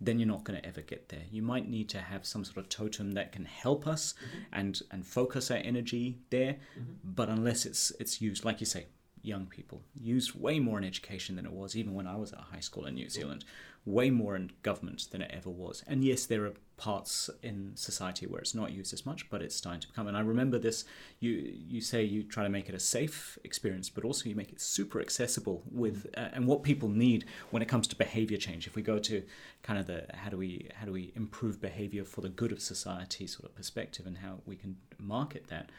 then 0.00 0.18
you're 0.18 0.28
not 0.28 0.44
going 0.44 0.60
to 0.60 0.66
ever 0.66 0.80
get 0.80 1.08
there. 1.08 1.22
You 1.30 1.42
might 1.42 1.68
need 1.68 1.88
to 1.90 2.00
have 2.00 2.26
some 2.26 2.44
sort 2.44 2.58
of 2.58 2.68
totem 2.68 3.12
that 3.12 3.32
can 3.32 3.44
help 3.44 3.86
us 3.86 4.14
mm-hmm. 4.14 4.38
and, 4.52 4.82
and 4.90 5.06
focus 5.06 5.50
our 5.50 5.58
energy 5.58 6.18
there, 6.30 6.56
mm-hmm. 6.78 6.92
but 7.04 7.28
unless 7.28 7.64
it's 7.64 7.92
it's 8.00 8.20
used, 8.20 8.44
like 8.44 8.60
you 8.60 8.66
say, 8.66 8.86
young 9.22 9.46
people 9.46 9.82
used 9.98 10.34
way 10.34 10.58
more 10.58 10.76
in 10.78 10.84
education 10.84 11.36
than 11.36 11.46
it 11.46 11.52
was 11.52 11.74
even 11.74 11.94
when 11.94 12.06
I 12.06 12.16
was 12.16 12.32
at 12.32 12.40
high 12.40 12.60
school 12.60 12.86
in 12.86 12.94
New 12.94 13.08
Zealand, 13.08 13.44
way 13.86 14.10
more 14.10 14.36
in 14.36 14.50
government 14.62 15.06
than 15.10 15.22
it 15.22 15.30
ever 15.32 15.50
was. 15.50 15.82
And 15.86 16.04
yes, 16.04 16.26
there 16.26 16.44
are 16.44 16.52
parts 16.76 17.30
in 17.42 17.72
society 17.74 18.26
where 18.26 18.40
it's 18.40 18.54
not 18.54 18.72
used 18.72 18.92
as 18.92 19.06
much, 19.06 19.30
but 19.30 19.42
it's 19.42 19.54
starting 19.54 19.80
to 19.80 19.88
become. 19.88 20.06
And 20.06 20.16
I 20.16 20.20
remember 20.20 20.58
this. 20.58 20.84
You 21.20 21.30
you 21.30 21.80
say 21.80 22.02
you 22.02 22.22
try 22.22 22.42
to 22.42 22.48
make 22.48 22.68
it 22.68 22.74
a 22.74 22.80
safe 22.80 23.38
experience, 23.44 23.88
but 23.88 24.04
also 24.04 24.28
you 24.28 24.34
make 24.34 24.52
it 24.52 24.60
super 24.60 25.00
accessible 25.00 25.62
with 25.70 26.06
uh, 26.16 26.28
and 26.32 26.46
what 26.46 26.62
people 26.62 26.88
need 26.88 27.24
when 27.50 27.62
it 27.62 27.68
comes 27.68 27.86
to 27.88 27.96
behavior 27.96 28.38
change. 28.38 28.66
If 28.66 28.74
we 28.74 28.82
go 28.82 28.98
to 28.98 29.22
kind 29.62 29.78
of 29.78 29.86
the 29.86 30.06
how 30.14 30.30
do 30.30 30.36
we 30.36 30.68
how 30.74 30.86
do 30.86 30.92
we 30.92 31.12
improve 31.14 31.60
behavior 31.60 32.04
for 32.04 32.20
the 32.20 32.28
good 32.28 32.52
of 32.52 32.60
society 32.60 33.26
sort 33.26 33.44
of 33.48 33.54
perspective 33.54 34.06
and 34.06 34.18
how 34.18 34.40
we 34.46 34.56
can 34.56 34.76
market 34.98 35.48
that. 35.48 35.70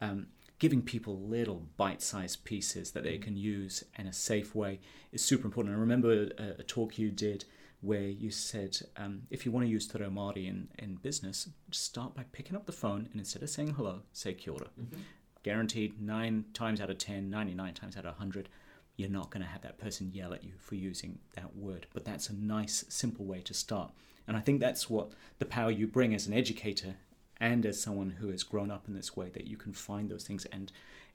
Um, 0.00 0.26
giving 0.58 0.82
people 0.82 1.18
little 1.18 1.66
bite-sized 1.76 2.44
pieces 2.44 2.92
that 2.92 3.02
they 3.02 3.18
can 3.18 3.36
use 3.36 3.84
in 3.98 4.06
a 4.06 4.12
safe 4.12 4.54
way 4.54 4.78
is 5.12 5.22
super 5.22 5.46
important. 5.46 5.74
I 5.74 5.78
remember 5.78 6.28
a, 6.38 6.60
a 6.60 6.62
talk 6.62 6.98
you 6.98 7.10
did 7.10 7.44
where 7.84 8.08
you 8.08 8.30
said 8.30 8.76
um, 8.96 9.22
if 9.30 9.44
you 9.44 9.52
want 9.52 9.66
to 9.66 9.70
use 9.70 9.86
Te 9.86 9.98
Māori 9.98 10.48
in, 10.48 10.68
in 10.78 10.94
business, 10.96 11.48
start 11.70 12.14
by 12.14 12.24
picking 12.32 12.56
up 12.56 12.66
the 12.66 12.72
phone 12.72 13.08
and 13.10 13.16
instead 13.20 13.42
of 13.42 13.50
saying 13.50 13.74
hello, 13.74 14.00
say 14.12 14.32
kia 14.34 14.52
ora. 14.54 14.66
Mm-hmm. 14.80 15.00
Guaranteed 15.42 16.00
nine 16.00 16.44
times 16.54 16.80
out 16.80 16.88
of 16.90 16.98
10, 16.98 17.28
99 17.28 17.74
times 17.74 17.96
out 17.96 18.06
of 18.06 18.12
100, 18.14 18.48
you're 18.96 19.10
not 19.10 19.30
going 19.30 19.42
to 19.42 19.48
have 19.48 19.60
that 19.62 19.78
person 19.78 20.10
yell 20.14 20.32
at 20.32 20.44
you 20.44 20.52
for 20.58 20.76
using 20.76 21.18
that 21.34 21.54
word. 21.56 21.86
But 21.92 22.04
that's 22.04 22.30
a 22.30 22.34
nice, 22.34 22.84
simple 22.88 23.26
way 23.26 23.40
to 23.42 23.52
start. 23.52 23.92
And 24.26 24.36
I 24.36 24.40
think 24.40 24.60
that's 24.60 24.88
what 24.88 25.10
the 25.38 25.44
power 25.44 25.70
you 25.70 25.86
bring 25.86 26.14
as 26.14 26.26
an 26.26 26.32
educator 26.32 26.94
and 27.38 27.66
as 27.66 27.80
someone 27.82 28.10
who 28.10 28.28
has 28.28 28.42
grown 28.42 28.70
up 28.70 28.88
in 28.88 28.94
this 28.94 29.14
way 29.16 29.28
that 29.30 29.46
you 29.46 29.56
can 29.58 29.72
find 29.74 30.08
those 30.08 30.24
things 30.26 30.46
and 30.46 30.72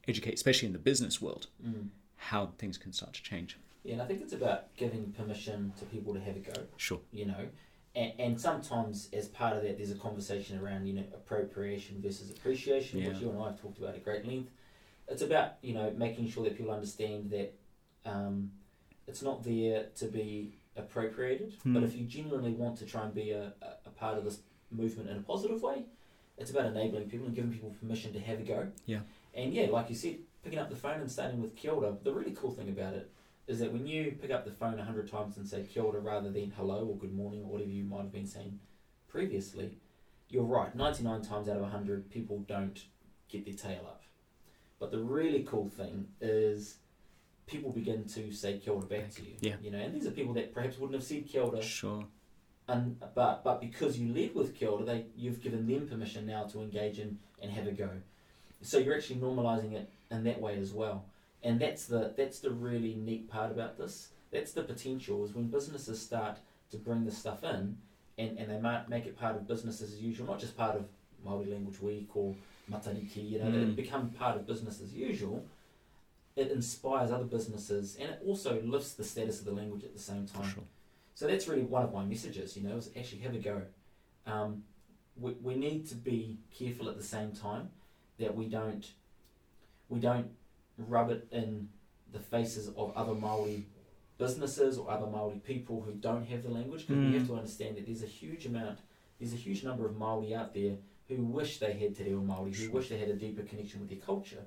educate, 0.07 0.35
especially 0.35 0.67
in 0.67 0.73
the 0.73 0.79
business 0.79 1.19
world, 1.21 1.47
Mm. 1.65 1.89
how 2.17 2.47
things 2.57 2.77
can 2.77 2.93
start 2.93 3.13
to 3.13 3.23
change. 3.23 3.57
Yeah, 3.83 3.93
and 3.93 4.01
I 4.01 4.05
think 4.05 4.21
it's 4.21 4.33
about 4.33 4.75
giving 4.75 5.12
permission 5.17 5.74
to 5.79 5.86
people 5.86 6.13
to 6.13 6.19
have 6.19 6.36
a 6.36 6.39
go. 6.39 6.53
Sure. 6.77 7.00
You 7.12 7.27
know, 7.27 7.48
and, 7.95 8.13
and 8.19 8.41
sometimes 8.41 9.09
as 9.13 9.27
part 9.27 9.55
of 9.55 9.63
that, 9.63 9.77
there's 9.77 9.91
a 9.91 9.95
conversation 9.95 10.59
around 10.59 10.86
you 10.86 10.93
know 10.93 11.03
appropriation 11.13 12.01
versus 12.01 12.29
appreciation, 12.29 13.03
which 13.05 13.19
you 13.19 13.29
and 13.29 13.39
I 13.41 13.45
have 13.48 13.62
talked 13.62 13.77
about 13.79 13.95
at 13.95 14.03
great 14.03 14.25
length. 14.25 14.51
It's 15.07 15.21
about 15.21 15.53
you 15.62 15.74
know 15.74 15.93
making 15.98 16.29
sure 16.29 16.43
that 16.43 16.57
people 16.57 16.71
understand 16.74 17.31
that 17.31 17.53
um, 18.05 18.51
it's 19.07 19.21
not 19.21 19.43
there 19.43 19.88
to 19.95 20.05
be 20.05 20.57
appropriated, 20.75 21.55
Hmm. 21.63 21.74
but 21.74 21.83
if 21.83 21.95
you 21.95 22.05
genuinely 22.05 22.51
want 22.51 22.77
to 22.79 22.86
try 22.86 23.03
and 23.03 23.13
be 23.13 23.31
a, 23.31 23.53
a, 23.62 23.67
a 23.88 23.89
part 23.89 24.17
of 24.17 24.24
this 24.24 24.39
movement 24.71 25.09
in 25.09 25.17
a 25.17 25.21
positive 25.21 25.62
way, 25.62 25.83
it's 26.38 26.51
about 26.51 26.65
enabling 26.67 27.09
people 27.09 27.25
and 27.25 27.36
giving 27.36 27.51
people 27.51 27.75
permission 27.79 28.13
to 28.13 28.19
have 28.19 28.39
a 28.39 28.43
go. 28.43 28.67
Yeah. 28.86 29.00
And 29.33 29.53
yeah, 29.53 29.67
like 29.69 29.89
you 29.89 29.95
said, 29.95 30.17
picking 30.43 30.59
up 30.59 30.69
the 30.69 30.75
phone 30.75 31.01
and 31.01 31.12
starting 31.12 31.41
with 31.41 31.55
kia 31.55 31.71
ora, 31.71 31.98
the 32.03 32.13
really 32.13 32.31
cool 32.31 32.51
thing 32.51 32.69
about 32.69 32.93
it 32.93 33.09
is 33.50 33.60
that 33.60 33.74
when 33.74 33.88
you 33.88 34.15
pick 34.22 34.29
up 34.29 34.46
the 34.46 34.51
phone 34.51 34.79
a 34.79 34.86
hundred 34.86 35.10
times 35.12 35.36
and 35.38 35.46
say 35.48 35.63
kia 35.63 35.82
ora 35.84 36.00
rather 36.00 36.29
than 36.29 36.51
hello 36.56 36.86
or 36.86 36.96
good 36.96 37.13
morning 37.13 37.41
or 37.44 37.48
whatever 37.53 37.72
you 37.72 37.84
might 37.84 38.01
have 38.03 38.12
been 38.12 38.27
saying 38.27 38.60
previously, 39.08 39.72
you're 40.29 40.44
right. 40.44 40.74
Ninety 40.75 41.03
nine 41.03 41.24
times 41.24 41.50
out 41.50 41.58
of 41.58 41.70
hundred, 41.72 42.10
people 42.12 42.46
don't 42.48 42.79
get 43.27 43.44
their 43.46 43.56
tail 43.56 43.82
up. 43.88 44.03
But 44.79 44.91
the 44.91 45.00
really 45.00 45.44
cool 45.44 45.68
thing 45.68 46.08
is 46.22 46.77
people 47.48 47.72
begin 47.72 48.06
to 48.06 48.32
say 48.32 48.60
kia 48.60 48.72
ora 48.74 48.86
back 48.86 49.10
to 49.15 49.24
you. 49.24 49.34
Yeah. 49.41 49.56
You 49.63 49.72
know, 49.72 49.79
and 49.79 49.94
these 49.96 50.06
are 50.06 50.12
people 50.12 50.34
that 50.36 50.53
perhaps 50.53 50.77
wouldn't 50.77 50.94
have 51.00 51.03
said 51.03 51.27
kia 51.27 51.41
ora 51.41 51.62
Sure. 51.63 52.06
and 52.68 53.00
but 53.15 53.44
but 53.44 53.60
because 53.60 53.98
you 53.98 54.13
led 54.13 54.36
with 54.36 54.56
kia 54.56 54.70
ora, 54.70 54.86
they 54.86 55.06
you've 55.18 55.41
given 55.41 55.65
them 55.65 55.88
permission 55.88 56.27
now 56.27 56.44
to 56.44 56.62
engage 56.62 57.00
in 57.00 57.18
and 57.41 57.51
have 57.51 57.65
a 57.65 57.72
go. 57.72 57.89
So 58.62 58.77
you're 58.77 58.96
actually 58.96 59.22
normalising 59.22 59.74
it 59.74 59.89
in 60.12 60.24
that 60.25 60.39
way 60.39 60.60
as 60.60 60.72
well. 60.72 61.06
And 61.43 61.60
that's 61.60 61.86
the 61.86 62.13
that's 62.17 62.39
the 62.39 62.51
really 62.51 62.96
neat 62.96 63.29
part 63.29 63.51
about 63.51 63.77
this. 63.77 64.10
That's 64.31 64.51
the 64.51 64.63
potential 64.63 65.24
is 65.25 65.34
when 65.34 65.48
businesses 65.48 66.01
start 66.01 66.38
to 66.72 66.77
bring 66.77 67.05
this 67.05 67.17
stuff 67.17 67.43
in 67.43 67.77
and, 68.17 68.38
and 68.38 68.50
they 68.51 68.60
might 68.60 68.89
make 68.89 69.05
it 69.05 69.17
part 69.17 69.36
of 69.36 69.48
business 69.48 69.81
as 69.81 69.96
usual, 70.00 70.27
not 70.27 70.39
just 70.39 70.55
part 70.58 70.75
of 70.75 70.86
Māori 71.25 71.50
Language 71.51 71.81
Week 71.81 72.10
or 72.15 72.36
Matariki, 72.72 73.27
you 73.29 73.39
know, 73.39 73.46
Mm. 73.46 73.69
it 73.69 73.75
become 73.75 74.10
part 74.12 74.36
of 74.36 74.46
business 74.46 74.81
as 74.81 74.93
usual. 74.93 75.43
It 76.36 76.51
inspires 76.51 77.10
other 77.12 77.24
businesses 77.25 77.96
and 78.00 78.10
it 78.12 78.22
also 78.25 78.62
lifts 78.62 78.93
the 78.93 79.03
status 79.03 79.39
of 79.39 79.46
the 79.46 79.51
language 79.51 79.84
at 79.84 79.93
the 79.93 80.00
same 80.00 80.27
time. 80.27 80.48
sure. 80.50 80.63
So 81.15 81.27
that's 81.27 81.48
really 81.48 81.63
one 81.63 81.84
of 81.84 81.93
my 81.93 82.05
messages, 82.05 82.55
you 82.55 82.63
know, 82.67 82.77
is 82.77 82.89
actually 82.98 83.22
have 83.22 83.34
a 83.36 83.39
go. 83.39 83.62
Um, 84.27 84.63
we, 85.19 85.31
we 85.41 85.55
need 85.55 85.88
to 85.88 85.96
be 85.96 86.38
careful 86.58 86.88
at 86.89 86.96
the 86.98 87.03
same 87.03 87.31
time 87.31 87.69
that 88.19 88.36
we 88.36 88.46
don't 88.46 88.91
we 89.89 90.00
don't 90.00 90.29
rub 90.88 91.09
it 91.12 91.27
in 91.31 91.69
the 92.12 92.19
faces 92.19 92.69
of 92.75 92.91
other 92.95 93.13
Maori 93.13 93.65
businesses 94.17 94.77
or 94.77 94.89
other 94.89 95.05
Maori 95.07 95.39
people 95.39 95.81
who 95.81 95.93
don't 95.93 96.25
have 96.25 96.43
the 96.43 96.50
language 96.50 96.88
because 96.88 96.98
we 97.03 97.12
Mm. 97.12 97.13
have 97.19 97.27
to 97.27 97.36
understand 97.36 97.77
that 97.77 97.86
there's 97.86 98.03
a 98.03 98.07
huge 98.07 98.45
amount 98.45 98.79
there's 99.19 99.33
a 99.33 99.37
huge 99.37 99.65
number 99.65 99.85
of 99.85 99.98
Maori 99.98 100.33
out 100.33 100.53
there 100.53 100.77
who 101.09 101.18
wish 101.25 101.59
they 101.59 101.74
had 101.74 101.94
Te 101.94 102.05
Reo 102.05 102.22
Maori, 102.22 102.53
who 102.53 102.72
wish 102.72 102.87
they 102.87 102.98
had 102.98 103.09
a 103.09 103.15
deeper 103.18 103.44
connection 103.44 103.81
with 103.81 103.89
their 103.89 104.00
culture, 104.00 104.46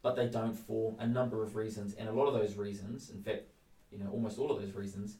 but 0.00 0.14
they 0.14 0.28
don't 0.28 0.54
for 0.54 0.94
a 1.00 1.06
number 1.08 1.42
of 1.42 1.56
reasons, 1.56 1.92
and 1.94 2.08
a 2.08 2.12
lot 2.12 2.26
of 2.28 2.34
those 2.34 2.54
reasons, 2.54 3.10
in 3.10 3.20
fact, 3.20 3.46
you 3.90 3.98
know, 3.98 4.08
almost 4.12 4.38
all 4.38 4.52
of 4.52 4.62
those 4.62 4.74
reasons, 4.74 5.16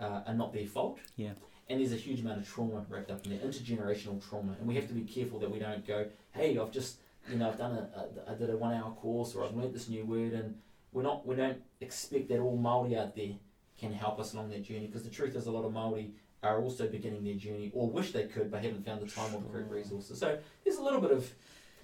uh, 0.00 0.22
are 0.26 0.32
not 0.34 0.54
their 0.54 0.64
fault. 0.66 0.98
Yeah. 1.16 1.32
And 1.68 1.78
there's 1.78 1.92
a 1.92 1.96
huge 1.96 2.20
amount 2.20 2.40
of 2.40 2.48
trauma 2.48 2.86
wrapped 2.88 3.10
up 3.10 3.22
in 3.26 3.32
there, 3.36 3.40
intergenerational 3.46 4.26
trauma, 4.26 4.56
and 4.58 4.66
we 4.66 4.76
have 4.76 4.88
to 4.88 4.94
be 4.94 5.02
careful 5.02 5.38
that 5.40 5.50
we 5.50 5.58
don't 5.58 5.86
go, 5.86 6.08
"Hey, 6.32 6.56
I've 6.56 6.70
just, 6.72 7.00
you 7.30 7.38
know, 7.38 7.48
I've 7.48 7.58
done 7.58 7.72
a, 7.72 7.98
a 7.98 8.32
I 8.32 8.34
did 8.34 8.50
a 8.50 8.56
one-hour 8.56 8.92
course, 8.92 9.34
or 9.34 9.44
I've 9.44 9.54
learnt 9.54 9.72
this 9.72 9.88
new 9.88 10.04
word," 10.04 10.32
and 10.32 10.56
we're 10.92 11.02
not, 11.02 11.26
we 11.26 11.36
don't 11.36 11.62
expect 11.80 12.28
that 12.28 12.38
all 12.40 12.56
Maori 12.56 12.96
out 12.96 13.14
there 13.16 13.32
can 13.78 13.92
help 13.92 14.20
us 14.20 14.34
along 14.34 14.50
that 14.50 14.62
journey, 14.62 14.86
because 14.86 15.04
the 15.04 15.10
truth 15.10 15.34
is, 15.34 15.46
a 15.46 15.50
lot 15.50 15.64
of 15.64 15.72
Maori 15.72 16.12
are 16.42 16.60
also 16.60 16.88
beginning 16.88 17.24
their 17.24 17.34
journey, 17.34 17.70
or 17.74 17.88
wish 17.88 18.12
they 18.12 18.24
could, 18.24 18.50
but 18.50 18.62
haven't 18.62 18.84
found 18.84 19.00
the 19.00 19.06
time 19.06 19.34
or 19.34 19.40
the 19.40 19.48
correct 19.48 19.70
resources. 19.70 20.18
So 20.18 20.38
there's 20.64 20.76
a 20.76 20.82
little 20.82 21.00
bit 21.00 21.12
of 21.12 21.30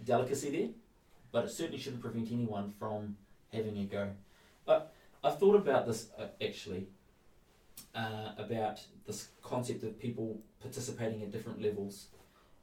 delicacy 0.04 0.50
there, 0.50 0.68
but 1.32 1.44
it 1.44 1.50
certainly 1.50 1.78
shouldn't 1.78 2.02
prevent 2.02 2.30
anyone 2.32 2.72
from 2.78 3.16
having 3.52 3.78
a 3.78 3.84
go. 3.84 4.10
But 4.66 4.92
I've 5.22 5.38
thought 5.38 5.56
about 5.56 5.86
this 5.86 6.08
uh, 6.18 6.26
actually 6.44 6.88
uh, 7.94 8.32
about 8.36 8.80
this 9.06 9.28
concept 9.42 9.82
of 9.84 9.98
people 9.98 10.38
participating 10.60 11.22
at 11.22 11.30
different 11.30 11.62
levels. 11.62 12.08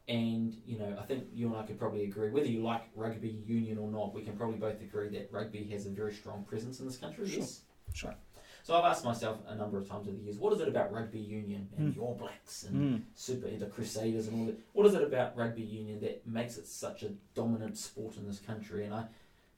And 0.07 0.55
you 0.65 0.77
know, 0.77 0.95
I 0.99 1.03
think 1.05 1.25
you 1.33 1.47
and 1.47 1.55
I 1.55 1.63
could 1.63 1.79
probably 1.79 2.03
agree, 2.03 2.29
whether 2.29 2.45
you 2.47 2.61
like 2.61 2.83
rugby 2.95 3.29
union 3.45 3.77
or 3.79 3.89
not, 3.89 4.13
we 4.13 4.21
can 4.21 4.37
probably 4.37 4.57
both 4.57 4.79
agree 4.81 5.09
that 5.09 5.29
rugby 5.31 5.63
has 5.71 5.87
a 5.87 5.89
very 5.89 6.13
strong 6.13 6.43
presence 6.43 6.79
in 6.79 6.85
this 6.85 6.97
country. 6.97 7.27
Sure. 7.27 7.39
Yes. 7.39 7.61
Sure. 7.93 8.15
So 8.61 8.75
I've 8.75 8.85
asked 8.85 9.05
myself 9.05 9.39
a 9.47 9.55
number 9.55 9.77
of 9.77 9.87
times 9.87 10.07
over 10.07 10.17
the 10.17 10.23
years, 10.23 10.37
what 10.37 10.53
is 10.53 10.59
it 10.59 10.67
about 10.67 10.91
rugby 10.91 11.19
union 11.19 11.67
and 11.77 11.87
Hmm. 11.93 11.99
the 11.99 12.05
All 12.05 12.15
Blacks 12.15 12.63
and 12.65 12.75
Mm. 12.99 13.01
Super 13.15 13.49
the 13.49 13.65
Crusaders 13.67 14.27
and 14.27 14.39
all 14.39 14.45
that? 14.47 14.59
What 14.73 14.85
is 14.87 14.93
it 14.95 15.03
about 15.03 15.37
rugby 15.37 15.61
union 15.63 15.99
that 16.01 16.25
makes 16.27 16.57
it 16.57 16.67
such 16.67 17.03
a 17.03 17.09
dominant 17.35 17.77
sport 17.77 18.17
in 18.17 18.27
this 18.27 18.39
country? 18.39 18.85
And 18.85 18.93
I 18.93 19.07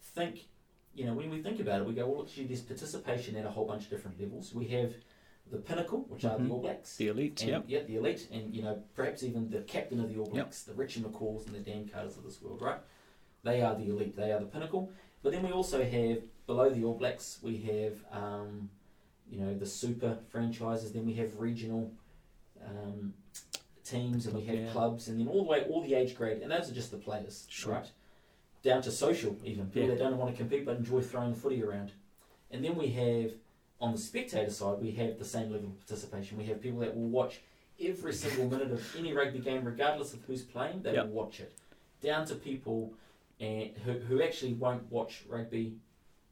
think, 0.02 0.48
you 0.94 1.06
know, 1.06 1.14
when 1.14 1.30
we 1.30 1.42
think 1.42 1.60
about 1.60 1.82
it, 1.82 1.88
we 1.88 1.94
go, 1.94 2.08
well, 2.08 2.24
actually, 2.24 2.48
there's 2.48 2.62
participation 2.62 3.36
at 3.38 3.46
a 3.46 3.50
whole 3.50 3.66
bunch 3.66 3.84
of 3.86 3.90
different 3.90 4.20
levels. 4.20 4.54
We 4.54 4.68
have 4.68 4.94
the 5.52 5.58
pinnacle, 5.58 6.00
which 6.10 6.26
are 6.26 6.38
Mhm. 6.38 6.48
the 6.48 6.54
All 6.54 6.62
Blacks. 6.62 6.98
The 6.98 7.08
elite, 7.08 7.42
And, 7.42 7.50
yep. 7.52 7.64
Yeah, 7.68 7.84
the 7.84 7.96
elite, 7.98 8.28
and 8.32 8.54
you 8.54 8.62
know, 8.64 8.84
perhaps 8.96 9.24
even 9.24 9.50
the 9.50 9.62
captain 9.62 10.00
of 10.00 10.10
the 10.14 10.20
All 10.20 10.28
Blacks, 10.28 10.64
the 10.64 10.74
Richie 10.74 11.02
McCaws 11.02 11.46
and 11.48 11.56
the 11.56 11.60
Dan 11.60 11.88
Carters 11.88 12.18
of 12.18 12.24
this 12.24 12.42
world, 12.42 12.62
right? 12.62 12.80
They 13.44 13.62
are 13.62 13.76
the 13.76 13.90
elite. 13.90 14.16
They 14.16 14.32
are 14.32 14.40
the 14.40 14.46
pinnacle. 14.46 14.92
But 15.24 15.32
then 15.32 15.44
we 15.44 15.52
also 15.52 15.84
have 15.84 16.24
below 16.48 16.70
the 16.70 16.84
All 16.84 16.96
Blacks, 16.96 17.40
we 17.42 17.58
have 17.58 18.04
um, 18.12 18.70
you 19.30 19.40
know 19.40 19.54
the 19.58 19.66
super 19.66 20.18
franchises. 20.30 20.92
Then 20.94 21.06
we 21.06 21.14
have 21.16 21.40
regional 21.40 21.92
um, 22.66 23.14
teams, 23.84 24.26
and 24.26 24.36
we 24.36 24.44
have 24.46 24.56
Yeah. 24.60 24.72
clubs, 24.72 25.08
and 25.08 25.20
then 25.20 25.28
all 25.28 25.44
the 25.44 25.50
way 25.50 25.64
all 25.70 25.82
the 25.82 25.94
age 25.94 26.16
grade, 26.16 26.42
and 26.42 26.52
those 26.52 26.70
are 26.70 26.74
just 26.74 26.92
the 26.92 26.98
players, 26.98 27.46
Sure. 27.50 27.74
right? 27.74 27.92
Down 28.64 28.82
to 28.82 28.92
social, 28.92 29.38
even 29.46 29.68
people 29.68 29.84
Yeah. 29.84 29.96
that 29.96 30.00
don't 30.00 30.18
want 30.18 30.32
to 30.32 30.38
compete 30.38 30.66
but 30.66 30.78
enjoy 30.78 31.02
throwing 31.02 31.32
the 31.34 31.40
footy 31.40 31.64
around. 31.64 31.94
And 32.52 32.66
then 32.66 32.76
we 32.76 32.88
have 32.90 33.34
on 33.80 33.92
the 33.92 33.98
spectator 33.98 34.50
side, 34.50 34.80
we 34.80 34.92
have 34.92 35.20
the 35.20 35.26
same 35.26 35.52
level 35.52 35.70
of 35.70 35.78
participation. 35.80 36.38
We 36.38 36.46
have 36.46 36.62
people 36.62 36.80
that 36.80 36.96
will 36.96 37.10
watch 37.10 37.42
every 37.80 38.14
single 38.14 38.50
minute 38.50 38.72
of 38.72 38.96
any 38.98 39.14
rugby 39.14 39.40
game, 39.40 39.64
regardless 39.66 40.14
of 40.14 40.22
who's 40.26 40.42
playing, 40.42 40.82
they 40.82 40.94
Yep. 40.94 41.06
will 41.08 41.14
watch 41.14 41.40
it. 41.40 41.54
Down 42.02 42.26
to 42.28 42.36
people 42.36 42.94
and 43.40 43.70
who, 43.86 43.94
who 43.94 44.22
actually 44.22 44.54
won't 44.54 44.92
watch 44.92 45.24
rugby 45.30 45.76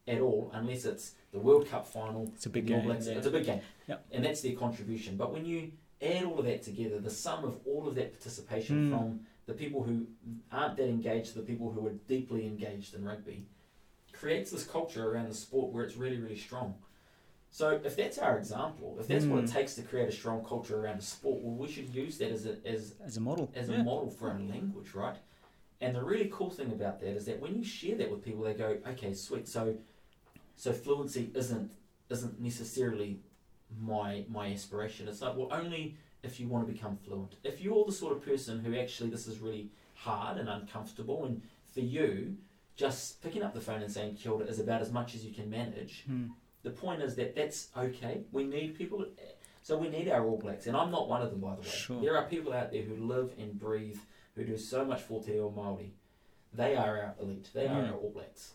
at 0.08 0.20
all 0.20 0.50
unless 0.54 0.84
it's 0.84 1.12
the 1.32 1.38
World 1.38 1.68
Cup 1.68 1.86
final. 1.86 2.30
It's 2.34 2.46
a 2.46 2.50
big 2.50 2.66
game. 2.66 2.84
Blacks- 2.84 3.06
yeah. 3.06 3.14
It's 3.18 3.26
a 3.26 3.30
big 3.30 3.46
game. 3.46 3.60
Yep. 3.86 4.06
And 4.10 4.24
that's 4.24 4.40
their 4.40 4.56
contribution. 4.56 5.16
But 5.16 5.32
when 5.32 5.44
you 5.44 5.70
add 6.02 6.24
all 6.24 6.38
of 6.40 6.46
that 6.46 6.62
together, 6.64 6.98
the 6.98 7.10
sum 7.10 7.44
of 7.44 7.60
all 7.66 7.86
of 7.86 7.94
that 7.94 8.12
participation 8.12 8.86
Mm. 8.86 8.90
from 8.90 9.20
the 9.46 9.54
people 9.54 9.84
who 9.84 10.06
aren't 10.50 10.76
that 10.76 10.88
engaged 10.88 11.32
to 11.34 11.38
the 11.40 11.44
people 11.46 11.70
who 11.70 11.86
are 11.86 11.92
deeply 12.08 12.44
engaged 12.46 12.94
in 12.94 13.04
rugby 13.04 13.46
creates 14.12 14.50
this 14.50 14.64
culture 14.66 15.08
around 15.12 15.28
the 15.28 15.34
sport 15.34 15.72
where 15.72 15.84
it's 15.84 15.96
really, 15.96 16.16
really 16.18 16.36
strong. 16.38 16.74
So 17.50 17.80
if 17.84 17.96
that's 17.96 18.18
our 18.18 18.36
example, 18.38 18.96
if 19.00 19.06
that's 19.06 19.24
what 19.24 19.38
it 19.44 19.46
Mm. 19.46 19.52
takes 19.52 19.74
to 19.76 19.82
create 19.82 20.08
a 20.08 20.12
strong 20.12 20.44
culture 20.44 20.78
around 20.78 20.98
a 20.98 21.02
sport, 21.02 21.40
well, 21.42 21.54
we 21.54 21.68
should 21.68 21.88
use 21.94 22.18
that 22.18 22.30
as 22.30 22.44
a, 22.46 22.56
as 22.66 22.94
As 23.02 23.16
a 23.16 23.20
model. 23.20 23.50
as 23.54 23.68
yeah. 23.68 23.80
a 23.80 23.84
model 23.84 24.10
for 24.10 24.30
a 24.30 24.38
language, 24.38 24.92
right? 24.94 25.16
And 25.80 25.94
the 25.96 26.02
really 26.02 26.28
cool 26.32 26.50
thing 26.50 26.72
about 26.72 27.00
that 27.00 27.10
is 27.16 27.24
that 27.26 27.40
when 27.40 27.54
you 27.54 27.64
share 27.64 27.96
that 27.96 28.10
with 28.10 28.22
people, 28.22 28.42
they 28.44 28.54
go, 28.54 28.78
"Okay, 28.86 29.12
sweet. 29.14 29.46
So, 29.48 29.76
so 30.56 30.72
fluency 30.72 31.30
isn't 31.34 31.70
isn't 32.08 32.40
necessarily 32.40 33.20
my 33.80 34.24
my 34.28 34.46
aspiration. 34.52 35.08
It's 35.08 35.20
like, 35.22 35.36
well, 35.36 35.48
only 35.50 35.96
if 36.22 36.38
you 36.40 36.48
want 36.48 36.66
to 36.66 36.72
become 36.72 36.96
fluent. 36.96 37.36
If 37.44 37.60
you're 37.60 37.84
the 37.84 37.92
sort 37.92 38.16
of 38.16 38.24
person 38.24 38.60
who 38.60 38.74
actually 38.76 39.10
this 39.10 39.26
is 39.26 39.38
really 39.40 39.70
hard 39.94 40.38
and 40.38 40.48
uncomfortable, 40.48 41.24
and 41.24 41.42
for 41.72 41.80
you, 41.80 42.36
just 42.74 43.22
picking 43.22 43.42
up 43.42 43.54
the 43.54 43.60
phone 43.60 43.82
and 43.82 43.90
saying 43.92 44.14
kia 44.16 44.32
ora 44.32 44.46
is 44.46 44.58
about 44.60 44.80
as 44.82 44.92
much 44.92 45.14
as 45.14 45.24
you 45.24 45.32
can 45.32 45.48
manage. 45.50 46.04
Mm. 46.10 46.30
The 46.66 46.72
point 46.72 47.00
is 47.00 47.14
that 47.14 47.36
that's 47.36 47.68
okay. 47.78 48.22
We 48.32 48.42
need 48.42 48.74
people. 48.76 49.06
So 49.62 49.78
we 49.78 49.88
need 49.88 50.08
our 50.08 50.26
All 50.26 50.36
Blacks, 50.36 50.66
and 50.66 50.76
I'm 50.76 50.90
not 50.90 51.08
one 51.08 51.22
of 51.22 51.30
them, 51.30 51.38
by 51.38 51.54
the 51.54 51.60
way. 51.60 51.68
Sure. 51.68 52.00
There 52.00 52.16
are 52.16 52.24
people 52.24 52.52
out 52.52 52.72
there 52.72 52.82
who 52.82 52.96
live 52.96 53.30
and 53.38 53.56
breathe, 53.56 53.98
who 54.34 54.42
do 54.44 54.58
so 54.58 54.84
much 54.84 55.02
for 55.02 55.22
Te 55.22 55.30
Reo 55.34 55.48
Māori. 55.56 55.90
they 56.52 56.74
are 56.74 56.98
our 56.98 57.14
elite. 57.22 57.50
They 57.54 57.68
are 57.68 57.84
our 57.84 57.94
All 57.94 58.10
Blacks. 58.10 58.54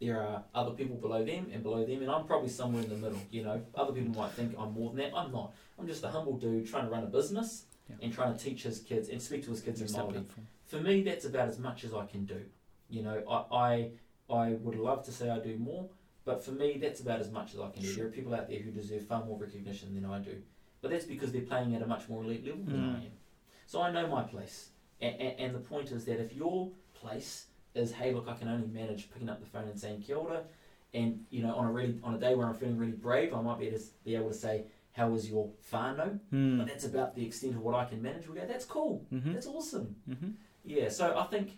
There 0.00 0.22
are 0.22 0.42
other 0.54 0.70
people 0.70 0.96
below 0.96 1.22
them 1.22 1.50
and 1.52 1.62
below 1.62 1.84
them, 1.84 2.00
and 2.00 2.10
I'm 2.10 2.24
probably 2.24 2.48
somewhere 2.48 2.82
in 2.82 2.88
the 2.88 2.96
middle. 2.96 3.20
You 3.30 3.44
know, 3.44 3.62
other 3.74 3.92
people 3.92 4.14
might 4.18 4.32
think 4.32 4.54
I'm 4.58 4.72
more 4.72 4.88
than 4.88 4.98
that. 5.00 5.12
I'm 5.14 5.30
not. 5.30 5.52
I'm 5.78 5.86
just 5.86 6.04
a 6.04 6.08
humble 6.08 6.38
dude 6.38 6.66
trying 6.66 6.86
to 6.86 6.90
run 6.90 7.02
a 7.02 7.12
business 7.18 7.66
Yeah. 7.90 7.96
and 8.00 8.10
trying 8.10 8.34
to 8.34 8.42
teach 8.42 8.62
his 8.62 8.80
kids 8.80 9.10
and 9.10 9.20
speak 9.20 9.44
to 9.44 9.50
his 9.50 9.60
kids 9.60 9.82
in 9.82 9.88
Māori 9.88 10.24
for 10.64 10.80
me, 10.80 11.02
that's 11.02 11.26
about 11.26 11.48
as 11.48 11.58
much 11.58 11.84
as 11.84 11.92
I 11.92 12.06
can 12.06 12.24
do. 12.24 12.40
You 12.88 13.02
know, 13.02 13.22
I, 13.28 13.56
I, 13.56 13.90
I 14.30 14.52
would 14.52 14.76
love 14.76 15.04
to 15.06 15.12
say 15.12 15.30
I 15.30 15.38
do 15.38 15.56
more, 15.58 15.88
but 16.28 16.44
for 16.44 16.50
me, 16.52 16.76
that's 16.78 17.00
about 17.00 17.20
as 17.20 17.30
much 17.30 17.54
as 17.54 17.60
I 17.60 17.70
can 17.70 17.80
do. 17.82 17.94
There 17.94 18.06
are 18.06 18.10
people 18.10 18.34
out 18.34 18.48
there 18.50 18.58
who 18.60 18.70
deserve 18.70 19.06
far 19.06 19.24
more 19.24 19.38
recognition 19.38 19.94
than 19.94 20.04
I 20.04 20.18
do, 20.18 20.36
but 20.82 20.90
that's 20.90 21.06
because 21.06 21.32
they're 21.32 21.40
playing 21.52 21.74
at 21.74 21.80
a 21.80 21.86
much 21.86 22.06
more 22.06 22.22
elite 22.22 22.44
level 22.46 22.64
than 22.66 22.80
Mm. 22.82 22.94
I 22.96 22.98
am. 23.06 23.12
So 23.66 23.80
I 23.80 23.90
know 23.90 24.06
my 24.06 24.22
place, 24.24 24.68
and, 25.00 25.14
and, 25.18 25.40
and 25.40 25.54
the 25.54 25.60
point 25.60 25.90
is 25.90 26.04
that 26.04 26.20
if 26.20 26.34
your 26.36 26.70
place 26.92 27.46
is, 27.74 27.92
hey, 27.92 28.12
look, 28.12 28.28
I 28.28 28.34
can 28.34 28.48
only 28.48 28.66
manage 28.66 29.10
picking 29.10 29.30
up 29.30 29.40
the 29.40 29.46
phone 29.46 29.68
and 29.68 29.80
saying 29.80 30.02
kia 30.02 30.16
ora, 30.16 30.42
and 30.92 31.24
you 31.30 31.42
know, 31.42 31.54
on 31.54 31.64
a 31.64 31.72
really 31.72 31.98
on 32.04 32.14
a 32.14 32.18
day 32.18 32.34
where 32.34 32.46
I'm 32.46 32.54
feeling 32.54 32.76
really 32.76 32.92
brave, 32.92 33.32
I 33.32 33.40
might 33.40 33.58
be 33.58 33.68
able 33.68 33.78
to, 33.78 33.84
be 34.04 34.14
able 34.14 34.28
to 34.28 34.34
say, 34.34 34.64
how 34.92 35.08
was 35.08 35.30
your 35.30 35.48
whānau? 35.72 36.18
Mm. 36.30 36.58
But 36.58 36.66
that's 36.66 36.84
about 36.84 37.14
the 37.14 37.24
extent 37.24 37.54
of 37.54 37.62
what 37.62 37.74
I 37.74 37.86
can 37.86 38.02
manage. 38.02 38.28
We 38.28 38.34
go, 38.38 38.46
that's 38.46 38.66
cool, 38.66 39.06
Mhm. 39.10 39.32
that's 39.32 39.46
awesome. 39.46 39.96
Mhm. 40.10 40.34
Yeah, 40.66 40.90
so 40.90 41.18
I 41.18 41.24
think 41.24 41.56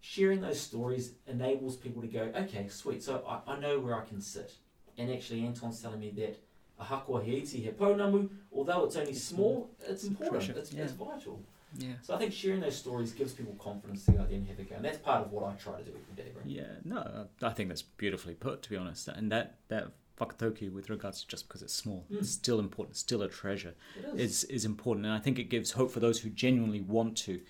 sharing 0.00 0.40
those 0.40 0.60
stories 0.60 1.12
enables 1.26 1.76
people 1.76 2.02
to 2.02 2.08
go, 2.08 2.32
okay, 2.34 2.68
sweet, 2.68 3.02
so 3.02 3.22
I, 3.28 3.52
I 3.52 3.58
know 3.60 3.78
where 3.78 3.94
I 4.00 4.04
can 4.04 4.20
sit. 4.20 4.54
And 4.98 5.10
actually, 5.10 5.44
Anton's 5.44 5.80
telling 5.80 6.00
me 6.00 6.10
that 6.16 6.36
ahakoa 6.80 7.22
he 7.22 7.36
iti 7.36 7.60
he 7.60 7.70
pounamu, 7.70 8.28
although 8.52 8.84
it's 8.84 8.96
only 8.96 9.14
small, 9.14 9.70
it's 9.86 10.04
important, 10.04 10.56
it's, 10.56 10.72
yeah. 10.72 10.84
it's 10.84 10.92
vital. 10.92 11.40
Yeah. 11.78 11.92
So 12.02 12.14
I 12.14 12.18
think 12.18 12.32
sharing 12.32 12.60
those 12.60 12.76
stories 12.76 13.12
gives 13.12 13.32
people 13.32 13.54
confidence 13.58 14.04
to 14.06 14.12
go 14.12 14.20
out 14.22 14.28
there 14.28 14.38
and 14.38 14.48
have 14.48 14.58
a 14.58 14.64
go. 14.64 14.74
And 14.74 14.84
that's 14.84 14.98
part 14.98 15.24
of 15.24 15.30
what 15.30 15.44
I 15.44 15.54
try 15.54 15.78
to 15.78 15.84
do 15.84 15.92
every 15.92 16.24
day, 16.24 16.30
bro. 16.32 16.42
Yeah, 16.44 16.64
no, 16.84 17.28
I 17.42 17.50
think 17.50 17.68
that's 17.68 17.82
beautifully 17.82 18.34
put, 18.34 18.62
to 18.62 18.70
be 18.70 18.76
honest. 18.76 19.06
And 19.06 19.30
that 19.30 19.56
that 19.68 19.92
whakataukī 20.20 20.72
with 20.72 20.90
regards 20.90 21.22
to 21.22 21.28
just 21.28 21.46
because 21.48 21.62
it's 21.62 21.72
small, 21.72 22.04
Mm. 22.10 22.18
it's 22.18 22.30
still 22.30 22.58
important, 22.58 22.96
still 22.96 23.22
a 23.22 23.28
treasure, 23.28 23.74
It 23.96 24.20
is. 24.20 24.20
is 24.20 24.44
is 24.44 24.64
important. 24.64 25.06
And 25.06 25.14
I 25.14 25.20
think 25.20 25.38
it 25.38 25.44
gives 25.44 25.72
hope 25.72 25.92
for 25.92 26.00
those 26.00 26.20
who 26.20 26.30
genuinely 26.30 26.80
want 26.80 27.16
to 27.18 27.40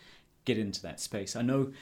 get 0.45 0.59
into 0.59 0.83
that 0.83 1.01
space. 1.01 1.35
I 1.35 1.43
know 1.43 1.73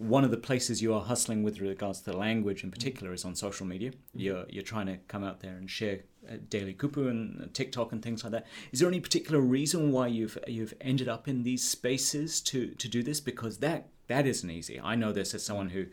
one 0.00 0.24
of 0.24 0.30
the 0.30 0.38
places 0.38 0.80
you 0.80 0.94
are 0.94 1.02
hustling 1.02 1.42
with 1.42 1.60
regards 1.60 2.00
to 2.00 2.10
the 2.10 2.16
language 2.16 2.64
in 2.64 2.70
particular 2.70 3.12
is 3.12 3.26
on 3.26 3.34
social 3.34 3.66
media. 3.66 3.92
You're 4.14 4.46
you're 4.48 4.62
trying 4.62 4.86
to 4.86 4.96
come 5.08 5.22
out 5.22 5.40
there 5.40 5.56
and 5.56 5.68
share 5.68 6.00
uh, 6.26 6.36
daily 6.48 6.72
kupu 6.72 7.10
and 7.10 7.42
uh, 7.42 7.46
TikTok 7.52 7.92
and 7.92 8.02
things 8.02 8.24
like 8.24 8.32
that. 8.32 8.46
Is 8.72 8.80
there 8.80 8.88
any 8.88 9.00
particular 9.00 9.40
reason 9.40 9.92
why 9.92 10.06
you've 10.06 10.38
you've 10.46 10.72
ended 10.80 11.06
up 11.06 11.28
in 11.28 11.42
these 11.42 11.62
spaces 11.62 12.40
to 12.42 12.68
to 12.76 12.88
do 12.88 13.02
this? 13.02 13.20
Because 13.20 13.58
that 13.58 13.90
that 14.06 14.26
isn't 14.26 14.50
easy. 14.50 14.80
I 14.82 14.94
know 14.94 15.12
this 15.12 15.34
as 15.34 15.44
someone 15.44 15.68
who 15.68 15.84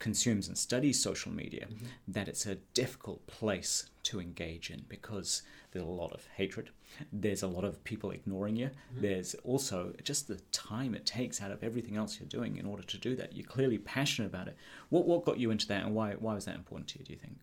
consumes 0.00 0.48
and 0.48 0.58
studies 0.58 1.00
social 1.00 1.30
media 1.30 1.68
that 2.08 2.26
it's 2.26 2.46
a 2.46 2.56
difficult 2.74 3.24
place 3.28 3.88
to 4.02 4.20
engage 4.20 4.70
in 4.70 4.82
because 4.88 5.42
there's 5.72 5.84
a 5.84 5.88
lot 5.88 6.12
of 6.12 6.26
hatred 6.36 6.70
there's 7.12 7.42
a 7.42 7.46
lot 7.46 7.64
of 7.64 7.82
people 7.84 8.10
ignoring 8.10 8.54
you 8.56 8.70
there's 8.96 9.34
also 9.44 9.92
just 10.02 10.28
the 10.28 10.36
time 10.52 10.94
it 10.94 11.04
takes 11.06 11.40
out 11.42 11.50
of 11.50 11.64
everything 11.64 11.96
else 11.96 12.18
you're 12.20 12.28
doing 12.28 12.56
in 12.56 12.66
order 12.66 12.82
to 12.82 12.98
do 12.98 13.16
that 13.16 13.34
you're 13.34 13.46
clearly 13.46 13.78
passionate 13.78 14.26
about 14.26 14.46
it 14.48 14.56
what 14.90 15.06
what 15.06 15.24
got 15.24 15.38
you 15.38 15.50
into 15.50 15.66
that 15.66 15.84
and 15.84 15.94
why 15.94 16.12
why 16.12 16.34
was 16.34 16.44
that 16.44 16.54
important 16.54 16.88
to 16.88 16.98
you 16.98 17.04
do 17.04 17.12
you 17.12 17.18
think 17.18 17.38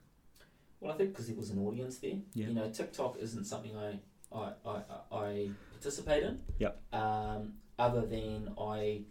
Well, 0.80 0.94
I 0.94 0.98
think 0.98 1.12
because 1.12 1.28
there 1.28 1.36
was 1.36 1.50
an 1.50 1.60
audience 1.60 1.98
there. 1.98 2.20
Yeah. 2.34 2.48
You 2.48 2.54
know, 2.54 2.70
TikTok 2.70 3.18
isn't 3.20 3.46
something 3.46 3.76
I 3.76 4.00
I, 4.32 4.52
I, 4.65 4.82
I 5.12 5.50
participate 5.72 6.24
in. 6.24 6.39
Yep. 6.60 6.80
Um, 6.94 7.54
other 7.78 8.06
than 8.06 8.54
I 8.60 9.02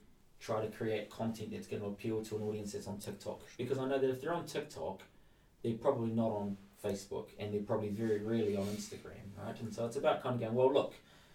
try 0.41 0.61
to 0.65 0.69
create 0.69 1.11
content 1.11 1.51
that's 1.53 1.67
going 1.67 1.83
to 1.83 1.89
appeal 1.89 2.25
to 2.25 2.37
an 2.37 2.43
audience 2.43 2.73
that's 2.73 2.87
on 2.87 2.99
TikTok. 2.99 3.41
Because 3.57 3.79
I 3.79 3.87
know 3.89 3.99
that 3.99 4.09
if 4.09 4.21
they're 4.21 4.33
on 4.33 4.47
TikTok, 4.47 5.03
they're 5.63 5.75
probably 5.75 6.11
not 6.11 6.31
on 6.31 6.57
Facebook 6.85 7.27
and 7.38 7.53
they're 7.53 7.62
probably 7.62 7.88
very 7.88 8.21
rarely 8.21 8.57
on 8.57 8.64
Instagram, 8.67 9.25
right? 9.45 9.59
And 9.61 9.73
so 9.75 9.87
it's 9.87 9.97
about 9.97 10.23
kind 10.23 10.35
of 10.37 10.41
going, 10.41 10.55
well, 10.55 10.73
look, 10.73 10.95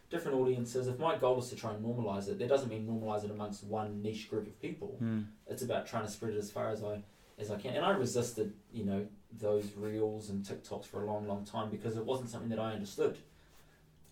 different 0.10 0.38
audiences. 0.38 0.88
If 0.88 1.00
my 1.00 1.16
goal 1.18 1.40
is 1.40 1.50
to 1.50 1.56
try 1.56 1.74
and 1.74 1.84
normalize 1.84 2.28
it, 2.30 2.40
that 2.40 2.48
doesn't 2.48 2.70
mean 2.70 2.88
normalize 2.88 3.24
it 3.26 3.32
amongst 3.32 3.64
one 3.64 4.02
niche 4.02 4.30
group 4.30 4.48
of 4.48 4.62
people 4.62 4.96
Hmm. 5.00 5.22
it's 5.48 5.64
about 5.64 5.86
trying 5.88 6.06
to 6.06 6.12
spread 6.12 6.34
it 6.34 6.38
as 6.38 6.52
far 6.52 6.70
as 6.70 6.84
I 6.84 7.02
as 7.40 7.50
I 7.50 7.58
can. 7.58 7.76
And 7.76 7.84
I 7.84 7.90
resisted, 7.92 8.54
you 8.72 8.86
know, 8.86 9.08
those 9.40 9.72
reels 9.76 10.30
and 10.30 10.46
TikToks 10.46 10.86
for 10.86 11.02
a 11.02 11.06
long, 11.06 11.28
long 11.28 11.44
time 11.46 11.72
because 11.72 11.98
it 11.98 12.06
wasn't 12.06 12.30
something 12.30 12.50
that 12.50 12.60
I 12.60 12.74
understood. 12.74 13.18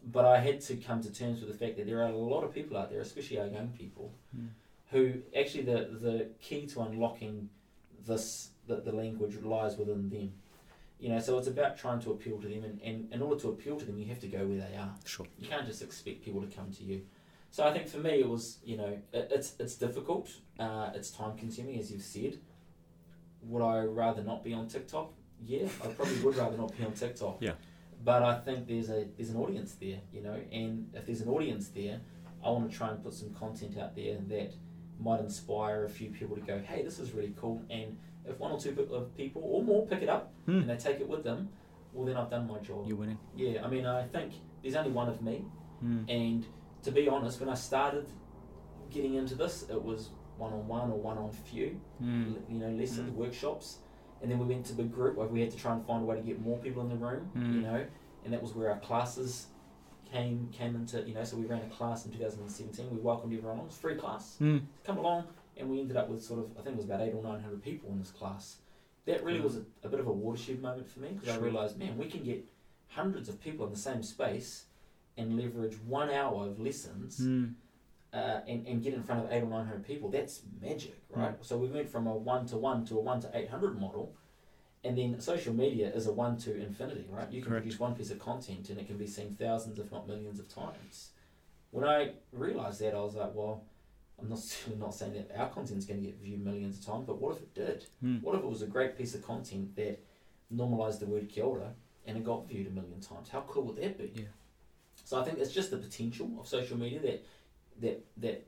But 0.04 0.26
I 0.26 0.39
had 0.39 0.60
to 0.62 0.76
come 0.78 1.02
to 1.04 1.13
terms 1.13 1.39
with 1.41 1.52
the 1.52 1.58
fact 1.65 1.78
that 1.78 1.86
there 1.86 2.00
are 2.02 2.08
a 2.10 2.15
lot 2.17 2.44
of 2.44 2.52
people 2.52 2.76
out 2.78 2.89
there, 2.89 3.02
especially 3.02 3.39
our 3.39 3.46
young 3.46 3.70
people, 3.78 4.12
Hmm. 4.36 4.48
who 4.89 5.22
actually 5.38 5.63
the 5.63 5.80
the 6.02 6.30
key 6.41 6.65
to 6.67 6.82
unlocking 6.82 7.50
this 8.08 8.50
the, 8.67 8.78
the 8.78 8.91
language 8.91 9.36
lies 9.44 9.78
within 9.78 10.10
them. 10.10 10.34
You 11.02 11.10
know, 11.10 11.20
so 11.20 11.40
it's 11.40 11.48
about 11.48 11.78
trying 11.78 12.00
to 12.02 12.12
appeal 12.12 12.40
to 12.40 12.48
them, 12.48 12.64
and, 12.64 12.80
and 12.84 13.12
in 13.12 13.24
order 13.24 13.42
to 13.42 13.50
appeal 13.50 13.76
to 13.76 13.86
them, 13.86 13.98
you 13.98 14.06
have 14.06 14.20
to 14.20 14.28
go 14.28 14.46
where 14.46 14.60
they 14.60 14.78
are. 14.78 14.94
sure 15.04 15.26
You 15.40 15.48
can't 15.48 15.66
just 15.66 15.82
expect 15.82 16.24
people 16.24 16.42
to 16.42 16.56
come 16.56 16.72
to 16.74 16.84
you. 16.84 17.02
So 17.50 17.66
I 17.66 17.74
think 17.74 17.88
for 17.88 17.98
me, 17.98 18.20
it 18.20 18.30
was 18.30 18.60
you 18.64 18.78
know 18.78 19.00
it, 19.12 19.28
it's 19.32 19.56
it's 19.60 19.76
difficult. 19.76 20.30
Uh, 20.60 20.92
it's 20.94 21.10
time 21.10 21.36
consuming, 21.36 21.80
as 21.80 21.92
you've 21.92 22.04
said. 22.04 22.38
Would 23.42 23.64
I 23.64 23.80
rather 23.80 24.22
not 24.24 24.44
be 24.44 24.54
on 24.54 24.68
TikTok? 24.68 25.12
Yeah, 25.44 25.68
I 25.84 25.88
probably 25.88 26.20
would 26.20 26.36
rather 26.36 26.56
not 26.56 26.78
be 26.78 26.86
on 26.86 26.94
TikTok. 26.94 27.38
Yeah. 27.40 27.54
But 28.04 28.22
I 28.22 28.38
think 28.38 28.68
there's 28.68 28.92
a 28.92 29.08
there's 29.18 29.32
an 29.32 29.38
audience 29.38 29.74
there, 29.82 30.02
you 30.14 30.22
know, 30.22 30.40
and 30.52 30.92
if 30.94 31.08
there's 31.08 31.22
an 31.22 31.30
audience 31.30 31.70
there, 31.70 32.00
I 32.46 32.50
want 32.52 32.70
to 32.70 32.78
try 32.78 32.90
and 32.90 33.04
put 33.04 33.16
some 33.16 33.34
content 33.34 33.76
out 33.80 33.96
there 33.96 34.18
that 34.30 34.54
might 35.00 35.20
inspire 35.20 35.86
a 35.86 35.90
few 35.90 36.12
people 36.12 36.36
to 36.36 36.42
go, 36.44 36.60
hey, 36.60 36.84
this 36.84 37.00
is 37.00 37.12
really 37.12 37.34
cool, 37.42 37.64
and 37.72 37.98
if 38.32 38.39
one 38.39 38.52
or 38.52 38.60
two 38.60 38.72
of 38.91 39.15
people 39.15 39.41
or 39.44 39.63
more 39.63 39.86
pick 39.86 40.02
it 40.02 40.10
up 40.10 40.34
Hmm. 40.46 40.60
and 40.62 40.70
they 40.70 40.78
take 40.78 41.00
it 41.00 41.08
with 41.08 41.24
them, 41.24 41.50
well 41.94 42.06
then 42.06 42.17
I've 42.17 42.30
done 42.30 42.48
my 42.48 42.60
job. 42.60 42.88
you're 42.88 42.98
winning 42.98 43.20
Yeah, 43.36 43.63
I 43.65 43.70
mean, 43.70 43.86
I 43.86 44.04
think 44.08 44.34
there's 44.62 44.76
only 44.76 44.91
one 44.91 45.10
of 45.10 45.22
me, 45.22 45.46
Hmm. 45.82 46.04
and 46.10 46.46
to 46.84 46.91
be 46.91 47.08
honest, 47.08 47.39
when 47.39 47.50
I 47.50 47.54
started 47.56 48.08
getting 48.89 49.13
into 49.15 49.36
this, 49.36 49.70
it 49.70 49.82
was 49.82 50.10
one 50.38 50.54
on 50.54 50.67
one 50.67 50.89
or 50.91 50.98
one 51.00 51.17
on 51.17 51.32
few, 51.32 51.80
Hmm. 52.00 52.34
you 52.50 52.58
know, 52.60 52.70
lessons, 52.70 53.12
Mm. 53.12 53.15
workshops, 53.15 53.80
and 54.22 54.30
then 54.32 54.39
we 54.39 54.46
went 54.46 54.65
to 54.67 54.74
big 54.74 54.91
group 54.91 55.15
where 55.15 55.28
we 55.28 55.41
had 55.41 55.52
to 55.52 55.58
try 55.58 55.74
and 55.74 55.86
find 55.86 56.02
a 56.04 56.06
way 56.06 56.15
to 56.15 56.22
get 56.24 56.39
more 56.41 56.58
people 56.58 56.82
in 56.82 56.89
the 56.89 56.96
room, 56.96 57.30
Mm. 57.36 57.54
you 57.56 57.62
know, 57.62 57.86
and 58.24 58.34
that 58.34 58.41
was 58.41 58.56
where 58.56 58.72
our 58.72 58.80
classes 58.80 59.48
came 60.12 60.50
came 60.52 60.76
into, 60.76 61.02
you 61.08 61.13
know, 61.13 61.24
so 61.24 61.38
we 61.38 61.46
ran 61.46 61.62
a 61.62 61.70
class 61.70 62.06
in 62.06 62.12
2017. 62.12 62.89
We 62.91 62.98
welcomed 63.00 63.34
everyone 63.34 63.60
on. 63.60 63.63
It 63.63 63.67
was 63.67 63.78
a 63.78 63.80
free 63.80 63.96
class. 63.96 64.38
Hmm. 64.39 64.58
Come 64.84 64.98
along, 64.98 65.24
and 65.62 65.69
we 65.69 65.80
ended 65.80 65.95
up 65.95 66.10
with 66.10 66.21
sort 66.24 66.39
of, 66.39 66.52
I 66.58 66.62
think 66.63 66.74
it 66.74 66.78
was 66.78 66.86
about 66.86 67.02
eight 67.02 67.13
or 67.13 67.24
nine 67.24 67.39
hundred 67.41 67.63
people 67.63 67.89
in 67.91 68.00
this 68.00 68.12
class. 68.12 68.58
That 69.06 69.24
really 69.24 69.39
Mm. 69.39 69.43
was 69.43 69.56
a, 69.58 69.63
a 69.84 69.89
bit 69.89 70.00
of 70.00 70.08
a 70.08 70.12
watershed 70.12 70.62
moment 70.62 70.88
for 70.89 71.00
me 71.00 71.10
because 71.13 71.30
I 71.36 71.39
realised, 71.39 71.78
man, 71.78 71.97
we 71.97 72.08
can 72.08 72.24
get 72.24 72.45
hundreds 72.89 73.30
of 73.30 73.39
people 73.39 73.65
in 73.65 73.71
the 73.71 73.80
same 73.80 74.04
space 74.04 74.65
and 75.17 75.38
leverage 75.38 75.76
one 75.88 76.10
hour 76.10 76.47
of 76.47 76.60
lessons 76.60 77.17
Hmm. 77.19 77.45
uh, 78.13 78.41
and, 78.47 78.67
and 78.67 78.84
get 78.84 78.93
in 78.93 79.02
front 79.04 79.24
of 79.24 79.32
eight 79.32 79.41
or 79.43 79.50
nine 79.50 79.65
hundred 79.65 79.86
people, 79.86 80.10
that's 80.10 80.41
magic, 80.62 80.97
Hmm. 81.13 81.19
right? 81.21 81.36
So 81.45 81.58
we 81.58 81.67
went 81.67 81.89
from 81.89 82.08
a 82.08 82.15
one 82.15 82.45
to 82.47 82.58
one 82.58 82.86
to 82.86 82.97
a 82.97 83.02
one 83.02 83.21
to 83.21 83.30
eight 83.34 83.50
hundred 83.50 83.80
model, 83.80 84.13
and 84.84 84.97
then 84.97 85.19
social 85.19 85.54
media 85.54 85.91
is 85.93 86.08
a 86.08 86.12
one 86.13 86.38
to 86.39 86.56
infinity, 86.60 87.06
right? 87.10 87.30
You 87.32 87.41
can 87.41 87.52
Correct. 87.52 87.63
produce 87.63 87.80
one 87.80 87.95
piece 87.95 88.10
of 88.12 88.19
content 88.19 88.69
and 88.69 88.80
it 88.80 88.88
can 88.88 88.97
be 88.97 89.08
seen 89.08 89.36
thousands, 89.39 89.78
if 89.80 89.91
not 89.91 90.08
millions, 90.08 90.39
of 90.39 90.47
times. 90.47 91.12
When 91.71 91.86
I 91.88 92.13
realized 92.34 92.82
that, 92.82 92.93
I 92.93 93.00
was 93.02 93.15
like, 93.15 93.34
well, 93.34 93.63
I'm 94.22 94.30
not 94.30 94.40
certainly 94.40 94.80
not 94.80 94.94
saying 94.94 95.14
that 95.14 95.32
our 95.38 95.50
content's 95.50 95.86
going 95.86 96.02
to 96.02 96.08
get 96.08 96.22
viewed 96.22 96.44
millions 96.44 96.80
of 96.80 96.86
times, 96.86 97.06
but 97.06 97.20
what 97.20 97.36
if 97.36 97.42
it 97.42 97.54
did? 97.54 97.86
Hmm. 98.02 98.18
What 98.18 98.36
if 98.36 98.42
it 98.42 98.48
was 98.48 98.62
a 98.62 98.68
great 98.68 98.98
piece 98.98 99.16
of 99.16 99.26
content 99.26 99.76
that 99.76 100.00
normalized 100.50 101.00
the 101.00 101.06
word 101.06 101.30
kia 101.30 101.44
ora 101.44 101.74
and 102.06 102.18
it 102.18 102.24
got 102.24 102.48
viewed 102.48 102.68
a 102.68 102.72
million 102.72 103.00
times? 103.00 103.30
How 103.30 103.42
cool 103.48 103.64
would 103.64 103.78
that 103.78 103.98
be? 103.98 104.12
Yeah. 104.16 104.28
So 105.04 105.20
I 105.20 105.24
think 105.24 105.40
it's 105.40 105.52
just 105.52 105.72
the 105.72 105.78
potential 105.78 106.30
of 106.40 106.48
social 106.48 106.78
media 106.78 107.00
that 107.00 107.26
that 107.82 108.06
that 108.18 108.48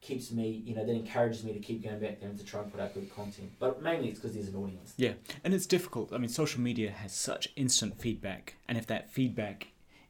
keeps 0.00 0.30
me, 0.30 0.62
you 0.64 0.74
know, 0.74 0.84
that 0.84 0.94
encourages 0.94 1.44
me 1.44 1.52
to 1.52 1.58
keep 1.58 1.82
going 1.82 2.00
back 2.00 2.20
there 2.20 2.28
and 2.28 2.38
to 2.38 2.44
try 2.44 2.62
and 2.62 2.72
put 2.72 2.80
out 2.80 2.94
good 2.94 3.14
content. 3.14 3.50
But 3.58 3.82
mainly 3.82 4.08
it's 4.08 4.18
because 4.18 4.34
there's 4.34 4.48
an 4.48 4.56
audience. 4.56 4.94
Yeah, 4.96 5.12
and 5.44 5.52
it's 5.52 5.66
difficult. 5.66 6.12
I 6.12 6.18
mean, 6.18 6.30
social 6.30 6.60
media 6.60 6.90
has 6.90 7.12
such 7.12 7.48
instant 7.56 8.00
feedback, 8.00 8.56
and 8.66 8.78
if 8.78 8.86
that 8.86 9.10
feedback 9.10 9.68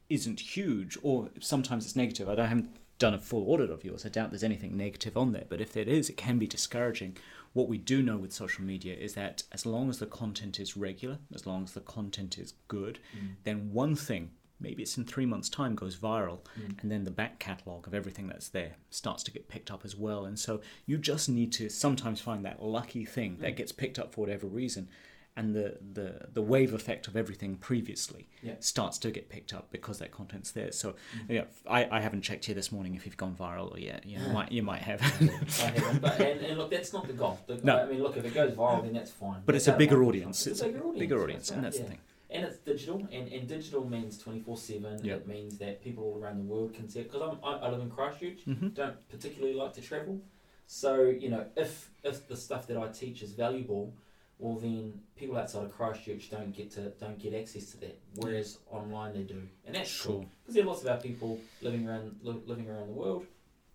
isn't 0.09 0.41
huge, 0.41 0.97
or 1.03 1.31
sometimes 1.41 1.85
it's 1.85 1.97
negative, 1.97 2.29
I 2.29 2.47
haven't 2.47 2.71
done 3.01 3.15
a 3.15 3.19
full 3.19 3.51
audit 3.51 3.71
of 3.71 3.83
yours. 3.83 4.07
I 4.07 4.11
doubt 4.11 4.31
there's 4.31 4.45
anything 4.45 4.77
negative 4.77 5.17
on 5.17 5.33
there, 5.33 5.47
but 5.49 5.61
if 5.61 5.73
there 5.73 5.89
is, 5.89 6.09
it 6.09 6.17
can 6.17 6.39
be 6.39 6.47
discouraging. 6.47 7.17
What 7.55 7.67
we 7.69 7.79
do 7.79 8.01
know 8.03 8.17
with 8.19 8.33
social 8.33 8.63
media 8.63 8.95
is 8.95 9.15
that 9.15 9.43
as 9.51 9.67
long 9.67 9.91
as 9.91 9.99
the 9.99 10.07
content 10.07 10.61
is 10.61 10.77
regular, 10.77 11.19
as 11.35 11.47
long 11.47 11.65
as 11.65 11.73
the 11.73 11.81
content 11.81 12.39
is 12.39 12.53
good, 12.69 13.01
then 13.43 13.73
one 13.73 13.97
thing, 13.97 14.31
maybe 14.61 14.83
it's 14.83 14.97
in 14.99 15.05
three 15.07 15.27
months' 15.27 15.49
time, 15.49 15.75
goes 15.75 15.97
viral, 15.97 16.41
Mm. 16.61 16.81
and 16.83 16.91
then 16.93 17.05
the 17.05 17.11
back 17.11 17.39
catalogue 17.41 17.87
of 17.89 17.95
everything 17.95 18.29
that's 18.29 18.49
there 18.51 18.77
starts 18.91 19.23
to 19.25 19.33
get 19.33 19.49
picked 19.49 19.71
up 19.71 19.85
as 19.85 19.97
well. 19.97 20.27
And 20.27 20.39
so 20.39 20.61
you 20.87 20.99
just 20.99 21.29
need 21.29 21.51
to 21.55 21.69
sometimes 21.71 22.21
find 22.21 22.45
that 22.45 22.63
lucky 22.63 23.05
thing 23.07 23.39
that 23.41 23.57
gets 23.57 23.73
picked 23.73 23.99
up 23.99 24.13
for 24.13 24.21
whatever 24.21 24.47
reason. 24.47 24.89
And 25.37 25.55
the, 25.55 25.79
the, 25.93 26.27
the 26.33 26.43
wave 26.43 26.75
effect 26.75 27.07
of 27.07 27.17
everything 27.17 27.55
previously 27.57 28.29
Yeah. 28.43 28.55
starts 28.59 28.99
to 28.99 29.11
get 29.11 29.29
picked 29.29 29.55
up 29.55 29.71
because 29.71 29.99
that 30.01 30.11
content's 30.11 30.51
there. 30.51 30.73
So, 30.73 30.95
Mm. 31.17 31.31
yeah, 31.31 31.45
I, 31.69 31.89
I 31.91 32.01
haven't 32.01 32.23
checked 32.23 32.47
here 32.47 32.55
this 32.55 32.73
morning 32.73 32.95
if 32.95 33.07
you've 33.07 33.17
gone 33.17 33.37
viral 33.37 33.73
or 33.73 33.79
yet. 33.79 34.05
You, 34.05 34.19
know, 34.19 34.25
Yeah. 34.27 34.33
might, 34.33 34.53
you 34.53 34.63
might 34.63 34.83
have. 34.83 35.01
I 35.01 35.67
haven't, 35.71 36.01
but 36.03 36.21
and, 36.21 36.41
and 36.45 36.59
look, 36.59 36.71
that's 36.71 36.93
not 36.93 37.07
the 37.07 37.13
goal. 37.13 37.39
The, 37.47 37.57
No. 37.63 37.77
I 37.79 37.87
mean, 37.87 38.03
look, 38.03 38.17
if 38.17 38.25
it 38.25 38.35
goes 38.35 38.53
viral, 38.55 38.83
then 38.83 38.93
that's 38.93 39.13
fine. 39.13 39.43
but 39.47 39.55
it's 39.55 39.65
That's 39.67 39.69
a 39.69 39.71
out 39.73 39.75
of 39.75 39.79
bigger 39.79 40.03
audience. 40.05 40.47
It's 40.47 40.61
a 40.63 40.69
bigger 40.69 41.25
audience, 41.25 41.49
that's 41.49 41.51
and 41.51 41.65
that's 41.65 41.77
yeah. 41.79 41.83
the 41.85 41.89
thing. 41.91 41.99
And 42.33 42.45
it's 42.45 42.59
digital, 42.59 43.09
and, 43.11 43.27
and 43.33 43.49
digital 43.49 43.85
means 43.89 44.17
twenty 44.17 44.39
four 44.41 44.57
seven. 44.57 45.05
It 45.05 45.27
means 45.27 45.59
that 45.59 45.83
people 45.83 46.05
all 46.05 46.19
around 46.23 46.39
the 46.39 46.45
world 46.45 46.73
can 46.75 46.89
see 46.89 47.01
it. 47.01 47.11
Because 47.11 47.37
I, 47.43 47.49
I 47.55 47.71
live 47.71 47.81
in 47.81 47.91
Christchurch, 47.91 48.43
hmm 48.45 48.69
don't 48.69 48.97
particularly 49.09 49.55
like 49.55 49.73
to 49.75 49.81
travel, 49.81 50.21
so 50.67 51.03
you 51.05 51.29
know 51.29 51.47
if 51.57 51.91
if 52.05 52.29
the 52.29 52.37
stuff 52.37 52.69
that 52.69 52.77
I 52.77 52.87
teach 52.89 53.23
is 53.23 53.33
valuable, 53.33 53.95
well 54.41 54.57
then 54.59 55.01
people 55.17 55.37
outside 55.37 55.65
of 55.65 55.77
Christchurch 55.77 56.31
don't 56.31 56.53
get 56.57 56.71
to 56.73 56.91
don't 56.99 57.19
get 57.19 57.35
access 57.35 57.67
to 57.73 57.77
that, 57.81 57.99
whereas 58.17 58.59
online 58.71 59.13
they 59.15 59.23
do, 59.23 59.43
and 59.67 59.75
that's 59.75 60.01
cool 60.03 60.27
because 60.43 60.55
there 60.55 60.65
are 60.65 60.67
lots 60.67 60.83
of 60.83 60.89
our 60.89 60.97
people 60.99 61.39
living 61.63 61.87
around 61.89 62.17
li- 62.23 62.43
living 62.47 62.69
around 62.69 62.89
the 62.89 62.93
world, 62.95 63.27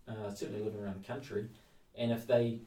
uh, 0.08 0.30
certainly 0.34 0.62
living 0.62 0.80
around 0.82 1.02
the 1.02 1.06
country, 1.06 1.46
and 1.94 2.10
if 2.12 2.26
they 2.26 2.58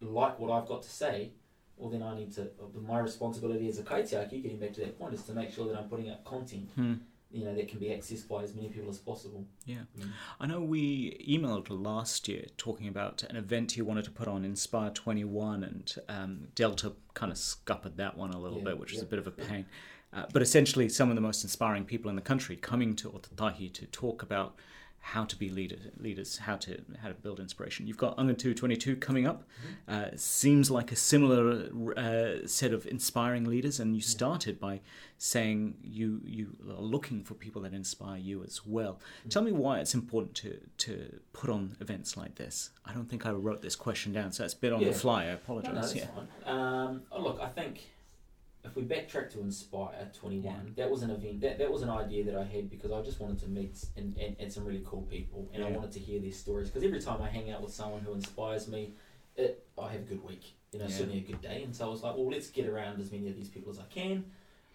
like 0.00 0.38
what 0.38 0.50
I've 0.50 0.66
got 0.68 0.82
to 0.82 0.90
say, 0.90 1.30
well 1.76 1.90
then 1.90 2.02
I 2.02 2.14
need 2.16 2.32
to. 2.34 2.50
My 2.86 2.98
responsibility 2.98 3.68
as 3.68 3.78
a 3.78 3.82
kaitiaki, 3.82 4.42
getting 4.42 4.58
back 4.58 4.72
to 4.74 4.80
that 4.80 4.98
point, 4.98 5.14
is 5.14 5.22
to 5.22 5.32
make 5.32 5.52
sure 5.52 5.66
that 5.68 5.76
I'm 5.78 5.88
putting 5.88 6.10
out 6.10 6.24
content, 6.24 6.68
Hmm. 6.74 6.94
You 7.34 7.44
know, 7.44 7.54
that 7.54 7.68
can 7.68 7.80
be 7.80 7.86
accessed 7.86 8.28
by 8.28 8.44
as 8.44 8.54
many 8.54 8.68
people 8.68 8.88
as 8.88 8.98
possible. 8.98 9.44
Yeah. 9.66 9.80
Mm. 9.98 10.10
I 10.38 10.46
know 10.46 10.60
we 10.60 11.18
emailed 11.28 11.66
last 11.68 12.28
year 12.28 12.44
talking 12.56 12.86
about 12.86 13.24
an 13.24 13.34
event 13.34 13.76
you 13.76 13.84
wanted 13.84 14.04
to 14.04 14.12
put 14.12 14.28
on 14.28 14.44
Inspire 14.44 14.90
21, 14.90 15.64
and 15.64 15.94
um, 16.08 16.48
Delta 16.54 16.92
kind 17.14 17.32
of 17.32 17.38
scuppered 17.38 17.96
that 17.96 18.16
one 18.16 18.30
a 18.30 18.38
little 18.38 18.58
Yeah, 18.58 18.64
bit, 18.64 18.78
which 18.78 18.92
was 18.92 19.02
a 19.02 19.06
bit 19.06 19.18
of 19.18 19.26
a 19.26 19.32
pain. 19.32 19.66
Uh, 20.12 20.26
but 20.32 20.42
essentially, 20.42 20.88
some 20.88 21.08
of 21.08 21.16
the 21.16 21.20
most 21.20 21.42
inspiring 21.42 21.84
people 21.84 22.08
in 22.08 22.14
the 22.14 22.22
country 22.22 22.54
coming 22.54 22.94
to 22.94 23.10
Ōtautahi 23.10 23.72
to 23.72 23.86
talk 23.86 24.22
about 24.22 24.54
how 25.08 25.22
to 25.24 25.36
be 25.36 25.50
leader, 25.50 25.76
leaders, 25.98 26.38
how 26.38 26.56
to 26.56 26.80
how 27.02 27.08
to 27.08 27.14
build 27.14 27.38
inspiration. 27.38 27.86
You've 27.86 27.98
got 27.98 28.16
Angitu 28.16 28.56
22 28.56 28.96
coming 28.96 29.26
up. 29.26 29.44
Uh, 29.86 30.06
seems 30.16 30.70
like 30.70 30.90
a 30.92 30.96
similar 30.96 31.68
uh, 31.96 32.46
set 32.46 32.72
of 32.72 32.86
inspiring 32.86 33.44
leaders, 33.44 33.78
and 33.80 33.94
you 33.94 34.00
started 34.00 34.58
by 34.58 34.80
saying 35.18 35.74
you 35.82 36.20
you 36.24 36.56
are 36.70 36.80
looking 36.80 37.22
for 37.22 37.34
people 37.34 37.60
that 37.62 37.74
inspire 37.74 38.16
you 38.18 38.42
as 38.44 38.64
well. 38.66 38.98
Tell 39.28 39.42
me 39.42 39.52
why 39.52 39.78
it's 39.80 39.92
important 39.94 40.34
to 40.36 40.58
to 40.78 41.20
put 41.34 41.50
on 41.50 41.76
events 41.80 42.16
like 42.16 42.36
this. 42.36 42.70
I 42.86 42.94
don't 42.94 43.08
think 43.08 43.26
I 43.26 43.30
wrote 43.32 43.60
this 43.60 43.76
question 43.76 44.12
down, 44.14 44.32
so 44.32 44.42
it's 44.44 44.54
a 44.54 44.58
bit 44.58 44.72
on 44.72 44.80
Yeah. 44.80 44.88
the 44.88 44.94
fly. 44.94 45.24
I 45.24 45.26
No, 45.26 45.30
no, 45.32 45.34
apologise. 45.36 45.74
that's 45.74 45.94
yeah. 45.96 46.06
Um, 46.46 47.02
oh, 47.12 47.22
look, 47.22 47.40
I 47.40 47.48
think 47.48 47.80
if 48.64 48.76
we 48.76 48.82
backtrack 48.82 49.30
to 49.32 49.40
Inspire 49.40 50.10
21, 50.18 50.54
Yeah. 50.54 50.60
that 50.76 50.90
was 50.90 51.02
an 51.02 51.10
event, 51.10 51.40
that, 51.42 51.58
that 51.58 51.70
was 51.70 51.82
an 51.82 51.90
idea 51.90 52.24
that 52.24 52.34
I 52.36 52.44
had 52.44 52.70
because 52.70 52.90
I 52.90 53.02
just 53.02 53.20
wanted 53.20 53.38
to 53.40 53.48
meet 53.48 53.84
and, 53.96 54.16
and, 54.18 54.36
and 54.38 54.52
some 54.52 54.64
really 54.64 54.82
cool 54.86 55.02
people 55.02 55.48
and 55.52 55.62
I 55.62 55.70
wanted 55.70 55.92
to 55.92 55.98
hear 56.00 56.20
their 56.20 56.32
stories 56.32 56.68
because 56.70 56.82
every 56.84 57.00
time 57.00 57.20
I 57.20 57.28
hang 57.28 57.50
out 57.50 57.62
with 57.62 57.72
someone 57.74 58.00
who 58.00 58.14
inspires 58.14 58.66
me, 58.68 58.94
it, 59.36 59.66
I 59.78 59.92
have 59.92 60.00
a 60.00 60.04
good 60.04 60.24
week, 60.24 60.54
you 60.72 60.78
know, 60.78 60.86
Yeah. 60.86 60.94
certainly 60.94 61.18
a 61.18 61.22
good 61.22 61.42
day. 61.42 61.62
And 61.62 61.74
so 61.76 61.86
I 61.86 61.90
was 61.90 62.02
like, 62.02 62.14
well, 62.16 62.30
let's 62.30 62.48
get 62.48 62.66
around 62.66 63.00
as 63.00 63.12
many 63.12 63.28
of 63.28 63.36
these 63.36 63.48
people 63.48 63.70
as 63.70 63.78
I 63.78 63.84
can. 63.90 64.24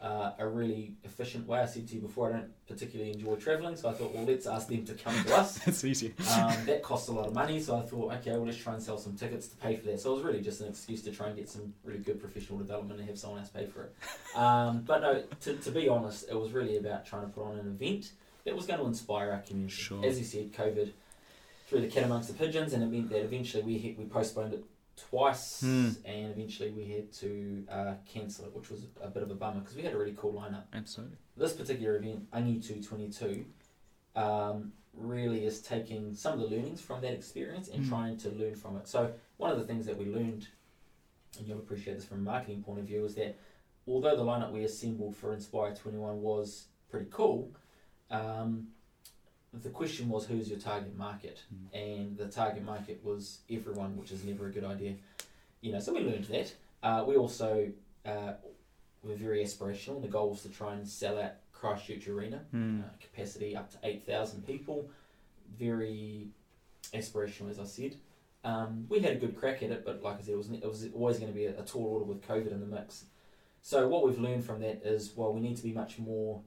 Uh, 0.02 0.32
a 0.40 0.48
really 0.48 0.94
efficient 1.04 1.46
way. 1.46 1.60
I 1.60 1.66
said 1.66 1.86
to 1.90 1.96
you 1.96 2.00
before, 2.00 2.30
I 2.30 2.38
don't 2.38 2.68
particularly 2.70 3.12
enjoy 3.12 3.36
travelling, 3.36 3.76
so 3.76 3.90
I 3.90 3.94
thought, 3.94 4.16
well, 4.16 4.24
let's 4.24 4.48
ask 4.48 4.70
them 4.70 4.86
to 4.86 4.94
come 4.94 5.14
to 5.26 5.36
us. 5.36 5.60
That's 5.66 5.84
easy. 5.84 6.14
Um, 6.32 6.56
that 6.68 6.82
costs 6.82 7.10
a 7.10 7.12
lot 7.12 7.28
of 7.28 7.34
money, 7.34 7.60
so 7.60 7.76
I 7.76 7.82
thought, 7.82 8.14
okay, 8.14 8.32
well, 8.32 8.46
let's 8.46 8.58
try 8.58 8.76
and 8.76 8.82
sell 8.82 8.98
some 8.98 9.18
tickets 9.18 9.50
to 9.50 9.58
pay 9.58 9.76
for 9.76 9.88
that. 9.88 10.00
So 10.00 10.12
it 10.12 10.16
was 10.16 10.24
really 10.24 10.40
just 10.40 10.62
an 10.62 10.70
excuse 10.70 11.02
to 11.02 11.12
try 11.12 11.28
and 11.28 11.36
get 11.36 11.50
some 11.50 11.74
really 11.84 12.00
good 12.00 12.22
professional 12.22 12.60
development 12.60 13.02
and 13.02 13.10
have 13.10 13.20
someone 13.20 13.40
else 13.40 13.50
pay 13.50 13.66
for 13.66 13.84
it. 13.84 14.38
Um, 14.38 14.84
but 14.88 15.02
no, 15.02 15.22
to, 15.42 15.56
to 15.58 15.72
be 15.72 15.90
honest, 15.90 16.30
it 16.30 16.40
was 16.40 16.54
really 16.54 16.78
about 16.78 17.06
trying 17.06 17.24
to 17.24 17.28
put 17.28 17.44
on 17.44 17.60
an 17.60 17.68
event 17.68 18.14
that 18.46 18.56
was 18.56 18.68
going 18.68 18.80
to 18.80 18.86
inspire 18.86 19.32
our 19.32 19.40
community. 19.40 19.76
Sure. 19.76 20.06
As 20.06 20.18
you 20.18 20.24
said, 20.24 20.54
COVID 20.54 20.92
threw 21.68 21.82
the 21.82 21.88
cat 21.88 22.06
amongst 22.06 22.30
the 22.30 22.36
pigeons, 22.36 22.72
and 22.72 22.82
it 22.84 22.88
meant 22.88 23.10
that 23.10 23.22
eventually 23.22 23.64
we 23.64 23.78
hit, 23.78 24.00
we 24.00 24.06
postponed 24.06 24.54
it 24.54 24.64
twice, 25.10 25.62
Hmm. 25.62 25.90
and 26.06 26.32
eventually 26.32 26.72
we 26.72 26.86
had 26.90 27.12
to 27.14 27.66
uh, 27.70 27.94
cancel 28.06 28.46
it, 28.46 28.56
which 28.56 28.70
was 28.70 28.86
a 29.02 29.08
bit 29.10 29.24
of 29.24 29.32
a 29.32 29.36
bummer 29.36 29.60
because 29.62 29.76
we 29.76 29.84
had 29.84 29.94
a 29.94 29.98
really 29.98 30.14
cool 30.18 30.34
lineup 30.34 30.64
Absolutely. 30.74 31.18
this 31.38 31.54
particular 31.54 31.96
event, 31.98 32.30
Angitu 32.32 32.86
22, 32.86 33.46
um, 34.16 34.74
really 34.94 35.46
is 35.46 35.62
taking 35.62 36.14
some 36.14 36.34
of 36.34 36.40
the 36.50 36.56
learnings 36.56 36.82
from 36.82 37.02
that 37.02 37.14
experience 37.14 37.70
and 37.70 37.84
Mm. 37.86 37.90
trying 37.90 38.18
to 38.18 38.30
learn 38.32 38.56
from 38.56 38.76
it. 38.78 38.88
So, 38.88 39.14
one 39.38 39.52
of 39.52 39.58
the 39.60 39.66
things 39.66 39.86
that 39.86 39.98
we 39.98 40.06
learned, 40.06 40.48
and 41.38 41.48
you'll 41.48 41.60
appreciate 41.60 41.94
this 41.96 42.06
from 42.06 42.20
a 42.20 42.22
marketing 42.22 42.64
point 42.64 42.80
of 42.80 42.86
view, 42.86 43.06
is 43.06 43.16
that 43.16 43.38
although 43.88 44.16
the 44.18 44.24
lineup 44.24 44.52
we 44.52 44.64
assembled 44.64 45.16
for 45.16 45.34
Inspire 45.34 45.74
21 45.76 46.22
was 46.22 46.68
pretty 46.90 47.08
cool, 47.12 47.52
um, 48.12 48.70
the 49.54 49.70
question 49.70 50.10
was 50.10 50.26
who's 50.26 50.50
your 50.50 50.60
target 50.60 50.96
market? 50.98 51.42
Mm. 51.54 51.98
And 51.98 52.18
the 52.18 52.28
target 52.28 52.64
market 52.64 53.02
was 53.04 53.40
everyone, 53.50 53.98
which 53.98 54.12
is 54.12 54.24
never 54.24 54.48
a 54.48 54.52
good 54.52 54.64
idea. 54.64 54.96
You 55.62 55.72
know, 55.74 55.80
so 55.80 55.94
we 55.94 56.02
learned 56.02 56.26
that. 56.26 56.54
Uh, 56.82 57.04
we 57.08 57.16
also 57.16 57.70
uh, 58.06 58.34
were 59.04 59.16
very 59.16 59.44
aspirational. 59.44 60.02
The 60.02 60.08
goal 60.08 60.30
was 60.30 60.42
to 60.44 60.50
try 60.50 60.74
and 60.74 60.88
sell 60.88 61.20
out 61.20 61.32
Christchurch 61.52 62.08
Arena, 62.08 62.42
Hmm. 62.52 62.82
uh, 62.82 62.84
capacity 63.00 63.56
up 63.56 63.70
to 63.72 63.78
8,000 63.84 64.46
people. 64.48 64.90
Very 65.58 66.30
aspirational, 66.94 67.50
as 67.50 67.60
I 67.60 67.66
said. 67.66 67.96
Um, 68.46 68.86
we 68.88 69.00
had 69.00 69.12
a 69.12 69.16
good 69.20 69.36
crack 69.38 69.62
at 69.64 69.72
it, 69.72 69.84
but 69.84 70.02
like 70.02 70.20
I 70.20 70.22
said, 70.22 70.36
it 70.36 70.38
was, 70.38 70.50
it 70.52 70.66
was 70.66 70.88
always 70.96 71.18
going 71.20 71.32
to 71.32 71.38
be 71.38 71.46
a, 71.46 71.60
a 71.60 71.64
tall 71.66 71.86
order 71.86 72.06
with 72.06 72.26
COVID 72.26 72.52
in 72.54 72.62
the 72.62 72.66
mix. 72.66 73.06
So, 73.62 73.90
what 73.90 74.08
we've 74.08 74.18
learned 74.20 74.46
from 74.46 74.62
that 74.62 74.82
is 74.86 75.12
well, 75.18 75.34
we 75.34 75.42
need 75.42 75.58
to 75.58 75.64
be 75.64 75.74
much 75.74 76.00
more 76.00 76.42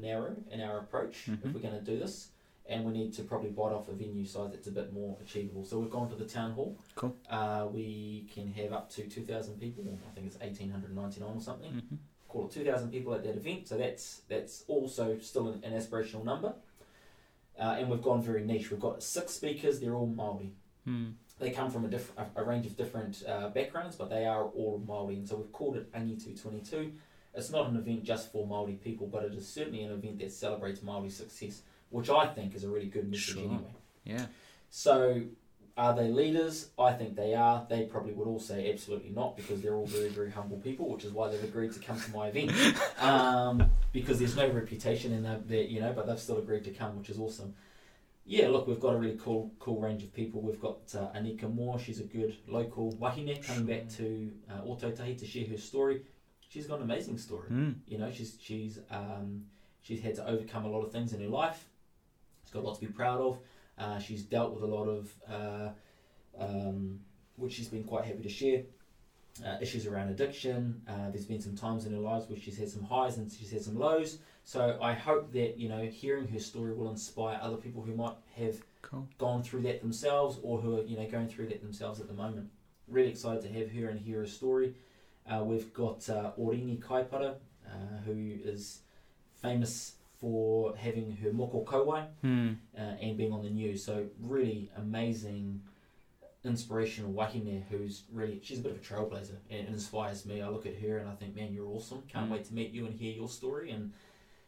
narrow 0.00 0.36
in 0.50 0.60
our 0.60 0.78
approach 0.78 1.26
Mhm. 1.26 1.44
if 1.46 1.54
we're 1.54 1.60
going 1.60 1.74
to 1.78 1.80
do 1.80 1.98
this, 1.98 2.30
and 2.68 2.84
we 2.84 2.92
need 2.92 3.12
to 3.14 3.22
probably 3.22 3.50
bite 3.50 3.72
off 3.72 3.88
a 3.88 3.92
venue 3.92 4.24
size 4.24 4.50
that's 4.50 4.66
a 4.66 4.72
bit 4.72 4.92
more 4.92 5.16
achievable. 5.20 5.64
So, 5.64 5.78
we've 5.78 5.90
gone 5.90 6.08
for 6.08 6.16
the 6.16 6.24
town 6.26 6.52
hall. 6.52 6.76
Cool. 6.96 7.14
Uh, 7.30 7.68
we 7.72 8.26
can 8.34 8.48
have 8.54 8.72
up 8.72 8.90
to 8.90 9.02
2,000 9.08 9.60
people, 9.60 9.84
I 10.08 10.14
think 10.14 10.26
it's 10.26 10.36
1,899 10.40 11.36
or 11.36 11.40
something 11.40 11.72
Mhm. 11.72 11.98
call 12.28 12.46
it 12.46 12.50
2,000 12.50 12.90
people 12.90 13.14
at 13.14 13.22
that 13.22 13.36
event. 13.36 13.68
So 13.68 13.76
that's 13.78 14.22
that's 14.28 14.64
also 14.68 15.18
still 15.20 15.48
an, 15.48 15.62
an 15.64 15.72
aspirational 15.72 16.24
number. 16.24 16.54
Uh, 17.58 17.76
and 17.78 17.88
we've 17.88 18.02
gone 18.02 18.20
very 18.20 18.44
niche. 18.44 18.70
We've 18.70 18.80
got 18.80 19.02
six 19.02 19.32
speakers. 19.32 19.80
They're 19.80 19.94
all 19.94 20.06
Maori. 20.06 20.52
Hmm. 20.84 21.12
They 21.38 21.50
come 21.50 21.70
from 21.70 21.84
a, 21.84 21.88
diff- 21.88 22.12
a, 22.18 22.26
a 22.36 22.44
range 22.44 22.66
of 22.66 22.76
different 22.76 23.22
uh, 23.26 23.48
backgrounds, 23.50 23.96
but 23.96 24.10
they 24.10 24.26
are 24.26 24.44
all 24.44 24.82
Maori. 24.86 25.14
And 25.16 25.26
so 25.28 25.36
we've 25.36 25.52
called 25.52 25.76
it 25.76 25.90
Angitu 25.92 26.38
22. 26.40 26.92
It's 27.36 27.50
not 27.50 27.68
an 27.68 27.76
event 27.76 28.04
just 28.04 28.32
for 28.32 28.46
Maori 28.46 28.74
people, 28.74 29.06
but 29.06 29.24
it 29.24 29.34
is 29.34 29.46
certainly 29.46 29.82
an 29.82 29.92
event 29.92 30.18
that 30.20 30.32
celebrates 30.32 30.82
Maori 30.82 31.10
success, 31.10 31.62
which 31.90 32.08
I 32.08 32.26
think 32.28 32.54
is 32.54 32.64
a 32.64 32.68
really 32.68 32.86
good 32.86 33.10
message 33.10 33.34
Sure. 33.34 33.44
anyway. 33.44 33.74
Yeah. 34.04 34.26
So, 34.70 35.22
are 35.76 35.94
they 35.94 36.08
leaders? 36.08 36.70
I 36.78 36.92
think 36.94 37.16
they 37.16 37.34
are. 37.34 37.66
They 37.68 37.84
probably 37.84 38.14
would 38.14 38.26
all 38.26 38.40
say 38.40 38.72
absolutely 38.72 39.10
not 39.10 39.36
because 39.36 39.60
they're 39.60 39.74
all 39.74 39.86
very, 39.86 40.08
very 40.08 40.30
humble 40.30 40.56
people, 40.56 40.88
which 40.88 41.04
is 41.04 41.12
why 41.12 41.28
they've 41.28 41.44
agreed 41.44 41.72
to 41.72 41.80
come 41.80 42.00
to 42.00 42.10
my 42.12 42.28
event. 42.28 42.52
Um, 42.98 43.70
because 43.92 44.18
there's 44.18 44.36
no 44.36 44.48
reputation 44.48 45.12
in 45.12 45.22
that, 45.24 45.48
you 45.70 45.80
know, 45.80 45.92
but 45.92 46.06
they've 46.06 46.18
still 46.18 46.38
agreed 46.38 46.64
to 46.64 46.70
come, 46.70 46.98
which 46.98 47.10
is 47.10 47.18
awesome. 47.18 47.54
Yeah, 48.24 48.48
look, 48.48 48.66
we've 48.66 48.80
got 48.80 48.94
a 48.94 48.96
really 48.96 49.18
cool, 49.22 49.52
cool 49.60 49.80
range 49.80 50.02
of 50.02 50.12
people. 50.12 50.40
We've 50.40 50.60
got 50.60 50.78
uh, 50.94 51.16
Anika 51.16 51.54
Moa. 51.54 51.78
She's 51.78 52.00
a 52.00 52.04
good 52.04 52.36
local 52.48 52.90
wahine 52.92 53.40
coming 53.46 53.66
back 53.66 53.88
to 53.96 54.32
uh, 54.50 54.62
Ōtautahi 54.62 55.16
to 55.18 55.26
share 55.26 55.46
her 55.46 55.58
story. 55.58 56.02
She's 56.56 56.66
got 56.66 56.78
an 56.78 56.84
amazing 56.84 57.18
story. 57.18 57.48
Hmm. 57.48 57.72
You 57.86 57.98
know, 57.98 58.10
she's 58.10 58.38
she's 58.40 58.78
um, 58.90 59.44
she's 59.82 60.00
had 60.00 60.14
to 60.14 60.26
overcome 60.26 60.64
a 60.64 60.70
lot 60.70 60.80
of 60.86 60.90
things 60.90 61.12
in 61.12 61.20
her 61.20 61.28
life. 61.28 61.66
She's 62.44 62.50
got 62.50 62.60
a 62.60 62.66
lot 62.66 62.76
to 62.76 62.80
be 62.80 62.90
proud 62.90 63.20
of. 63.20 63.38
Uh, 63.76 63.98
she's 63.98 64.22
dealt 64.22 64.54
with 64.54 64.62
a 64.62 64.66
lot 64.66 64.86
of, 64.88 65.12
uh, 65.30 65.68
um, 66.42 66.98
which 67.36 67.52
she's 67.52 67.68
been 67.68 67.84
quite 67.84 68.06
happy 68.06 68.22
to 68.22 68.30
share. 68.30 68.62
Uh, 69.46 69.58
issues 69.60 69.86
around 69.86 70.08
addiction. 70.08 70.80
Uh, 70.88 71.10
there's 71.10 71.26
been 71.26 71.42
some 71.42 71.54
times 71.54 71.84
in 71.84 71.92
her 71.92 71.98
lives 71.98 72.26
where 72.30 72.38
she's 72.38 72.56
had 72.56 72.70
some 72.70 72.82
highs 72.82 73.18
and 73.18 73.30
she's 73.30 73.50
had 73.50 73.60
some 73.60 73.78
lows. 73.78 74.16
So 74.44 74.78
I 74.80 74.94
hope 74.94 75.30
that 75.34 75.58
you 75.58 75.68
know 75.68 75.84
hearing 75.84 76.26
her 76.28 76.40
story 76.40 76.72
will 76.72 76.90
inspire 76.90 77.38
other 77.42 77.58
people 77.58 77.82
who 77.82 77.94
might 77.94 78.14
have 78.38 78.56
Cool. 78.80 79.06
gone 79.18 79.42
through 79.42 79.60
that 79.64 79.82
themselves 79.82 80.38
or 80.42 80.58
who 80.58 80.78
are 80.78 80.84
you 80.84 80.96
know 80.96 81.06
going 81.06 81.28
through 81.28 81.48
that 81.48 81.60
themselves 81.60 82.00
at 82.00 82.08
the 82.08 82.14
moment. 82.14 82.48
Really 82.88 83.10
excited 83.10 83.42
to 83.42 83.52
have 83.52 83.70
her 83.72 83.90
and 83.90 84.00
hear 84.00 84.20
her 84.20 84.26
story. 84.26 84.74
Uh, 85.30 85.42
we've 85.42 85.72
got 85.74 86.08
uh, 86.08 86.30
Orini 86.38 86.76
Kaipara, 86.80 87.34
uh, 87.66 87.70
who 88.04 88.34
is 88.44 88.80
famous 89.42 89.94
for 90.20 90.74
having 90.76 91.16
her 91.22 91.30
moko 91.30 91.64
kauae 91.64 92.06
Hmm. 92.22 92.52
uh, 92.76 92.80
and 92.80 93.16
being 93.16 93.32
on 93.32 93.42
the 93.42 93.50
news. 93.50 93.84
So 93.84 94.06
really 94.20 94.70
amazing, 94.76 95.60
inspirational 96.44 97.10
wahine 97.12 97.64
who's 97.68 98.04
really 98.12 98.40
she's 98.42 98.60
a 98.60 98.62
bit 98.62 98.72
of 98.72 98.78
a 98.78 98.80
trailblazer 98.80 99.36
and 99.50 99.68
inspires 99.68 100.24
me. 100.24 100.40
I 100.42 100.48
look 100.48 100.64
at 100.64 100.76
her 100.76 100.98
and 100.98 101.08
I 101.08 101.14
think, 101.14 101.34
man, 101.34 101.52
you're 101.52 101.66
awesome. 101.66 102.02
Can't 102.08 102.28
Mm. 102.28 102.32
wait 102.32 102.44
to 102.46 102.54
meet 102.54 102.70
you 102.70 102.86
and 102.86 102.94
hear 102.94 103.12
your 103.12 103.28
story 103.28 103.70
and 103.72 103.92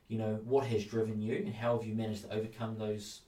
you 0.07 0.17
know 0.17 0.37
what 0.45 0.67
has 0.69 0.85
driven 0.87 1.21
you 1.21 1.35
and 1.37 1.53
how 1.55 1.77
have 1.77 1.87
you 1.87 1.95
managed 1.95 2.23
to 2.23 2.33
overcome 2.33 2.79
those. 2.79 3.23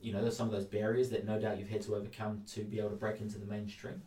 You 0.00 0.12
know, 0.12 0.30
some 0.30 0.46
of 0.46 0.52
those 0.52 0.64
barriers 0.64 1.10
that 1.10 1.26
no 1.26 1.40
doubt 1.40 1.58
you've 1.58 1.68
had 1.68 1.82
to 1.82 1.96
overcome 1.96 2.44
to 2.54 2.60
be 2.62 2.78
able 2.78 2.90
to 2.90 2.96
break 2.96 3.20
into 3.20 3.36
the 3.38 3.46
mainstream. 3.46 4.00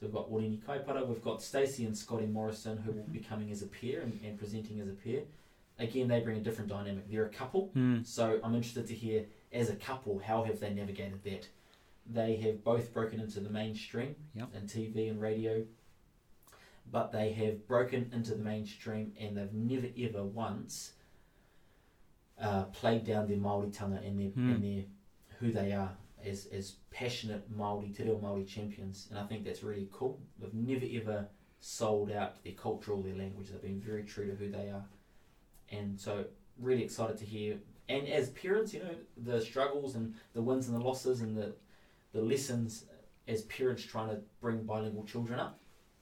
So 0.00 0.06
we've 0.06 0.14
got 0.14 0.30
Orini 0.30 0.58
Kaipara, 0.66 1.06
we've 1.06 1.20
got 1.22 1.42
Stacey 1.42 1.84
and 1.84 1.96
Scotty 1.96 2.24
Morrison 2.26 2.78
who 2.78 2.92
will 2.92 3.02
be 3.12 3.18
coming 3.18 3.50
as 3.52 3.60
a 3.60 3.66
pair 3.66 4.00
and, 4.00 4.18
and 4.24 4.38
presenting 4.38 4.80
as 4.80 4.88
a 4.88 4.92
pair. 4.92 5.20
Again, 5.78 6.08
they 6.08 6.20
bring 6.20 6.38
a 6.38 6.40
different 6.40 6.70
dynamic. 6.70 7.10
They're 7.10 7.26
a 7.26 7.28
couple, 7.30 7.70
Mm. 7.76 8.06
so 8.06 8.40
I'm 8.42 8.54
interested 8.54 8.86
to 8.88 8.94
hear, 8.94 9.26
as 9.52 9.68
a 9.68 9.76
couple, 9.76 10.18
how 10.18 10.44
have 10.44 10.58
they 10.58 10.72
navigated 10.72 11.22
that? 11.24 11.48
They 12.10 12.36
have 12.36 12.64
both 12.64 12.94
broken 12.94 13.20
into 13.20 13.40
the 13.40 13.50
mainstream 13.50 14.14
Yep. 14.34 14.48
and 14.54 14.68
TV 14.68 15.10
and 15.10 15.20
radio, 15.20 15.64
but 16.90 17.12
they 17.12 17.32
have 17.32 17.66
broken 17.68 18.10
into 18.14 18.30
the 18.34 18.42
mainstream 18.42 19.12
and 19.20 19.36
they've 19.36 19.52
never 19.52 19.88
ever 19.98 20.24
once 20.24 20.92
uh, 22.40 22.64
played 22.64 23.04
down 23.04 23.28
their 23.28 23.36
Maoritanga 23.36 24.02
and 24.06 24.18
their, 24.18 24.30
Mm. 24.30 24.54
and 24.54 24.64
their 24.64 24.84
who 25.40 25.52
they 25.52 25.72
are 25.72 25.94
as, 26.24 26.46
as 26.52 26.76
passionate 26.90 27.44
Maori, 27.50 27.88
te 27.88 28.04
reo 28.04 28.18
Maori 28.20 28.44
champions. 28.44 29.08
And 29.10 29.18
I 29.18 29.24
think 29.24 29.44
that's 29.44 29.62
really 29.62 29.88
cool. 29.92 30.20
They've 30.38 30.54
never 30.54 30.86
ever 31.00 31.28
sold 31.60 32.10
out 32.10 32.42
their 32.42 32.54
culture 32.54 32.92
or 32.92 33.02
their 33.02 33.14
language. 33.14 33.48
They've 33.50 33.62
been 33.62 33.80
very 33.80 34.04
true 34.04 34.26
to 34.26 34.34
who 34.34 34.50
they 34.50 34.68
are. 34.70 34.84
And 35.70 36.00
so, 36.00 36.24
really 36.58 36.82
excited 36.82 37.16
to 37.18 37.24
hear. 37.24 37.58
And 37.88 38.08
as 38.08 38.30
parents, 38.30 38.72
you 38.72 38.80
know, 38.80 38.94
the 39.16 39.40
struggles 39.40 39.94
and 39.94 40.14
the 40.32 40.42
wins 40.42 40.68
and 40.68 40.76
the 40.76 40.84
losses 40.84 41.20
and 41.20 41.36
the, 41.36 41.54
the 42.12 42.22
lessons 42.22 42.84
as 43.28 43.42
parents 43.42 43.84
trying 43.84 44.08
to 44.08 44.20
bring 44.40 44.64
bilingual 44.64 45.04
children 45.04 45.38
up. 45.38 45.58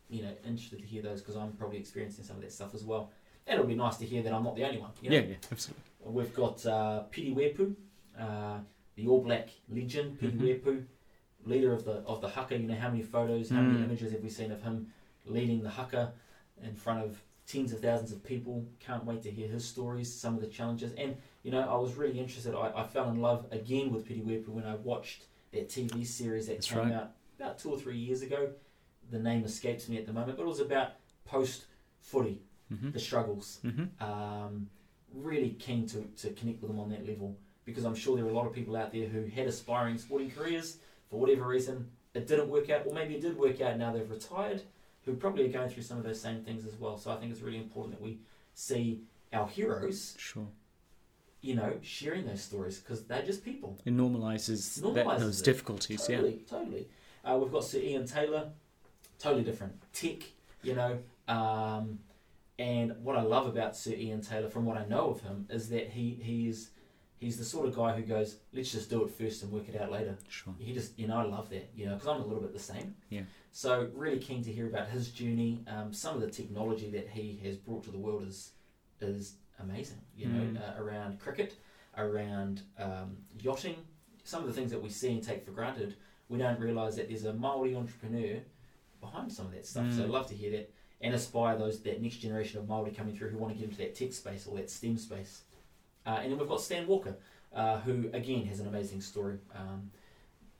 You 0.08 0.22
know, 0.22 0.32
interested 0.46 0.80
to 0.80 0.86
hear 0.86 1.02
those 1.02 1.20
because 1.20 1.36
I'm 1.36 1.52
probably 1.52 1.78
experiencing 1.78 2.24
some 2.24 2.36
of 2.36 2.42
that 2.42 2.52
stuff 2.52 2.74
as 2.74 2.82
well. 2.82 3.10
And 3.46 3.58
it'll 3.58 3.68
be 3.68 3.74
nice 3.74 3.96
to 3.96 4.06
hear 4.06 4.22
that 4.22 4.32
I'm 4.32 4.44
not 4.44 4.56
the 4.56 4.64
only 4.64 4.78
one. 4.78 4.90
You 5.02 5.10
know? 5.10 5.16
Yeah, 5.16 5.22
yeah, 5.22 5.34
absolutely. 5.52 5.82
We've 6.04 6.34
got 6.34 6.64
uh, 6.64 7.00
Piri 7.10 7.34
Weepu, 7.34 7.74
uh, 8.18 8.58
the 8.98 9.06
All 9.08 9.22
Black 9.22 9.48
legend, 9.68 10.18
Mhm. 10.20 10.40
Weepu, 10.40 10.84
leader 11.44 11.72
of 11.72 11.84
the 11.84 11.96
of 12.12 12.20
the 12.20 12.28
haka. 12.28 12.58
You 12.58 12.66
know 12.66 12.74
how 12.74 12.90
many 12.90 13.02
photos, 13.02 13.48
how 13.48 13.62
many 13.62 13.78
Mm. 13.80 13.84
images 13.84 14.12
have 14.12 14.22
we 14.22 14.28
seen 14.28 14.50
of 14.50 14.60
him 14.62 14.92
leading 15.24 15.62
the 15.62 15.70
haka 15.70 16.12
in 16.60 16.74
front 16.74 17.04
of 17.04 17.22
tens 17.46 17.72
of 17.72 17.80
thousands 17.80 18.10
of 18.12 18.22
people? 18.24 18.66
Can't 18.80 19.04
wait 19.04 19.22
to 19.22 19.30
hear 19.30 19.48
his 19.48 19.64
stories, 19.64 20.12
some 20.12 20.34
of 20.34 20.40
the 20.40 20.48
challenges, 20.48 20.92
and 20.94 21.16
you 21.44 21.50
know 21.52 21.60
I 21.60 21.76
was 21.76 21.94
really 21.94 22.18
interested. 22.18 22.54
I, 22.54 22.72
I 22.82 22.86
fell 22.86 23.08
in 23.10 23.20
love 23.20 23.46
again 23.52 23.92
with 23.92 24.08
Weepu 24.08 24.48
when 24.48 24.66
I 24.66 24.74
watched 24.74 25.26
that 25.52 25.68
TV 25.68 26.04
series 26.04 26.46
that 26.48 26.54
That's 26.56 26.68
came 26.68 26.78
right. 26.78 26.92
out 26.92 27.12
about 27.38 27.58
two 27.60 27.70
or 27.70 27.78
three 27.78 27.96
years 27.98 28.22
ago. 28.22 28.52
The 29.10 29.20
name 29.20 29.44
escapes 29.44 29.88
me 29.88 29.96
at 29.96 30.06
the 30.06 30.12
moment, 30.12 30.36
but 30.36 30.42
it 30.42 30.48
was 30.48 30.60
about 30.60 30.88
post 31.24 31.66
footy, 32.00 32.42
Mm-hmm. 32.72 32.90
the 32.90 32.98
struggles 32.98 33.60
Mm-hmm. 33.64 33.86
um, 34.04 34.68
really 35.14 35.52
keen 35.52 35.86
to, 35.86 36.02
to 36.22 36.30
connect 36.32 36.60
with 36.60 36.70
them 36.70 36.78
on 36.78 36.90
that 36.90 37.06
level 37.06 37.34
because 37.68 37.84
I'm 37.84 37.94
sure 37.94 38.16
there 38.16 38.24
are 38.24 38.30
a 38.30 38.32
lot 38.32 38.46
of 38.46 38.52
people 38.52 38.76
out 38.76 38.92
there 38.92 39.06
who 39.06 39.24
had 39.26 39.46
aspiring 39.46 39.98
sporting 39.98 40.30
careers 40.30 40.78
for 41.10 41.20
whatever 41.20 41.46
reason 41.46 41.88
it 42.14 42.26
didn't 42.26 42.48
work 42.48 42.68
out 42.70 42.86
or 42.86 42.94
maybe 42.94 43.14
it 43.14 43.20
did 43.20 43.36
work 43.38 43.60
out 43.60 43.76
now 43.78 43.92
they've 43.92 44.10
retired 44.10 44.62
who 45.04 45.14
probably 45.14 45.44
are 45.44 45.52
going 45.52 45.68
through 45.68 45.82
some 45.82 45.98
of 45.98 46.04
those 46.04 46.20
same 46.20 46.42
things 46.42 46.64
as 46.66 46.74
well 46.76 46.96
so 46.98 47.10
I 47.12 47.16
think 47.16 47.30
it's 47.32 47.42
really 47.42 47.58
important 47.58 47.94
that 47.96 48.02
we 48.02 48.18
see 48.54 49.02
our 49.32 49.46
heroes 49.46 50.16
Sure. 50.18 50.48
you 51.42 51.54
know 51.54 51.74
sharing 51.82 52.26
those 52.26 52.40
stories 52.42 52.78
because 52.80 53.04
they're 53.04 53.22
just 53.24 53.44
people 53.44 53.78
It 53.84 53.94
normalizes, 53.96 54.80
that, 54.94 55.04
Normalises 55.06 55.18
those 55.20 55.40
it. 55.40 55.44
difficulties. 55.44 56.06
totally 56.06 56.44
totally 56.48 56.88
uh, 57.24 57.36
we've 57.40 57.52
got 57.52 57.64
Sir 57.64 57.78
Ian 57.78 58.06
Taylor 58.06 58.48
totally 59.18 59.44
different 59.44 59.74
tech 59.92 60.20
you 60.62 60.74
know 60.74 60.98
um, 61.28 61.98
and 62.58 62.92
what 63.04 63.16
I 63.16 63.22
love 63.22 63.46
about 63.46 63.76
Sir 63.76 63.92
Ian 63.92 64.20
Taylor, 64.20 64.48
from 64.48 64.64
what 64.64 64.76
I 64.76 64.84
know 64.86 65.10
of 65.10 65.20
him, 65.20 65.46
is 65.48 65.68
that 65.68 65.90
he 65.90 66.18
he's 66.20 66.70
he's 67.18 67.36
the 67.36 67.44
sort 67.44 67.66
of 67.68 67.74
guy 67.76 67.94
who 67.94 68.02
goes, 68.02 68.36
let's 68.52 68.70
just 68.72 68.88
do 68.90 69.02
it 69.04 69.10
first 69.10 69.42
and 69.42 69.52
work 69.52 69.68
it 69.68 69.80
out 69.80 69.90
later. 69.90 70.16
Sure. 70.28 70.54
He 70.58 70.72
just, 70.72 70.98
you 70.98 71.06
know, 71.08 71.16
I 71.18 71.24
love 71.24 71.50
that, 71.50 71.70
you 71.74 71.86
know, 71.86 71.94
because 71.94 72.08
I'm 72.08 72.20
a 72.20 72.24
little 72.24 72.40
bit 72.42 72.52
the 72.52 72.58
same. 72.58 72.94
Yeah. 73.10 73.22
So 73.52 73.88
really 73.94 74.18
keen 74.18 74.42
to 74.44 74.52
hear 74.52 74.66
about 74.68 74.88
his 74.88 75.10
journey. 75.10 75.64
Um, 75.66 75.92
some 75.92 76.14
of 76.14 76.20
the 76.20 76.30
technology 76.30 76.90
that 76.90 77.08
he 77.08 77.40
has 77.44 77.56
brought 77.56 77.84
to 77.84 77.90
the 77.90 77.98
world 77.98 78.22
is 78.26 78.52
is 79.00 79.34
amazing. 79.60 80.00
You 80.16 80.28
know, 80.28 80.40
Mm. 80.40 80.56
uh, 80.78 80.82
around 80.82 81.18
cricket, 81.20 81.54
around 81.96 82.62
um, 82.78 83.16
yachting, 83.40 83.76
some 84.24 84.40
of 84.42 84.46
the 84.48 84.52
things 84.52 84.70
that 84.70 84.82
we 84.82 84.88
see 84.88 85.10
and 85.12 85.22
take 85.22 85.44
for 85.44 85.52
granted, 85.52 85.96
we 86.28 86.38
don't 86.38 86.60
realise 86.60 86.96
that 86.96 87.08
there's 87.08 87.24
a 87.24 87.32
Maori 87.32 87.74
entrepreneur 87.74 88.40
behind 89.00 89.32
some 89.32 89.46
of 89.46 89.52
that 89.52 89.66
stuff. 89.66 89.92
So 89.92 90.00
Mm. 90.00 90.04
I'd 90.04 90.10
love 90.10 90.26
to 90.28 90.34
hear 90.34 90.50
that 90.52 90.70
and 91.00 91.14
aspire 91.14 91.56
those 91.56 91.80
that 91.82 92.02
next 92.02 92.16
generation 92.16 92.58
of 92.58 92.68
Maori 92.68 92.90
coming 92.90 93.16
through 93.16 93.30
who 93.30 93.38
want 93.38 93.52
to 93.52 93.58
get 93.58 93.68
into 93.70 93.78
that 93.78 93.94
tech 93.94 94.12
space 94.12 94.46
or 94.46 94.56
that 94.56 94.68
STEM 94.68 94.96
space. 94.98 95.42
Uh, 96.08 96.20
and 96.22 96.32
then 96.32 96.38
we've 96.38 96.48
got 96.48 96.60
Stan 96.60 96.86
Walker, 96.86 97.14
uh, 97.54 97.80
who 97.80 98.08
again 98.14 98.46
has 98.46 98.60
an 98.60 98.66
amazing 98.66 99.02
story. 99.02 99.38
Um, 99.54 99.90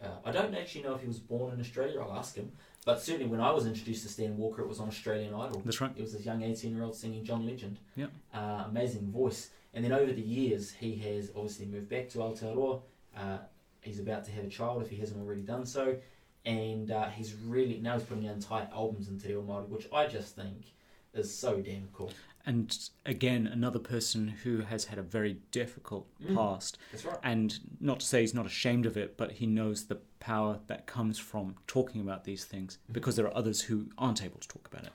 uh, 0.02 0.08
I 0.24 0.30
don't 0.30 0.54
actually 0.54 0.82
know 0.82 0.94
if 0.94 1.00
he 1.00 1.06
was 1.06 1.18
born 1.18 1.54
in 1.54 1.60
Australia. 1.60 2.00
I'll 2.00 2.16
ask 2.16 2.34
him. 2.36 2.52
But 2.84 3.00
certainly, 3.00 3.26
when 3.26 3.40
I 3.40 3.50
was 3.50 3.66
introduced 3.66 4.02
to 4.02 4.08
Stan 4.08 4.36
Walker, 4.36 4.62
it 4.62 4.68
was 4.68 4.78
on 4.78 4.88
Australian 4.88 5.34
Idol. 5.34 5.62
That's 5.64 5.80
right. 5.80 5.90
It 5.96 6.02
was 6.02 6.12
this 6.12 6.24
young 6.24 6.42
18 6.42 6.74
year 6.74 6.84
old 6.84 6.94
singing 6.94 7.24
John 7.24 7.46
Legend. 7.46 7.78
Yep. 7.96 8.10
Uh, 8.32 8.64
amazing 8.68 9.10
voice. 9.10 9.50
And 9.74 9.84
then 9.84 9.92
over 9.92 10.12
the 10.12 10.22
years, 10.22 10.70
he 10.70 10.96
has 10.96 11.30
obviously 11.34 11.66
moved 11.66 11.88
back 11.88 12.08
to 12.10 12.18
Aotearoa. 12.18 12.80
Uh, 13.16 13.38
he's 13.80 14.00
about 14.00 14.24
to 14.26 14.30
have 14.32 14.44
a 14.44 14.48
child 14.48 14.82
if 14.82 14.90
he 14.90 14.96
hasn't 14.96 15.20
already 15.20 15.42
done 15.42 15.64
so. 15.64 15.96
And 16.44 16.90
uh, 16.90 17.08
he's 17.08 17.34
really, 17.34 17.78
now 17.78 17.94
he's 17.94 18.04
putting 18.04 18.28
out 18.28 18.34
entire 18.34 18.68
albums 18.72 19.08
in 19.08 19.18
Te 19.18 19.28
Reo 19.28 19.42
Māori, 19.42 19.68
which 19.68 19.88
I 19.92 20.06
just 20.06 20.36
think 20.36 20.72
is 21.14 21.34
so 21.34 21.60
damn 21.60 21.88
cool. 21.92 22.12
And 22.48 22.74
again, 23.04 23.46
another 23.46 23.78
person 23.78 24.28
who 24.28 24.62
has 24.62 24.86
had 24.86 24.98
a 24.98 25.02
very 25.02 25.34
difficult 25.50 26.06
Mm. 26.18 26.34
past. 26.34 26.78
That's 26.90 27.04
right. 27.04 27.18
And 27.22 27.60
not 27.78 28.00
to 28.00 28.06
say 28.06 28.22
he's 28.22 28.32
not 28.32 28.46
ashamed 28.46 28.86
of 28.86 28.96
it, 28.96 29.18
but 29.18 29.32
he 29.32 29.46
knows 29.46 29.84
the 29.84 29.96
power 30.18 30.60
that 30.66 30.86
comes 30.86 31.18
from 31.18 31.56
talking 31.66 32.00
about 32.00 32.24
these 32.24 32.46
things 32.46 32.78
Mm-hmm. 32.84 32.94
because 32.94 33.16
there 33.16 33.26
are 33.26 33.36
others 33.36 33.60
who 33.60 33.90
aren't 33.98 34.22
able 34.24 34.40
to 34.40 34.48
talk 34.48 34.66
about 34.66 34.84
it. 34.84 34.92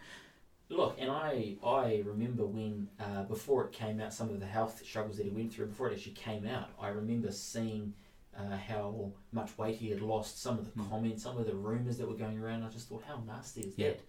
Look, 0.69 0.97
and 0.99 1.11
I 1.11 1.57
I 1.63 2.01
remember 2.03 2.43
when 2.47 2.89
uh, 2.99 3.23
before 3.25 3.65
it 3.65 3.71
came 3.71 4.01
out, 4.01 4.11
some 4.13 4.29
of 4.31 4.39
the 4.39 4.47
health 4.47 4.83
struggles 4.83 5.17
that 5.17 5.25
he 5.27 5.29
went 5.29 5.53
through 5.53 5.67
before 5.67 5.91
it 5.91 5.93
actually 5.93 6.13
came 6.13 6.47
out. 6.47 6.69
I 6.81 6.87
remember 6.87 7.31
seeing 7.31 7.93
uh, 8.35 8.57
how 8.57 9.11
much 9.31 9.55
weight 9.59 9.75
he 9.75 9.91
had 9.91 10.01
lost, 10.01 10.41
some 10.41 10.57
of 10.57 10.65
the 10.65 10.81
Mm. 10.81 10.89
comments, 10.89 11.21
some 11.21 11.37
of 11.37 11.45
the 11.45 11.53
rumors 11.53 11.97
that 11.99 12.07
were 12.07 12.15
going 12.15 12.39
around. 12.39 12.63
I 12.63 12.69
just 12.69 12.89
thought, 12.89 13.03
how 13.03 13.21
nasty 13.27 13.61
is 13.61 13.77
Yeah. 13.77 13.89
that? 13.89 13.99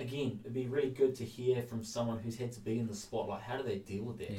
Again, 0.00 0.40
it'd 0.42 0.54
be 0.54 0.66
really 0.66 0.90
good 0.90 1.14
to 1.16 1.24
hear 1.24 1.62
from 1.62 1.84
someone 1.84 2.18
who's 2.18 2.36
had 2.38 2.52
to 2.52 2.60
be 2.60 2.78
in 2.78 2.86
the 2.86 2.94
spotlight. 2.94 3.42
How 3.42 3.58
do 3.58 3.62
they 3.62 3.76
deal 3.76 4.04
with 4.04 4.18
that? 4.18 4.30
Yeah. 4.30 4.38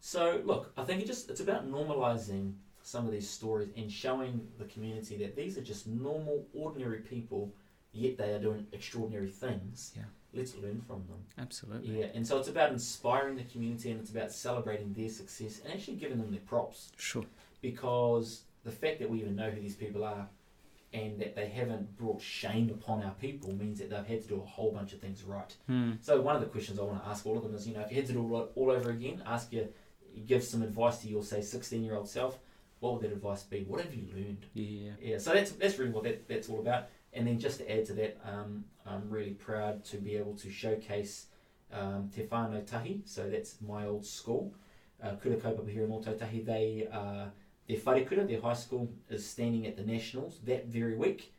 So 0.00 0.40
look, 0.44 0.72
I 0.76 0.82
think 0.82 1.00
it 1.00 1.06
just 1.06 1.30
it's 1.30 1.40
about 1.40 1.70
normalizing 1.70 2.54
some 2.82 3.06
of 3.06 3.12
these 3.12 3.30
stories 3.30 3.68
and 3.76 3.90
showing 3.90 4.48
the 4.58 4.64
community 4.64 5.16
that 5.18 5.36
these 5.36 5.56
are 5.56 5.62
just 5.62 5.86
normal, 5.86 6.44
ordinary 6.52 6.98
people, 6.98 7.52
yet 7.92 8.18
they 8.18 8.32
are 8.34 8.40
doing 8.40 8.66
extraordinary 8.72 9.28
things. 9.28 9.92
Yeah. 9.96 10.02
Let's 10.34 10.56
learn 10.56 10.82
from 10.86 11.04
them. 11.08 11.18
Absolutely. 11.38 12.00
Yeah, 12.00 12.06
and 12.14 12.26
so 12.26 12.38
it's 12.38 12.48
about 12.48 12.72
inspiring 12.72 13.36
the 13.36 13.44
community 13.44 13.92
and 13.92 14.00
it's 14.00 14.10
about 14.10 14.32
celebrating 14.32 14.92
their 14.94 15.10
success 15.10 15.60
and 15.64 15.72
actually 15.72 15.98
giving 15.98 16.18
them 16.18 16.30
their 16.32 16.40
props 16.40 16.90
Sure. 16.96 17.24
because 17.60 18.42
the 18.64 18.72
fact 18.72 18.98
that 18.98 19.10
we 19.10 19.20
even 19.20 19.36
know 19.36 19.50
who 19.50 19.60
these 19.60 19.76
people 19.76 20.02
are 20.04 20.26
and 20.92 21.18
that 21.20 21.34
they 21.34 21.46
haven't 21.46 21.96
brought 21.96 22.20
shame 22.20 22.70
upon 22.70 23.02
our 23.02 23.14
people 23.20 23.52
means 23.52 23.78
that 23.78 23.90
they've 23.90 24.06
had 24.06 24.22
to 24.22 24.28
do 24.28 24.40
a 24.40 24.44
whole 24.44 24.70
bunch 24.72 24.92
of 24.92 25.00
things 25.00 25.22
right. 25.22 25.54
Hmm. 25.66 25.92
So 26.00 26.20
one 26.20 26.34
of 26.34 26.42
the 26.42 26.48
questions 26.48 26.78
I 26.78 26.82
want 26.82 27.02
to 27.02 27.08
ask 27.08 27.26
all 27.26 27.36
of 27.36 27.42
them 27.42 27.54
is, 27.54 27.66
you 27.66 27.74
know, 27.74 27.80
if 27.80 27.90
you 27.90 27.96
had 27.96 28.06
to 28.06 28.12
do 28.12 28.36
it 28.36 28.50
all, 28.54 28.70
over 28.70 28.90
again, 28.90 29.22
ask 29.26 29.52
you, 29.52 29.68
you 30.14 30.22
give 30.22 30.44
some 30.44 30.62
advice 30.62 30.98
to 30.98 31.08
your 31.08 31.22
say 31.22 31.40
16 31.40 31.82
year 31.82 31.94
old 31.94 32.08
self. 32.08 32.38
What 32.80 32.94
would 32.94 33.02
that 33.02 33.12
advice 33.12 33.42
be? 33.44 33.64
What 33.64 33.80
have 33.80 33.94
you 33.94 34.08
learned? 34.14 34.46
Yeah. 34.54 34.90
Yeah, 35.00 35.18
so 35.18 35.32
that's 35.32 35.52
that's 35.52 35.78
really 35.78 35.92
what 35.92 36.04
that, 36.04 36.28
that's 36.28 36.48
all 36.48 36.60
about. 36.60 36.88
And 37.12 37.26
then 37.26 37.38
just 37.38 37.58
to 37.58 37.70
add 37.70 37.84
to 37.86 37.92
that, 37.94 38.18
um, 38.24 38.64
I'm 38.86 39.08
really 39.08 39.32
proud 39.34 39.84
to 39.86 39.98
be 39.98 40.16
able 40.16 40.34
to 40.36 40.50
showcase 40.50 41.26
um, 41.72 42.10
Te 42.14 42.22
Whānau 42.24 42.66
Tahi. 42.66 43.02
So 43.04 43.28
that's 43.28 43.56
my 43.60 43.86
old 43.86 44.04
school, 44.04 44.52
uh, 45.02 45.12
Kura 45.22 45.36
Kaupapa 45.36 45.70
here 45.70 45.84
in. 45.84 46.44
They 46.44 46.88
uh, 46.90 47.26
their 47.72 47.80
wharekura, 47.80 48.28
their 48.28 48.40
high 48.40 48.54
school, 48.54 48.88
is 49.10 49.26
standing 49.26 49.66
at 49.66 49.76
the 49.76 49.82
nationals 49.82 50.38
that 50.44 50.66
very 50.66 50.94
week, 50.96 51.32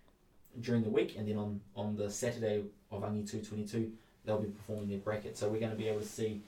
during 0.61 0.83
the 0.83 0.89
week, 0.89 1.15
and 1.17 1.27
then 1.27 1.37
on 1.37 1.61
on 1.75 1.95
the 1.95 2.09
Saturday 2.09 2.63
of 2.91 3.01
Angitu 3.01 3.47
22, 3.47 3.91
they'll 4.25 4.39
be 4.39 4.49
performing 4.49 4.89
their 4.89 4.99
bracket. 4.99 5.37
So 5.37 5.49
we're 5.49 5.59
going 5.59 5.71
to 5.71 5.77
be 5.77 5.87
able 5.87 6.01
to 6.01 6.05
see 6.05 6.41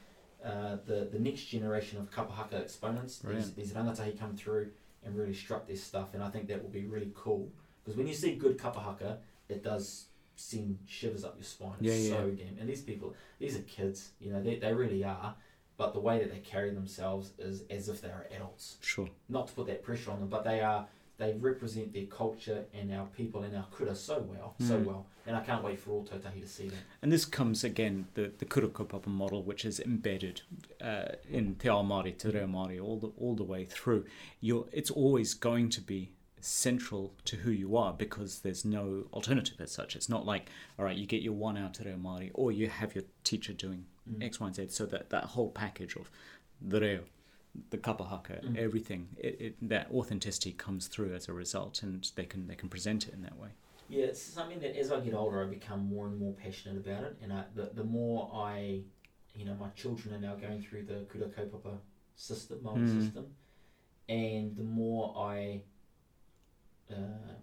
uh, 0.43 0.77
the 0.85 1.09
the 1.11 1.19
next 1.19 1.45
generation 1.45 1.99
of 1.99 2.11
kapahaka 2.11 2.61
exponents. 2.61 3.17
These, 3.17 3.23
Brilliant. 3.23 3.55
these 3.55 3.71
rangatahi 3.71 4.19
come 4.19 4.35
through 4.35 4.69
and 5.03 5.15
really 5.17 5.33
struck 5.33 5.67
their 5.67 5.75
stuff, 5.75 6.13
and 6.13 6.23
I 6.23 6.29
think 6.29 6.47
that 6.47 6.61
will 6.61 6.69
be 6.69 6.85
really 6.85 7.11
cool. 7.15 7.49
Because 7.83 7.97
when 7.97 8.07
you 8.07 8.13
see 8.13 8.35
good 8.35 8.57
kapahaka, 8.57 9.17
it 9.49 9.63
does 9.63 10.05
send 10.35 10.77
shivers 10.87 11.23
up 11.23 11.35
your 11.37 11.45
spine. 11.45 11.75
It's 11.81 12.09
Yeah, 12.09 12.17
so 12.17 12.29
damn. 12.29 12.59
And 12.59 12.67
these 12.67 12.81
people, 12.81 13.13
these 13.39 13.55
are 13.55 13.61
kids. 13.61 14.11
You 14.19 14.33
know, 14.33 14.41
they, 14.41 14.57
they 14.57 14.73
really 14.73 15.03
are. 15.03 15.35
But 15.77 15.93
the 15.93 15.99
way 15.99 16.19
that 16.19 16.31
they 16.31 16.39
carry 16.39 16.71
themselves 16.71 17.33
is 17.37 17.63
as 17.69 17.89
if 17.89 18.01
they 18.01 18.07
are 18.09 18.25
adults. 18.33 18.77
Sure. 18.81 19.09
Not 19.29 19.47
to 19.47 19.53
put 19.53 19.67
that 19.67 19.83
pressure 19.83 20.11
on 20.11 20.19
them, 20.19 20.29
but 20.29 20.43
they 20.43 20.61
are. 20.61 20.87
They 21.17 21.33
represent 21.33 21.93
their 21.93 22.05
culture 22.07 22.65
and 22.73 22.93
our 22.93 23.05
people 23.07 23.43
and 23.43 23.55
our 23.55 23.65
kura 23.71 23.95
so 23.95 24.19
well, 24.29 24.55
so 24.59 24.77
Mm. 24.79 24.85
well. 24.85 25.05
And 25.25 25.35
I 25.37 25.41
can't 25.41 25.63
wait 25.63 25.79
for 25.79 25.91
all 25.91 26.03
Ōtautahi 26.03 26.41
to 26.41 26.47
see 26.47 26.67
that. 26.67 26.77
And 27.01 27.09
this 27.11 27.23
comes 27.23 27.63
again, 27.63 28.07
the, 28.15 28.33
the 28.37 28.43
kura 28.43 28.67
kaupapa 28.67 29.07
model, 29.07 29.41
which 29.41 29.63
is 29.63 29.79
embedded 29.79 30.41
uh, 30.81 31.13
in 31.29 31.55
Te 31.55 31.69
Ao 31.69 31.83
Māori, 31.83 32.17
Te 32.17 32.29
Reo 32.31 32.47
Māori, 32.47 32.81
all 32.83 32.99
the, 32.99 33.07
all 33.17 33.33
the 33.33 33.45
way 33.45 33.63
through. 33.63 34.05
You're, 34.41 34.65
it's 34.73 34.91
always 34.91 35.33
going 35.33 35.69
to 35.69 35.81
be 35.81 36.11
central 36.41 37.13
to 37.25 37.37
who 37.37 37.51
you 37.51 37.75
are 37.75 37.93
because 37.93 38.39
there's 38.39 38.65
no 38.65 39.05
alternative 39.13 39.59
as 39.59 39.71
such. 39.71 39.95
It's 39.95 40.09
not 40.09 40.25
like, 40.25 40.49
all 40.77 40.85
right, 40.85 40.97
you 40.97 41.05
get 41.05 41.21
your 41.21 41.33
one 41.33 41.57
out 41.57 41.79
reo 41.83 41.95
Māori 41.95 42.31
or 42.33 42.51
you 42.51 42.67
have 42.69 42.93
your 42.93 43.05
teacher 43.23 43.53
doing 43.53 43.85
Mm. 44.09 44.23
X, 44.23 44.39
Y, 44.39 44.47
and 44.47 44.55
Z. 44.55 44.67
So 44.69 44.85
that, 44.87 45.09
that 45.09 45.23
whole 45.25 45.49
package 45.49 45.95
of 45.95 46.09
the 46.61 46.79
reo, 46.79 47.03
the 47.69 47.77
kapahaka, 47.77 48.43
Mm. 48.43 48.57
everything, 48.57 49.07
it, 49.17 49.41
it, 49.41 49.69
that 49.69 49.89
authenticity 49.91 50.51
comes 50.53 50.87
through 50.87 51.13
as 51.15 51.27
a 51.29 51.33
result 51.33 51.83
and 51.83 52.09
they 52.15 52.25
can, 52.25 52.47
they 52.47 52.55
can 52.55 52.69
present 52.69 53.07
it 53.07 53.13
in 53.13 53.21
that 53.23 53.37
way. 53.37 53.49
Yeah, 53.87 54.05
it's 54.05 54.21
something 54.21 54.59
that 54.59 54.77
as 54.79 54.91
I 54.91 54.99
get 54.99 55.13
older, 55.13 55.43
I 55.43 55.47
become 55.47 55.87
more 55.87 56.07
and 56.07 56.19
more 56.19 56.33
passionate 56.33 56.77
about 56.77 57.03
it, 57.03 57.17
and 57.21 57.31
I, 57.31 57.43
the 57.53 57.69
the 57.75 57.83
more 57.83 58.31
I, 58.33 58.81
you 59.35 59.45
know, 59.45 59.55
my 59.59 59.69
children 59.75 60.15
are 60.15 60.19
now 60.19 60.35
going 60.35 60.59
through 60.59 60.85
the 60.85 61.05
kura 61.07 61.27
kaupapa 61.27 61.77
system, 62.15 62.59
Mm. 62.63 62.89
system, 62.99 63.35
and 64.09 64.55
the 64.55 64.63
more 64.63 65.13
I 65.15 65.61
uh, 66.91 67.33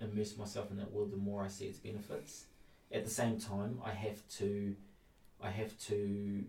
immerse 0.00 0.36
myself 0.36 0.70
in 0.70 0.76
that 0.78 0.90
world, 0.92 1.12
the 1.12 1.16
more 1.16 1.44
I 1.44 1.48
see 1.48 1.66
its 1.66 1.78
benefits. 1.78 2.46
At 2.92 3.04
the 3.04 3.10
same 3.10 3.38
time, 3.38 3.80
I 3.84 3.92
have 3.92 4.26
to, 4.38 4.74
I 5.42 5.50
have 5.50 5.76
to 5.88 6.44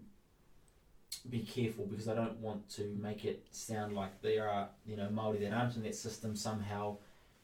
be 1.29 1.39
careful 1.39 1.85
because 1.85 2.07
I 2.07 2.15
don't 2.15 2.37
want 2.39 2.69
to 2.71 2.95
make 3.01 3.25
it 3.25 3.45
sound 3.51 3.93
like 3.95 4.21
there 4.21 4.49
are, 4.49 4.69
you 4.85 4.95
know, 4.95 5.09
Maori 5.09 5.39
that 5.39 5.53
aren't 5.53 5.75
in 5.75 5.83
that 5.83 5.95
system 5.95 6.35
somehow, 6.35 6.97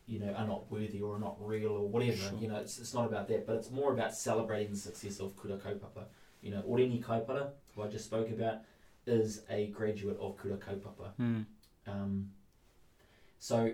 you 0.07 0.19
know, 0.19 0.33
are 0.33 0.47
not 0.47 0.71
worthy 0.71 1.01
or 1.01 1.15
are 1.15 1.19
not 1.19 1.35
real 1.39 1.71
or 1.71 1.87
whatever. 1.87 2.17
Sure. 2.17 2.37
You 2.39 2.47
know, 2.47 2.57
it's, 2.57 2.79
it's 2.79 2.93
not 2.93 3.05
about 3.05 3.27
that, 3.29 3.45
but 3.45 3.55
it's 3.57 3.71
more 3.71 3.93
about 3.93 4.13
celebrating 4.15 4.71
the 4.71 4.79
success 4.79 5.19
of 5.19 5.35
Kura 5.35 5.57
Kaupapa. 5.57 6.05
You 6.41 6.51
know, 6.51 6.61
Oriini 6.61 7.03
Kaipara, 7.03 7.49
who 7.75 7.83
I 7.83 7.87
just 7.87 8.05
spoke 8.05 8.29
about, 8.29 8.59
is 9.05 9.41
a 9.49 9.67
graduate 9.67 10.17
of 10.19 10.37
Kura 10.37 10.57
Kaupapa. 10.57 11.11
Mm. 11.19 11.45
Um, 11.87 12.29
so, 13.39 13.71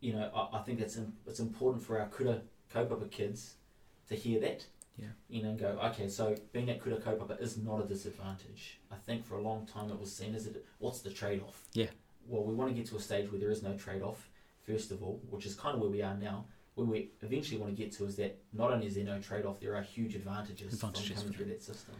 you 0.00 0.12
know, 0.12 0.30
I, 0.34 0.58
I 0.58 0.62
think 0.62 0.80
it's 0.80 0.96
im- 0.96 1.14
it's 1.26 1.40
important 1.40 1.82
for 1.84 1.98
our 2.00 2.06
Kura 2.06 2.40
Kaupapa 2.72 3.10
kids 3.10 3.54
to 4.08 4.14
hear 4.14 4.40
that. 4.40 4.64
Yeah. 4.98 5.06
You 5.28 5.42
know, 5.42 5.50
and 5.50 5.58
go, 5.58 5.78
okay, 5.86 6.08
so 6.08 6.34
being 6.52 6.70
at 6.70 6.82
Kura 6.82 6.96
Kaupapa 6.96 7.40
is 7.40 7.56
not 7.56 7.84
a 7.84 7.86
disadvantage. 7.86 8.80
I 8.90 8.96
think 8.96 9.24
for 9.24 9.36
a 9.36 9.42
long 9.42 9.66
time 9.66 9.90
it 9.90 9.98
was 9.98 10.14
seen 10.14 10.34
as 10.34 10.46
a, 10.46 10.50
what's 10.78 11.00
the 11.00 11.10
trade 11.10 11.42
off? 11.46 11.62
Yeah. 11.72 11.86
Well, 12.26 12.44
we 12.44 12.54
want 12.54 12.70
to 12.70 12.74
get 12.74 12.88
to 12.90 12.96
a 12.96 13.00
stage 13.00 13.30
where 13.30 13.40
there 13.40 13.50
is 13.50 13.62
no 13.62 13.74
trade 13.76 14.02
off, 14.02 14.28
first 14.66 14.90
of 14.90 15.02
all, 15.02 15.20
which 15.30 15.46
is 15.46 15.54
kind 15.54 15.74
of 15.74 15.80
where 15.80 15.90
we 15.90 16.02
are 16.02 16.16
now. 16.16 16.46
Where 16.74 16.86
we 16.86 17.10
eventually 17.22 17.58
want 17.58 17.76
to 17.76 17.82
get 17.82 17.92
to 17.92 18.04
is 18.04 18.16
that 18.16 18.38
not 18.52 18.70
only 18.70 18.86
is 18.86 18.94
there 18.94 19.04
no 19.04 19.18
trade 19.20 19.44
off, 19.44 19.60
there 19.60 19.74
are 19.76 19.82
huge 19.82 20.14
advantages, 20.14 20.74
Advantages 20.74 21.08
from 21.08 21.16
coming 21.16 21.32
through 21.32 21.46
that 21.46 21.62
system. 21.62 21.94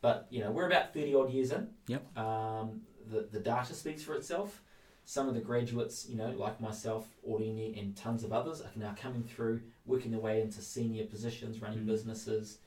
But, 0.00 0.26
you 0.30 0.40
know, 0.40 0.50
we're 0.50 0.66
about 0.66 0.92
30 0.92 1.14
odd 1.14 1.30
years 1.30 1.52
in. 1.52 1.68
Yep. 1.86 2.18
Um, 2.18 2.82
the, 3.10 3.28
the 3.30 3.40
data 3.40 3.72
speaks 3.74 4.02
for 4.02 4.14
itself 4.14 4.60
some 5.04 5.28
of 5.28 5.34
the 5.34 5.40
graduates, 5.40 6.06
you 6.08 6.16
know, 6.16 6.30
like 6.30 6.60
myself, 6.60 7.06
Oriini, 7.28 7.78
and 7.78 7.94
tons 7.96 8.24
of 8.24 8.32
others, 8.32 8.62
are 8.62 8.70
now 8.76 8.94
coming 9.00 9.22
through, 9.22 9.60
working 9.86 10.10
their 10.10 10.20
way 10.20 10.40
into 10.40 10.62
senior 10.62 11.04
positions, 11.06 11.60
running 11.60 11.80
Mm. 11.80 11.86
businesses. 11.86 12.58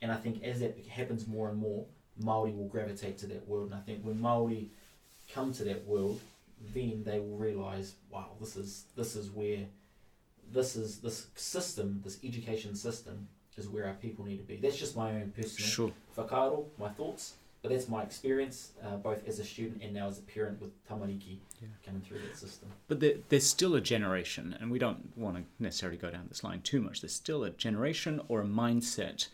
And 0.00 0.10
I 0.10 0.16
think 0.16 0.42
as 0.42 0.60
that 0.60 0.78
happens 0.86 1.26
more 1.26 1.48
and 1.50 1.58
more, 1.58 1.86
Maori 2.16 2.52
will 2.52 2.68
gravitate 2.68 3.18
to 3.18 3.26
that 3.28 3.46
world. 3.46 3.66
And 3.66 3.74
I 3.74 3.80
think 3.80 4.04
when 4.04 4.20
Maori 4.20 4.70
come 5.32 5.52
to 5.54 5.64
that 5.64 5.86
world, 5.86 6.20
then 6.74 7.02
they 7.04 7.18
will 7.18 7.36
realise, 7.36 7.94
wow, 8.10 8.30
this 8.40 8.56
is 8.56 8.84
this 8.96 9.16
is 9.16 9.30
where 9.30 9.66
this 10.50 10.76
is 10.76 11.00
this 11.00 11.26
system, 11.34 12.00
this 12.04 12.18
education 12.24 12.74
system, 12.74 13.28
is 13.56 13.68
where 13.68 13.86
our 13.86 13.94
people 13.94 14.24
need 14.24 14.38
to 14.38 14.44
be. 14.44 14.56
That's 14.56 14.76
just 14.78 14.96
my 14.96 15.10
own 15.12 15.30
personal 15.32 15.68
Sure. 15.68 15.92
whakaaro, 16.16 16.66
my 16.78 16.88
thoughts. 16.90 17.34
But 17.62 17.70
that's 17.70 17.88
my 17.88 18.02
experience, 18.02 18.72
uh, 18.84 18.96
both 18.96 19.26
as 19.28 19.38
a 19.38 19.44
student 19.44 19.82
and 19.82 19.94
now 19.94 20.08
as 20.08 20.18
a 20.18 20.22
parent 20.22 20.60
with 20.60 20.72
tamariki 20.88 21.38
Yeah. 21.60 21.68
coming 21.86 22.02
through 22.02 22.18
that 22.18 22.36
system. 22.36 22.68
But 22.88 22.98
there, 22.98 23.14
there's 23.28 23.46
still 23.46 23.76
a 23.76 23.80
generation, 23.80 24.56
and 24.60 24.68
we 24.68 24.80
don't 24.80 25.16
want 25.16 25.36
to 25.36 25.44
necessarily 25.60 25.96
go 25.96 26.10
down 26.10 26.26
this 26.28 26.42
line 26.42 26.62
too 26.62 26.80
much. 26.80 27.02
There's 27.02 27.12
still 27.14 27.44
a 27.44 27.50
generation 27.50 28.20
or 28.26 28.40
a 28.40 28.44
mindset 28.44 29.28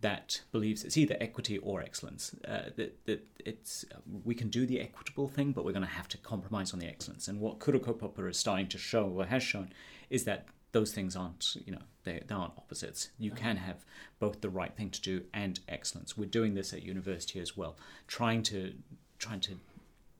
that 0.00 0.40
believes 0.50 0.82
it's 0.82 0.96
either 0.96 1.16
equity 1.20 1.58
or 1.58 1.80
excellence. 1.80 2.34
Uh, 2.44 2.70
that, 2.76 3.04
that 3.06 3.24
it's 3.44 3.84
we 4.24 4.34
can 4.34 4.48
do 4.48 4.66
the 4.66 4.80
equitable 4.80 5.28
thing, 5.28 5.52
but 5.52 5.64
we're 5.64 5.72
going 5.72 5.82
to 5.84 5.88
have 5.88 6.08
to 6.08 6.18
compromise 6.18 6.72
on 6.72 6.80
the 6.80 6.86
excellence. 6.86 7.28
And 7.28 7.38
what 7.40 7.60
Kura 7.60 7.78
Kaupapa 7.78 8.28
is 8.28 8.36
starting 8.38 8.66
to 8.68 8.78
show, 8.78 9.04
or 9.08 9.26
has 9.26 9.42
shown, 9.44 9.70
is 10.10 10.24
that 10.24 10.46
those 10.72 10.92
things 10.92 11.16
aren't, 11.16 11.56
you 11.64 11.72
know, 11.72 11.82
they, 12.04 12.22
they 12.26 12.34
aren't 12.34 12.52
opposites. 12.56 13.10
You 13.18 13.30
mm-hmm. 13.30 13.42
can 13.42 13.56
have 13.56 13.84
both 14.18 14.40
the 14.40 14.50
right 14.50 14.74
thing 14.76 14.90
to 14.90 15.00
do 15.00 15.22
and 15.32 15.58
excellence. 15.68 16.16
We're 16.16 16.26
doing 16.26 16.54
this 16.54 16.72
at 16.72 16.82
university 16.82 17.40
as 17.40 17.56
well, 17.56 17.76
trying 18.06 18.42
to 18.44 18.74
trying 19.18 19.40
to 19.40 19.56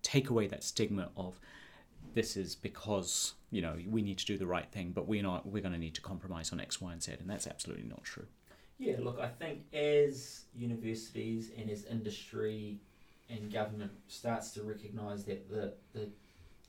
take 0.03 0.31
away 0.31 0.47
that 0.49 0.65
stigma 0.65 1.11
of 1.17 1.39
this 2.15 2.37
is 2.37 2.57
because 2.57 3.35
you 3.51 3.63
know 3.63 3.77
we 3.89 4.03
need 4.03 4.19
to 4.19 4.27
do 4.27 4.39
the 4.39 4.47
right 4.47 4.67
thing, 4.71 4.93
but 4.95 5.07
we're 5.07 5.23
not. 5.23 5.47
We're 5.47 5.63
going 5.63 5.75
to 5.75 5.79
need 5.79 5.95
to 5.95 6.01
compromise 6.01 6.53
on 6.53 6.61
X, 6.61 6.81
Y, 6.81 6.93
and 6.93 7.03
Z, 7.03 7.13
and 7.21 7.29
that's 7.29 7.47
absolutely 7.47 7.89
not 7.89 8.05
true. 8.05 8.27
Yeah, 8.79 8.97
look, 9.01 9.19
I 9.21 9.29
think 9.29 9.65
as 9.73 10.45
universities 10.55 11.51
and 11.59 11.69
as 11.69 11.85
industry 11.85 12.79
and 13.29 13.53
government 13.53 13.91
starts 14.07 14.53
to 14.53 14.63
recognise 14.63 15.25
that 15.25 15.51
the, 15.51 15.75
the, 15.93 16.09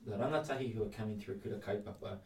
the 0.08 0.16
rangatahi 0.16 0.74
who 0.74 0.84
are 0.84 0.90
coming 0.90 1.20
through 1.20 1.38
Kura 1.38 1.58
Kaupapa 1.58 2.18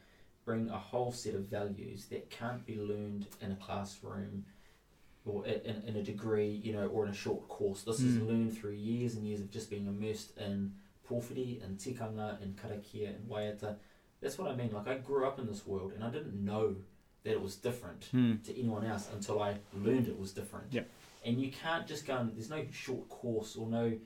bring 0.46 0.70
a 0.70 0.78
whole 0.78 1.12
set 1.12 1.36
of 1.36 1.42
values 1.46 2.06
that 2.08 2.30
can't 2.30 2.66
be 2.66 2.78
learned 2.78 3.28
in 3.42 3.52
a 3.52 3.56
classroom 3.56 4.46
or 5.26 5.46
in, 5.46 5.82
in 5.88 5.96
a 5.96 6.04
degree, 6.04 6.50
you 6.64 6.74
know, 6.74 6.88
or 6.88 7.06
in 7.06 7.12
a 7.12 7.16
short 7.16 7.48
course. 7.48 7.84
This 7.84 8.02
is 8.02 8.18
Mm. 8.18 8.28
learned 8.28 8.58
through 8.58 8.74
years 8.74 9.16
and 9.16 9.26
years 9.26 9.40
of 9.40 9.50
just 9.50 9.70
being 9.70 9.88
immersed 9.88 10.38
in 10.38 10.74
pōwhiri 11.10 11.64
and 11.64 11.78
tikanga 11.78 12.42
and 12.42 12.58
karakia 12.58 13.16
and 13.16 13.30
waiata. 13.30 13.78
That's 14.22 14.38
what 14.38 14.50
I 14.52 14.56
mean. 14.56 14.72
Like, 14.74 14.88
I 14.88 14.98
grew 14.98 15.26
up 15.26 15.40
in 15.40 15.48
this 15.48 15.66
world 15.66 15.94
and 15.94 16.04
I 16.04 16.10
didn't 16.10 16.34
know 16.44 16.76
that 17.24 17.32
it 17.32 17.42
was 17.42 17.56
different 17.56 18.06
Hmm. 18.12 18.36
to 18.44 18.58
anyone 18.60 18.86
else 18.86 19.10
until 19.14 19.42
I 19.42 19.58
learned 19.74 20.10
it 20.10 20.20
was 20.20 20.34
different. 20.34 20.74
Yep. 20.74 20.90
And 21.26 21.40
you 21.42 21.52
can't 21.54 21.88
just 21.88 22.06
go 22.06 22.18
and 22.18 22.36
there's 22.36 22.50
no 22.50 22.66
short 22.72 23.08
course 23.08 23.56
or 23.56 23.68
no 23.70 23.98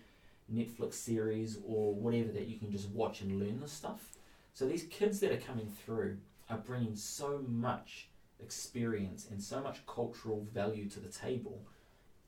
Netflix 0.53 0.93
series 0.93 1.57
or 1.65 1.95
whatever 1.95 2.31
that 2.31 2.47
you 2.47 2.57
can 2.59 2.71
just 2.71 2.89
watch 2.89 3.21
and 3.21 3.39
learn 3.39 3.59
this 3.59 3.71
stuff. 3.71 4.13
So 4.57 4.65
these 4.65 4.85
kids 4.85 5.19
that 5.19 5.31
are 5.31 5.37
coming 5.37 5.71
through 5.85 6.17
are 6.49 6.57
bringing 6.57 6.95
so 6.95 7.45
much 7.47 8.07
experience 8.39 9.27
and 9.29 9.39
so 9.39 9.61
much 9.61 9.85
cultural 9.85 10.47
value 10.51 10.89
to 10.89 10.99
the 10.99 11.09
table. 11.09 11.61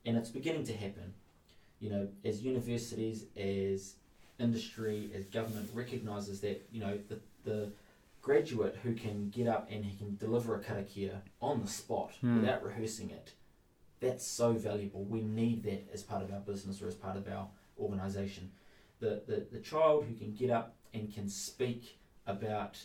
And 0.06 0.16
it's 0.16 0.30
beginning 0.30 0.62
to 0.66 0.72
happen. 0.72 1.12
You 1.80 1.90
know, 1.90 2.08
as 2.24 2.40
universities, 2.40 3.24
as 3.36 3.96
industry, 4.38 5.10
as 5.12 5.24
government 5.24 5.70
recognizes 5.74 6.40
that, 6.42 6.64
you 6.70 6.80
know, 6.80 7.00
the, 7.08 7.18
the 7.42 7.72
graduate 8.22 8.78
who 8.84 8.94
can 8.94 9.30
get 9.30 9.48
up 9.48 9.66
and 9.68 9.84
he 9.84 9.96
can 9.96 10.14
deliver 10.14 10.54
a 10.54 10.60
karakia 10.60 11.22
on 11.42 11.60
the 11.62 11.68
spot 11.68 12.12
Hmm. 12.20 12.42
without 12.42 12.62
rehearsing 12.62 13.10
it, 13.10 13.32
that's 13.98 14.24
so 14.24 14.52
valuable. 14.52 15.02
We 15.02 15.22
need 15.22 15.64
that 15.64 15.90
as 15.92 16.04
part 16.04 16.22
of 16.22 16.32
our 16.32 16.38
business 16.38 16.80
or 16.80 16.86
as 16.86 16.94
part 16.94 17.16
of 17.16 17.26
our 17.26 17.48
organisation. 17.76 18.52
The, 19.00 19.22
the, 19.26 19.46
the 19.50 19.58
child 19.58 20.04
who 20.04 20.14
can 20.14 20.32
get 20.32 20.50
up 20.50 20.76
and 20.94 21.12
can 21.12 21.28
speak 21.28 21.96
about 22.26 22.78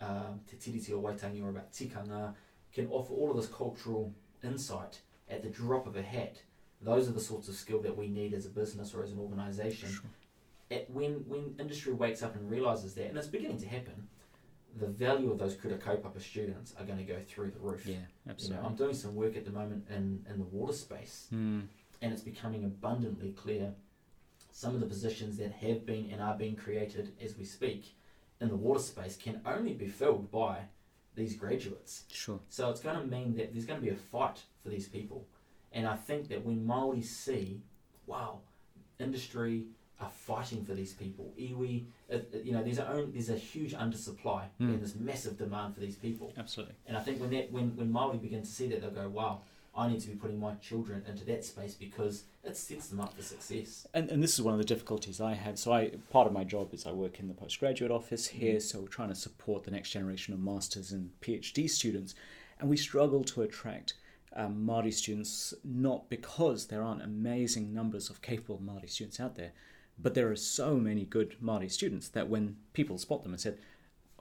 um, 0.00 0.40
te 0.48 0.56
tiriti 0.56 0.92
o 0.92 1.00
waitangi 1.00 1.42
or 1.42 1.48
about 1.50 1.72
tikanga 1.72 2.34
can 2.72 2.86
offer 2.88 3.14
all 3.14 3.30
of 3.30 3.36
this 3.36 3.46
cultural 3.46 4.12
insight 4.42 5.00
at 5.30 5.42
the 5.42 5.48
drop 5.48 5.86
of 5.86 5.96
a 5.96 6.02
hat. 6.02 6.42
Those 6.82 7.08
are 7.08 7.12
the 7.12 7.20
sorts 7.20 7.48
of 7.48 7.54
skill 7.54 7.80
that 7.82 7.96
we 7.96 8.08
need 8.08 8.34
as 8.34 8.44
a 8.46 8.50
business 8.50 8.92
or 8.94 9.02
as 9.02 9.12
an 9.12 9.18
organisation 9.18 9.88
Sure. 9.88 10.10
at, 10.70 10.90
when 10.90 11.24
when 11.28 11.54
industry 11.58 11.92
wakes 11.92 12.22
up 12.22 12.34
and 12.36 12.50
realizes 12.50 12.94
that, 12.94 13.06
and 13.08 13.16
it's 13.16 13.26
beginning 13.28 13.58
to 13.58 13.66
happen, 13.68 14.08
the 14.76 14.86
value 14.88 15.30
of 15.30 15.38
those 15.38 15.54
Kura 15.54 15.78
Kaupapa 15.78 16.20
students 16.20 16.74
are 16.78 16.84
going 16.84 16.98
to 16.98 17.04
go 17.04 17.18
through 17.26 17.52
the 17.52 17.60
roof. 17.60 17.86
Yeah, 17.86 17.94
You 17.94 18.00
know, 18.26 18.30
absolutely. 18.32 18.66
I'm 18.66 18.74
doing 18.74 18.94
some 18.94 19.14
work 19.14 19.36
at 19.36 19.44
the 19.44 19.52
moment 19.52 19.86
in, 19.88 20.26
in 20.28 20.38
the 20.38 20.44
water 20.44 20.72
space, 20.74 21.26
Hmm. 21.30 21.60
and 22.02 22.12
it's 22.12 22.22
becoming 22.22 22.64
abundantly 22.64 23.30
clear 23.32 23.72
some 24.50 24.74
of 24.74 24.80
the 24.80 24.86
positions 24.86 25.36
that 25.38 25.52
have 25.52 25.86
been 25.86 26.10
and 26.12 26.20
are 26.20 26.36
being 26.36 26.56
created 26.56 27.12
as 27.22 27.38
we 27.38 27.44
speak 27.44 27.94
in 28.40 28.48
the 28.48 28.56
water 28.56 28.80
space 28.80 29.16
can 29.16 29.40
only 29.46 29.72
be 29.72 29.86
filled 29.88 30.30
by 30.30 30.58
these 31.14 31.36
graduates. 31.36 32.04
Sure. 32.10 32.40
So 32.48 32.70
it's 32.70 32.80
going 32.80 32.98
to 32.98 33.06
mean 33.06 33.36
that 33.36 33.52
there's 33.52 33.66
going 33.66 33.80
to 33.80 33.84
be 33.84 33.92
a 33.92 33.96
fight 33.96 34.40
for 34.62 34.68
these 34.68 34.88
people. 34.88 35.26
And 35.72 35.86
I 35.86 35.96
think 35.96 36.28
that 36.28 36.44
when 36.44 36.64
Maori 36.66 37.02
see, 37.02 37.60
wow, 38.06 38.40
industry 38.98 39.64
are 40.00 40.10
fighting 40.10 40.64
for 40.64 40.74
these 40.74 40.92
people, 40.92 41.32
iwi, 41.38 41.84
uh, 42.12 42.16
uh, 42.16 42.18
you 42.42 42.52
know, 42.52 42.62
there's 42.62 42.78
a 42.78 42.88
own, 42.88 43.12
there's 43.12 43.30
a 43.30 43.36
huge 43.36 43.74
undersupply 43.74 44.42
Mm. 44.60 44.70
and 44.70 44.80
there's 44.80 44.96
massive 44.96 45.38
demand 45.38 45.74
for 45.74 45.80
these 45.80 45.96
people. 45.96 46.32
Absolutely. 46.36 46.74
And 46.86 46.96
I 46.96 47.00
think 47.00 47.20
when 47.20 47.30
that 47.30 47.50
when 47.52 47.76
when 47.76 47.90
Maori 47.90 48.18
begin 48.18 48.42
to 48.42 48.48
see 48.48 48.66
that, 48.68 48.80
they'll 48.80 48.90
go, 48.90 49.08
wow, 49.08 49.42
I 49.76 49.88
need 49.88 50.00
to 50.00 50.08
be 50.08 50.14
putting 50.14 50.38
my 50.38 50.54
children 50.54 51.02
into 51.08 51.24
that 51.24 51.44
space 51.44 51.74
because 51.74 52.24
it 52.44 52.56
sets 52.56 52.88
them 52.88 53.00
up 53.00 53.14
for 53.14 53.22
success. 53.22 53.86
And, 53.92 54.08
and 54.08 54.22
this 54.22 54.34
is 54.34 54.42
one 54.42 54.54
of 54.54 54.58
the 54.58 54.64
difficulties 54.64 55.20
I 55.20 55.34
have. 55.34 55.58
So 55.58 55.72
I 55.72 55.90
part 56.10 56.26
of 56.26 56.32
my 56.32 56.44
job 56.44 56.72
is 56.72 56.86
I 56.86 56.92
work 56.92 57.18
in 57.18 57.26
the 57.26 57.34
postgraduate 57.34 57.90
office 57.90 58.28
here, 58.28 58.60
so 58.60 58.80
we're 58.80 58.88
trying 58.88 59.08
to 59.08 59.14
support 59.14 59.64
the 59.64 59.72
next 59.72 59.90
generation 59.90 60.32
of 60.32 60.40
masters 60.40 60.92
and 60.92 61.10
PhD 61.20 61.68
students, 61.68 62.14
and 62.60 62.68
we 62.68 62.76
struggle 62.76 63.24
to 63.24 63.42
attract 63.42 63.94
um, 64.36 64.64
Māori 64.66 64.92
students 64.92 65.54
not 65.64 66.08
because 66.08 66.66
there 66.66 66.82
aren't 66.82 67.02
amazing 67.02 67.72
numbers 67.72 68.10
of 68.10 68.22
capable 68.22 68.60
Māori 68.64 68.90
students 68.90 69.20
out 69.20 69.36
there, 69.36 69.52
but 69.98 70.14
there 70.14 70.30
are 70.30 70.36
so 70.36 70.76
many 70.76 71.04
good 71.04 71.36
Māori 71.42 71.70
students 71.70 72.08
that 72.08 72.28
when 72.28 72.56
people 72.72 72.98
spot 72.98 73.22
them 73.22 73.32
and 73.32 73.40
said, 73.40 73.58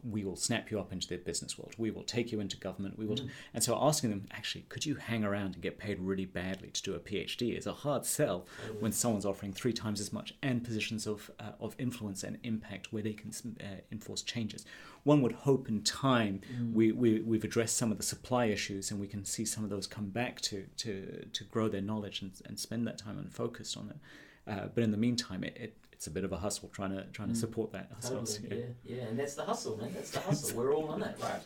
we 0.04 0.24
will 0.26 0.36
snap 0.36 0.70
you 0.70 0.80
up 0.80 0.92
into 0.92 1.08
the 1.08 1.18
business 1.18 1.58
world. 1.58 1.74
We 1.78 1.90
will 1.92 2.04
take 2.04 2.32
you 2.32 2.40
into 2.40 2.58
government. 2.58 2.98
We 2.98 3.06
will, 3.06 3.16
Mm. 3.16 3.30
and 3.54 3.64
so 3.64 3.78
asking 3.82 4.10
them 4.10 4.26
actually, 4.32 4.66
could 4.70 4.86
you 4.86 4.96
hang 4.96 5.24
around 5.24 5.54
and 5.54 5.62
get 5.62 5.78
paid 5.78 6.00
really 6.00 6.26
badly 6.26 6.70
to 6.72 6.82
do 6.84 6.94
a 6.94 7.00
PhD 7.00 7.58
is 7.58 7.66
a 7.68 7.74
hard 7.74 8.06
sell 8.06 8.46
Totally. 8.62 8.80
when 8.82 8.92
someone's 8.92 9.26
offering 9.26 9.54
three 9.54 9.74
times 9.74 10.02
as 10.02 10.12
much 10.12 10.34
and 10.42 10.64
positions 10.64 11.08
of 11.08 11.32
uh, 11.40 11.52
of 11.60 11.76
influence 11.78 12.24
and 12.24 12.38
impact 12.44 12.92
where 12.92 13.04
they 13.04 13.14
can 13.14 13.32
uh, 13.62 13.82
enforce 13.92 14.22
changes. 14.24 14.66
One 15.04 15.22
would 15.22 15.34
hope 15.34 15.68
in 15.70 15.82
time 15.84 16.42
Mm. 16.54 16.74
we, 16.74 16.92
we 16.92 17.20
we've 17.22 17.44
addressed 17.44 17.78
some 17.78 17.92
of 17.92 17.98
the 17.98 18.04
supply 18.04 18.46
issues 18.46 18.92
and 18.92 19.00
we 19.00 19.08
can 19.08 19.24
see 19.26 19.46
some 19.46 19.64
of 19.64 19.70
those 19.70 19.88
come 19.88 20.10
back 20.10 20.42
to 20.42 20.66
to 20.78 21.26
to 21.32 21.44
grow 21.46 21.70
their 21.70 21.82
knowledge 21.82 22.22
and, 22.22 22.32
and 22.46 22.60
spend 22.60 22.86
that 22.88 22.98
time 22.98 23.18
and 23.18 23.32
focused 23.34 23.78
on 23.78 23.90
it. 23.90 23.98
Uh, 24.46 24.68
but 24.76 24.84
in 24.84 24.92
the 24.92 24.98
meantime, 24.98 25.42
it, 25.46 25.56
it 25.58 25.78
it's 26.04 26.08
a 26.10 26.12
bit 26.12 26.26
of 26.26 26.34
a 26.34 26.38
hustle 26.38 26.68
trying 26.68 26.90
to 26.92 27.06
trying 27.14 27.30
to 27.30 27.34
Mm. 27.34 27.40
support 27.40 27.72
that 27.72 27.90
ourselves. 27.96 28.36
Totally, 28.38 28.60
yeah, 28.84 28.96
yeah, 28.98 29.04
and 29.04 29.18
that's 29.18 29.36
the 29.36 29.44
hustle, 29.46 29.78
man. 29.78 29.94
That's 29.94 30.12
the 30.12 30.20
hustle. 30.30 30.58
We're 30.58 30.74
all 30.76 30.90
on 30.90 31.02
it, 31.02 31.16
right? 31.22 31.42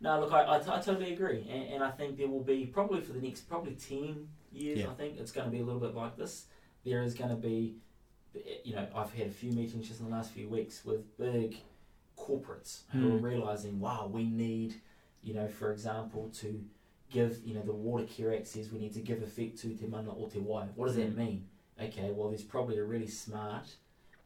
No, 0.00 0.18
look, 0.20 0.32
I, 0.32 0.44
I, 0.44 0.56
I 0.56 0.80
totally 0.80 1.12
agree, 1.12 1.46
and, 1.50 1.74
and 1.74 1.84
I 1.84 1.90
think 1.90 2.16
there 2.16 2.26
will 2.28 2.40
be 2.42 2.64
probably 2.64 3.02
for 3.02 3.12
the 3.12 3.20
next 3.20 3.42
probably 3.50 3.74
ten 3.74 4.26
years. 4.50 4.78
Yeah. 4.78 4.88
I 4.90 4.94
think 4.94 5.18
it's 5.18 5.30
going 5.30 5.44
to 5.44 5.50
be 5.50 5.60
a 5.60 5.62
little 5.62 5.80
bit 5.80 5.94
like 5.94 6.16
this. 6.16 6.46
There 6.86 7.02
is 7.02 7.12
going 7.14 7.28
to 7.28 7.36
be, 7.36 7.76
you 8.64 8.74
know, 8.74 8.86
I've 8.94 9.12
had 9.12 9.26
a 9.26 9.30
few 9.30 9.52
meetings 9.52 9.88
just 9.88 10.00
in 10.00 10.06
the 10.08 10.12
last 10.12 10.30
few 10.30 10.48
weeks 10.48 10.86
with 10.86 11.02
big 11.18 11.58
corporates 12.16 12.84
who 12.92 13.14
are 13.14 13.18
Mm. 13.18 13.22
realizing, 13.22 13.78
wow, 13.78 14.08
we 14.10 14.24
need, 14.24 14.80
you 15.22 15.34
know, 15.34 15.48
for 15.48 15.70
example, 15.70 16.30
to 16.36 16.64
give, 17.10 17.44
you 17.44 17.52
know, 17.54 17.62
the 17.62 17.74
Water 17.74 18.04
Care 18.04 18.32
Act 18.32 18.46
says 18.46 18.72
we 18.72 18.78
need 18.78 18.94
to 18.94 19.00
give 19.00 19.22
effect 19.22 19.58
to 19.58 19.74
Te 19.74 19.86
Mana 19.86 20.12
o 20.16 20.28
Te 20.28 20.38
Wai. 20.38 20.64
What 20.76 20.86
does 20.86 20.96
that 20.96 21.12
Mm. 21.14 21.16
mean? 21.18 21.48
Okay, 21.78 22.10
well, 22.10 22.28
there's 22.30 22.42
probably 22.42 22.78
a 22.78 22.84
really 22.84 23.06
smart 23.06 23.76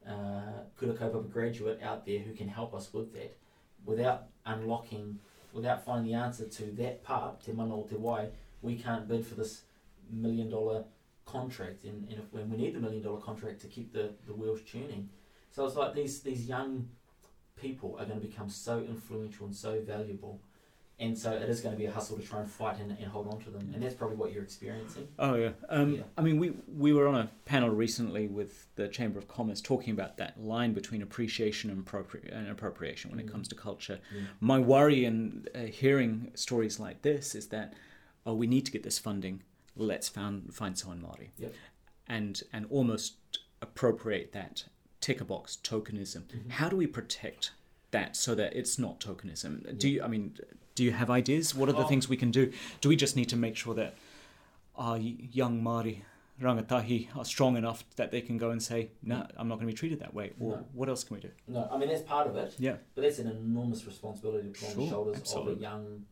uh, 0.09 0.65
Kura 0.79 0.95
Kaupapa 0.95 1.31
graduate 1.31 1.81
out 1.83 2.05
there 2.07 2.19
who 2.21 2.33
can 2.33 2.49
help 2.49 2.75
us 2.75 2.93
with 2.93 3.13
that 3.15 3.37
without 3.85 4.25
unlocking, 4.47 5.19
without 5.53 5.85
finding 5.85 6.13
the 6.13 6.19
answer 6.19 6.47
to 6.47 6.65
that 6.73 7.03
part, 7.03 7.45
Te 7.45 7.53
Mana 7.53 7.75
o 7.75 7.83
Te 7.83 7.97
Wai, 7.97 8.29
we 8.61 8.77
can't 8.77 9.09
bid 9.09 9.27
for 9.27 9.35
this 9.35 9.63
million 10.11 10.51
dollar 10.51 10.85
contract 11.25 11.85
and, 11.85 12.09
and 12.09 12.19
if, 12.19 12.33
when 12.33 12.51
we 12.51 12.57
need 12.57 12.75
the 12.75 12.81
million 12.81 13.03
dollar 13.03 13.21
contract 13.21 13.61
to 13.61 13.67
keep 13.67 13.93
the, 13.93 14.11
the 14.27 14.35
wheels 14.35 14.61
turning. 14.71 15.09
So 15.51 15.65
it's 15.67 15.77
like 15.77 15.95
these, 15.95 16.21
these 16.21 16.47
young 16.49 16.89
people 17.61 17.97
are 17.99 18.05
going 18.05 18.21
to 18.21 18.27
become 18.27 18.49
so 18.49 18.79
influential 18.81 19.47
and 19.47 19.55
so 19.55 19.81
valuable. 19.81 20.41
And 21.03 21.19
so 21.19 21.33
it 21.33 21.49
is 21.55 21.61
going 21.61 21.75
to 21.75 21.79
be 21.79 21.87
a 21.87 21.91
hustle 21.91 22.17
to 22.17 22.23
try 22.23 22.39
and 22.41 22.49
fight 22.51 22.79
and, 22.79 22.91
and 22.93 23.07
hold 23.09 23.27
on 23.33 23.41
to 23.45 23.51
them. 23.51 23.73
And 23.75 23.83
that's 23.83 23.95
probably 23.95 24.17
what 24.17 24.33
you're 24.33 24.45
experiencing. 24.45 25.09
Oh 25.19 25.35
yeah. 25.35 25.51
Um, 25.69 25.95
Yeah. 25.97 26.03
I 26.17 26.23
mean, 26.23 26.39
we 26.39 26.51
we 26.85 26.93
were 26.93 27.07
on 27.09 27.17
a 27.17 27.29
panel 27.45 27.71
recently 27.71 28.29
with 28.29 28.53
the 28.77 28.87
Chamber 28.89 29.19
of 29.19 29.27
Commerce 29.27 29.61
talking 29.61 29.93
about 29.99 30.17
that 30.19 30.41
line 30.41 30.73
between 30.81 31.03
appreciation 31.03 31.71
and, 31.71 31.85
appropri- 31.85 32.33
and 32.37 32.49
appropriation 32.49 33.11
when 33.11 33.19
it 33.21 33.27
Mm. 33.27 33.33
comes 33.33 33.49
to 33.49 33.57
culture. 33.57 33.99
My 34.41 34.59
worry 34.61 35.05
in 35.05 35.47
uh, 35.55 35.59
hearing 35.83 36.31
stories 36.35 36.79
like 36.79 37.03
this 37.03 37.35
is 37.35 37.49
that 37.49 37.75
oh, 38.25 38.35
we 38.35 38.47
need 38.47 38.65
to 38.67 38.73
get 38.77 38.83
this 38.85 38.99
funding. 39.01 39.43
Let's 39.75 40.09
found, 40.09 40.55
find 40.55 40.79
someone 40.79 41.01
Māori, 41.03 41.29
Yep. 41.39 41.53
and 42.07 42.35
and 42.53 42.67
almost 42.71 43.15
appropriate 43.61 44.33
that 44.33 44.65
ticker 45.01 45.25
box 45.25 45.59
tokenism. 45.65 46.23
Mhm. 46.29 46.51
How 46.61 46.69
do 46.69 46.77
we 46.77 46.87
protect 46.87 47.51
that 47.91 48.15
so 48.17 48.35
that 48.37 48.55
it's 48.55 48.79
not 48.79 49.01
tokenism? 49.01 49.77
Do 49.79 49.89
you? 49.89 50.03
I 50.03 50.09
mean, 50.09 50.37
do 50.75 50.85
you 50.85 50.93
have 50.93 51.11
ideas? 51.11 51.55
What 51.55 51.69
are 51.69 51.73
the 51.73 51.85
Oh. 51.85 51.89
things 51.89 52.09
we 52.09 52.17
can 52.17 52.31
do? 52.31 52.53
Do 52.81 52.89
we 52.89 52.97
just 52.97 53.17
need 53.17 53.29
to 53.31 53.37
make 53.37 53.57
sure 53.57 53.75
that 53.75 53.95
our 54.77 54.99
young 54.99 55.63
Māori 55.63 56.03
rangatahi 56.41 57.15
are 57.17 57.25
strong 57.25 57.57
enough 57.57 57.85
that 57.97 58.11
they 58.11 58.21
can 58.21 58.39
go 58.39 58.51
and 58.51 58.63
say, 58.63 58.91
"No, 59.03 59.17
mm. 59.17 59.31
I'm 59.37 59.49
not 59.49 59.57
going 59.57 59.67
to 59.69 59.73
be 59.73 59.77
treated 59.77 60.01
that 60.01 60.15
way"? 60.15 60.33
Or 60.41 60.57
No. 60.57 60.67
what 60.73 60.89
else 60.89 61.05
can 61.05 61.17
we 61.17 61.21
do? 61.21 61.31
No, 61.47 61.69
I 61.71 61.77
mean, 61.79 61.89
that's 61.89 62.03
part 62.03 62.27
of 62.27 62.37
it. 62.37 62.55
Yeah. 62.59 62.77
But 62.95 63.03
that's 63.03 63.19
an 63.19 63.29
enormous 63.29 63.85
responsibility 63.87 64.49
to 64.51 64.55
put 64.59 64.71
on 64.71 64.77
the 64.77 64.83
Sure, 64.83 64.91
shoulders 64.91 65.17
absolutely. 65.19 65.53
of 65.53 65.59
a 65.59 65.61
young, 65.61 66.07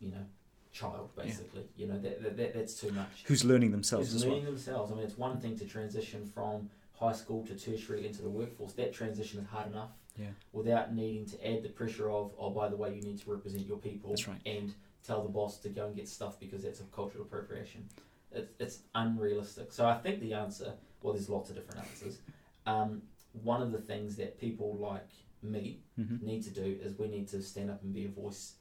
you 0.00 0.10
know, 0.12 0.24
child, 0.72 1.10
basically. 1.16 1.68
You 1.76 1.88
know, 1.88 1.98
that, 1.98 2.22
that, 2.22 2.36
that, 2.36 2.54
that's 2.54 2.80
too 2.80 2.92
much. 2.92 3.24
Who's 3.24 3.44
learning 3.44 3.72
themselves 3.72 4.06
It's 4.08 4.16
as 4.16 4.24
well? 4.24 4.34
learning 4.36 4.46
themselves. 4.46 4.92
I 4.92 4.94
mean, 4.94 5.04
it's 5.04 5.18
one 5.18 5.40
thing 5.40 5.58
to 5.58 5.64
transition 5.66 6.24
from 6.26 6.70
high 6.94 7.12
school 7.12 7.44
to 7.46 7.54
tertiary 7.56 8.06
into 8.06 8.22
the 8.22 8.30
workforce. 8.30 8.72
That 8.74 8.92
transition 8.94 9.40
is 9.40 9.46
hard 9.48 9.66
enough 9.72 9.90
Yeah. 10.16 10.26
without 10.52 10.94
needing 10.94 11.26
to 11.26 11.36
add 11.52 11.62
the 11.64 11.68
pressure 11.70 12.08
of, 12.10 12.30
oh, 12.38 12.50
by 12.50 12.68
the 12.68 12.76
way, 12.76 12.94
you 12.94 13.02
need 13.02 13.18
to 13.22 13.30
represent 13.30 13.66
your 13.66 13.78
people 13.78 14.14
right. 14.28 14.38
and 14.46 14.72
tell 15.06 15.22
the 15.22 15.28
boss 15.28 15.58
to 15.58 15.68
go 15.68 15.86
and 15.86 15.96
get 15.96 16.08
stuff 16.08 16.38
because 16.38 16.62
that's 16.62 16.80
a 16.80 16.84
cultural 16.84 17.24
appropriation. 17.24 17.88
It's, 18.32 18.50
it's 18.60 18.78
unrealistic. 18.94 19.72
So 19.72 19.86
I 19.86 19.94
think 19.98 20.20
the 20.20 20.34
answer, 20.34 20.72
well, 21.02 21.14
there's 21.14 21.28
lots 21.28 21.50
of 21.50 21.56
different 21.56 21.80
answers. 21.80 22.18
Um, 22.66 23.02
one 23.42 23.60
of 23.60 23.72
the 23.72 23.78
things 23.80 24.14
that 24.16 24.40
people 24.40 24.76
like 24.76 25.08
me 25.42 25.80
hmm 25.96 26.16
need 26.22 26.42
to 26.44 26.50
do 26.50 26.78
is 26.82 26.98
we 26.98 27.08
need 27.08 27.28
to 27.28 27.42
stand 27.42 27.70
up 27.70 27.82
and 27.82 27.92
be 27.92 28.06
a 28.06 28.08
voice 28.08 28.54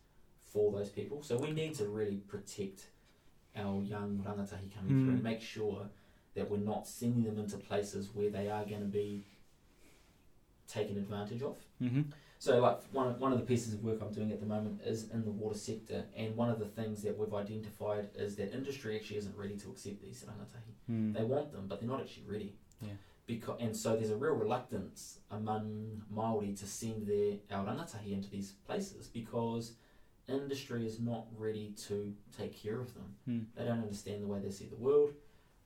for 0.51 0.71
those 0.71 0.89
people. 0.89 1.23
So 1.23 1.37
we 1.37 1.51
need 1.51 1.75
to 1.75 1.85
really 1.85 2.17
protect 2.17 2.87
our 3.55 3.81
young 3.83 4.23
rangatahi 4.27 4.73
coming 4.75 5.03
through 5.03 5.11
Mm. 5.11 5.13
and 5.13 5.23
make 5.23 5.41
sure 5.41 5.87
that 6.33 6.49
we're 6.49 6.57
not 6.57 6.87
sending 6.87 7.23
them 7.23 7.37
into 7.39 7.57
places 7.57 8.09
where 8.13 8.29
they 8.29 8.49
are 8.49 8.65
going 8.65 8.81
to 8.81 8.87
be 8.87 9.23
taken 10.67 10.97
advantage 10.97 11.41
of. 11.41 11.57
hmm 11.79 12.01
So, 12.39 12.59
like 12.59 12.81
one 12.91 13.07
of, 13.07 13.19
one 13.19 13.31
of 13.31 13.39
the 13.39 13.45
pieces 13.45 13.73
of 13.73 13.83
work 13.83 13.99
I'm 14.01 14.11
doing 14.11 14.31
at 14.31 14.39
the 14.39 14.45
moment 14.45 14.81
is 14.85 15.09
in 15.11 15.23
the 15.23 15.31
water 15.31 15.57
sector, 15.57 16.05
and 16.15 16.35
one 16.35 16.49
of 16.49 16.59
the 16.59 16.65
things 16.65 17.01
that 17.03 17.17
we've 17.17 17.33
identified 17.33 18.09
is 18.15 18.35
that 18.35 18.53
industry 18.53 18.95
actually 18.95 19.17
isn't 19.17 19.37
ready 19.37 19.55
to 19.57 19.69
accept 19.69 20.01
these 20.01 20.25
rangatahi. 20.27 20.73
Mm. 20.91 21.17
They 21.17 21.23
want 21.23 21.51
them, 21.51 21.65
but 21.67 21.79
they're 21.79 21.89
not 21.89 22.01
actually 22.01 22.25
ready. 22.27 22.55
Yeah. 22.81 22.89
Because 23.25 23.57
and 23.61 23.75
so 23.75 23.95
there's 23.95 24.09
a 24.09 24.17
real 24.17 24.33
reluctance 24.33 25.19
among 25.31 26.01
Maori 26.09 26.53
to 26.53 26.65
send 26.67 27.07
their 27.07 27.37
our 27.51 27.65
rangatahi 27.65 28.11
into 28.11 28.29
these 28.29 28.51
places 28.67 29.07
because 29.07 29.75
industry 30.27 30.85
is 30.85 30.99
not 30.99 31.27
ready 31.37 31.73
to 31.87 32.13
take 32.37 32.61
care 32.61 32.79
of 32.79 32.93
them. 32.93 33.15
Mm. 33.29 33.45
They 33.55 33.63
don't 33.65 33.81
understand 33.81 34.23
the 34.23 34.27
way 34.27 34.39
they 34.39 34.51
see 34.51 34.65
the 34.65 34.75
world. 34.75 35.13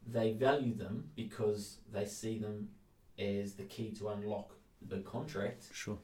They 0.06 0.34
value 0.34 0.76
them 0.76 1.10
because 1.16 1.80
they 1.92 2.06
see 2.06 2.38
them 2.38 2.70
as 3.18 3.54
the 3.56 3.64
key 3.64 3.92
to 3.94 4.10
unlock 4.10 4.57
the 4.82 5.00
contract, 5.00 5.70
Sure. 5.74 5.98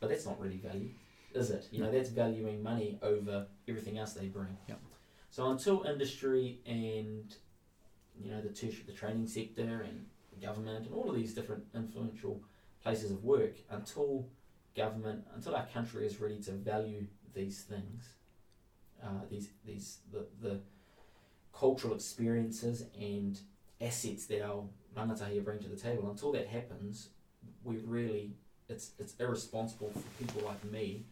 but 0.00 0.08
that's 0.08 0.26
not 0.26 0.40
really 0.40 0.58
value, 0.58 0.90
is 1.34 1.50
it? 1.50 1.68
You 1.70 1.80
know, 1.80 1.90
that's 1.90 2.10
valuing 2.10 2.62
money 2.62 2.98
over 3.02 3.46
everything 3.68 3.98
else 3.98 4.12
they 4.12 4.26
bring. 4.26 4.56
Yep. 4.68 4.80
So 5.30 5.50
until 5.50 5.82
industry 5.82 6.60
and 6.66 7.34
you 8.16 8.30
know 8.30 8.40
the 8.40 8.50
tertiary, 8.50 8.84
the 8.86 8.92
training 8.92 9.26
sector 9.26 9.82
and 9.82 10.06
government 10.40 10.86
and 10.86 10.94
all 10.94 11.10
of 11.10 11.16
these 11.16 11.34
different 11.34 11.64
influential 11.74 12.40
places 12.82 13.10
of 13.10 13.24
work, 13.24 13.56
until 13.70 14.28
government, 14.76 15.24
until 15.34 15.56
our 15.56 15.66
country 15.66 16.06
is 16.06 16.20
ready 16.20 16.40
to 16.42 16.52
value 16.52 17.06
these 17.34 17.62
things, 17.62 18.10
uh, 19.02 19.22
these 19.30 19.48
these 19.64 19.98
the 20.12 20.26
the 20.40 20.60
cultural 21.52 21.94
experiences 21.94 22.84
and 22.98 23.40
assets 23.80 24.26
that 24.26 24.42
our 24.42 24.64
rangatahi 24.96 25.42
bring 25.44 25.58
to 25.60 25.68
the 25.68 25.76
table, 25.76 26.08
until 26.10 26.32
that 26.32 26.46
happens, 26.46 27.08
we 27.64 27.78
really 27.78 28.32
it's 28.68 28.92
it's 28.98 29.14
irresponsible 29.20 29.90
for 29.90 30.24
people 30.24 30.42
like 30.46 30.62
me 30.64 31.04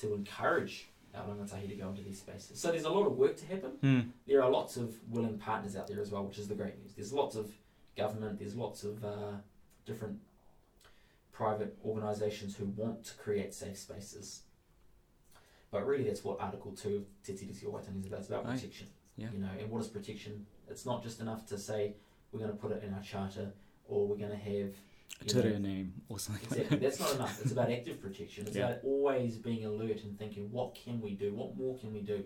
to 0.00 0.14
encourage 0.14 0.88
our 1.14 1.24
rangatahi 1.24 1.68
to 1.68 1.74
go 1.74 1.88
into 1.88 2.02
these 2.02 2.18
spaces. 2.18 2.60
So 2.60 2.70
there's 2.70 2.84
a 2.84 2.90
lot 2.90 3.06
of 3.06 3.16
work 3.16 3.36
to 3.36 3.46
happen. 3.46 3.72
Mm. 3.82 4.08
There 4.26 4.42
are 4.42 4.50
lots 4.50 4.76
of 4.76 4.94
willing 5.10 5.38
partners 5.38 5.76
out 5.76 5.86
there 5.86 6.00
as 6.00 6.10
well, 6.10 6.24
which 6.24 6.38
is 6.38 6.48
the 6.48 6.54
great 6.54 6.78
news. 6.78 6.92
There's 6.94 7.12
lots 7.12 7.36
of 7.36 7.50
government, 7.96 8.38
there's 8.38 8.54
lots 8.54 8.84
of 8.84 9.02
uh, 9.04 9.38
different 9.86 10.18
private 11.32 11.76
organisations 11.84 12.56
who 12.56 12.66
want 12.66 13.04
to 13.04 13.14
create 13.14 13.54
safe 13.54 13.78
spaces. 13.78 14.42
But 15.70 15.86
really, 15.86 16.04
that's 16.04 16.24
what 16.24 16.40
Article 16.40 16.72
2 16.72 16.96
of 16.96 17.04
Te 17.24 17.32
Tiriti 17.32 17.64
Waitangi 17.64 18.00
is 18.00 18.06
about. 18.06 18.20
It's 18.20 18.28
about 18.28 18.46
Aye. 18.46 18.54
protection. 18.54 18.86
Yeah. 19.16 19.28
You 19.32 19.38
know, 19.40 19.48
and 19.58 19.70
what 19.70 19.80
is 19.80 19.88
protection? 19.88 20.46
It's 20.68 20.86
not 20.86 21.02
just 21.02 21.20
enough 21.20 21.46
to 21.46 21.58
say 21.58 21.94
we're 22.32 22.40
going 22.40 22.52
to 22.52 22.56
put 22.56 22.72
it 22.72 22.82
in 22.82 22.92
our 22.94 23.02
charter 23.02 23.52
or 23.88 24.06
we're 24.06 24.16
going 24.16 24.30
to 24.30 24.36
have 24.36 24.72
Know, 25.34 25.42
te 25.42 25.58
name 25.58 25.92
or 26.08 26.18
something 26.18 26.42
like 26.50 26.58
Exactly. 26.60 26.76
that. 26.78 26.82
That's 26.84 27.00
not 27.00 27.14
enough. 27.14 27.40
It's 27.42 27.52
about 27.52 27.70
active 27.78 28.00
protection. 28.00 28.46
It's 28.46 28.56
Yeah. 28.56 28.68
about 28.70 28.84
always 28.84 29.36
being 29.36 29.64
alert 29.64 30.02
and 30.04 30.18
thinking, 30.18 30.50
what 30.52 30.74
can 30.74 31.00
we 31.00 31.12
do? 31.14 31.34
What 31.34 31.56
more 31.56 31.76
can 31.78 31.92
we 31.92 32.00
do 32.00 32.22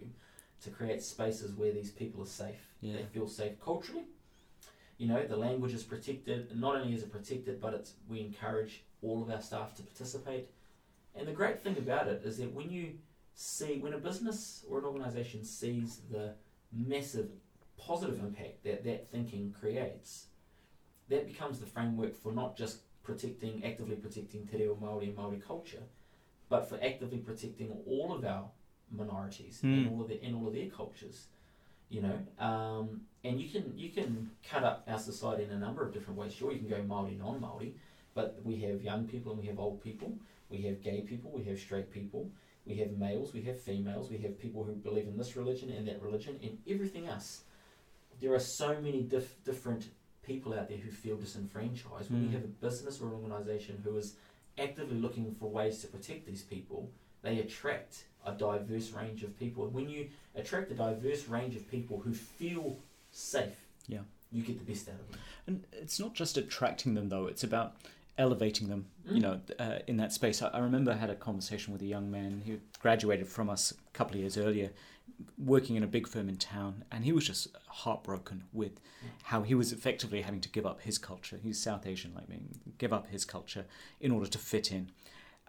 to 0.62 0.70
create 0.70 1.02
spaces 1.02 1.54
where 1.54 1.72
these 1.72 1.90
people 1.92 2.22
are 2.22 2.26
safe? 2.26 2.60
Yeah. 2.80 2.96
They 2.96 3.04
feel 3.04 3.26
safe 3.28 3.58
culturally. 3.60 4.04
You 4.98 5.08
know, 5.08 5.26
the 5.26 5.36
language 5.36 5.72
is 5.72 5.82
protected. 5.82 6.54
Not 6.58 6.76
only 6.76 6.92
is 6.94 7.02
it 7.02 7.10
protected, 7.12 7.60
but 7.60 7.72
it's 7.74 7.94
we 8.08 8.20
encourage 8.20 8.84
all 9.02 9.22
of 9.22 9.30
our 9.30 9.40
staff 9.40 9.74
to 9.76 9.82
participate. 9.82 10.48
And 11.14 11.26
the 11.26 11.32
great 11.32 11.62
thing 11.62 11.78
about 11.78 12.06
it 12.08 12.22
is 12.24 12.36
that 12.38 12.52
when 12.52 12.70
you 12.70 12.94
see, 13.34 13.78
when 13.78 13.94
a 13.94 13.98
business 13.98 14.64
or 14.68 14.78
an 14.80 14.84
organisation 14.84 15.42
sees 15.44 16.00
the 16.10 16.34
massive 16.72 17.30
positive 17.78 18.18
impact 18.20 18.62
that 18.64 18.84
that 18.84 19.10
thinking 19.10 19.54
creates, 19.58 20.26
that 21.10 21.26
becomes 21.26 21.58
the 21.60 21.66
framework 21.66 22.14
for 22.14 22.32
not 22.32 22.56
just 22.56 22.78
protecting, 23.02 23.64
actively 23.64 23.96
protecting 23.96 24.46
te 24.46 24.56
reo 24.58 24.74
Māori 24.76 25.04
and 25.08 25.16
Māori 25.16 25.40
culture, 25.44 25.82
but 26.48 26.68
for 26.68 26.78
actively 26.82 27.18
protecting 27.18 27.70
all 27.86 28.12
of 28.16 28.24
our 28.24 28.48
minorities 28.90 29.60
and 29.62 29.86
Mm. 29.86 29.92
all 29.92 30.02
of 30.02 30.08
their 30.08 30.18
and 30.22 30.34
all 30.36 30.46
of 30.48 30.54
their 30.54 30.68
cultures. 30.68 31.26
You 31.88 32.02
know, 32.02 32.18
um, 32.38 33.02
and 33.24 33.40
you 33.40 33.48
can 33.50 33.76
you 33.76 33.90
can 33.90 34.30
cut 34.48 34.62
up 34.64 34.84
our 34.88 34.98
society 34.98 35.44
in 35.44 35.50
a 35.50 35.58
number 35.58 35.82
of 35.84 35.92
different 35.92 36.18
ways. 36.18 36.32
Sure, 36.32 36.52
you 36.52 36.58
can 36.60 36.68
go 36.68 36.82
Māori 36.94 37.16
non 37.18 37.40
Māori, 37.40 37.72
But 38.14 38.40
we 38.44 38.56
have 38.66 38.82
young 38.82 39.06
people 39.06 39.32
and 39.32 39.40
we 39.40 39.46
have 39.48 39.58
old 39.60 39.80
people. 39.82 40.10
We 40.50 40.58
have 40.62 40.82
gay 40.82 41.00
people. 41.02 41.30
We 41.30 41.44
have 41.44 41.58
straight 41.60 41.90
people. 41.92 42.22
We 42.66 42.74
have 42.82 42.90
males. 42.98 43.32
We 43.32 43.42
have 43.42 43.58
females. 43.60 44.10
We 44.10 44.18
have 44.18 44.38
people 44.38 44.64
who 44.64 44.72
believe 44.72 45.06
in 45.06 45.16
this 45.16 45.36
religion 45.36 45.70
and 45.70 45.86
that 45.88 46.02
religion 46.02 46.38
and 46.42 46.58
everything 46.68 47.06
else. 47.06 47.44
There 48.20 48.34
are 48.34 48.40
so 48.60 48.68
many 48.80 49.02
dif- 49.02 49.38
different 49.44 49.88
people 50.30 50.54
out 50.54 50.68
there 50.68 50.78
who 50.78 50.90
feel 50.90 51.16
disenfranchised. 51.16 52.10
When 52.10 52.22
Mm. 52.22 52.26
you 52.26 52.32
have 52.38 52.44
a 52.44 52.54
business 52.66 53.00
or 53.00 53.08
an 53.08 53.14
organisation 53.14 53.80
who 53.84 53.96
is 53.96 54.14
actively 54.58 54.98
looking 54.98 55.34
for 55.34 55.50
ways 55.50 55.80
to 55.80 55.86
protect 55.88 56.24
these 56.26 56.42
people, 56.42 56.90
they 57.22 57.40
attract 57.40 58.04
a 58.24 58.32
diverse 58.32 58.92
range 58.92 59.24
of 59.24 59.36
people. 59.38 59.64
And 59.64 59.74
when 59.74 59.88
you 59.88 60.08
attract 60.36 60.70
a 60.70 60.74
diverse 60.74 61.26
range 61.26 61.56
of 61.56 61.68
people 61.68 61.98
who 62.00 62.12
feel 62.14 62.78
safe, 63.10 63.58
Yeah. 63.88 64.02
you 64.30 64.42
get 64.42 64.58
the 64.64 64.64
best 64.72 64.88
out 64.88 65.00
of 65.00 65.10
them. 65.10 65.20
And 65.48 65.64
it's 65.72 65.98
not 65.98 66.14
just 66.14 66.36
attracting 66.36 66.94
them 66.94 67.08
though; 67.08 67.26
it's 67.26 67.42
about 67.42 67.74
elevating 68.18 68.68
them. 68.68 68.86
You 69.06 69.14
Mm. 69.14 69.22
know, 69.22 69.40
uh, 69.58 69.78
in 69.88 69.96
that 69.96 70.12
space. 70.12 70.42
I, 70.42 70.48
I 70.48 70.58
remember 70.60 70.92
I 70.92 70.96
had 70.96 71.10
a 71.10 71.16
conversation 71.16 71.72
with 71.72 71.82
a 71.82 71.86
young 71.86 72.08
man 72.10 72.42
who 72.46 72.60
graduated 72.80 73.26
from 73.26 73.48
us 73.50 73.72
a 73.72 73.74
couple 73.98 74.14
of 74.14 74.20
years 74.20 74.36
earlier, 74.36 74.70
working 75.38 75.76
in 75.76 75.82
a 75.82 75.86
big 75.86 76.06
firm 76.06 76.28
in 76.28 76.36
town, 76.36 76.84
and 76.90 77.04
he 77.04 77.12
was 77.12 77.26
just 77.26 77.48
heartbroken 77.68 78.44
with 78.52 78.80
how 79.24 79.42
he 79.42 79.54
was 79.54 79.72
effectively 79.72 80.22
having 80.22 80.40
to 80.40 80.48
give 80.48 80.66
up 80.66 80.82
his 80.82 80.98
culture. 80.98 81.38
He's 81.42 81.60
South 81.60 81.86
Asian 81.86 82.12
like 82.14 82.28
me, 82.28 82.40
give 82.78 82.92
up 82.92 83.08
his 83.08 83.24
culture 83.24 83.64
in 84.00 84.10
order 84.10 84.26
to 84.26 84.38
fit 84.38 84.72
in. 84.72 84.90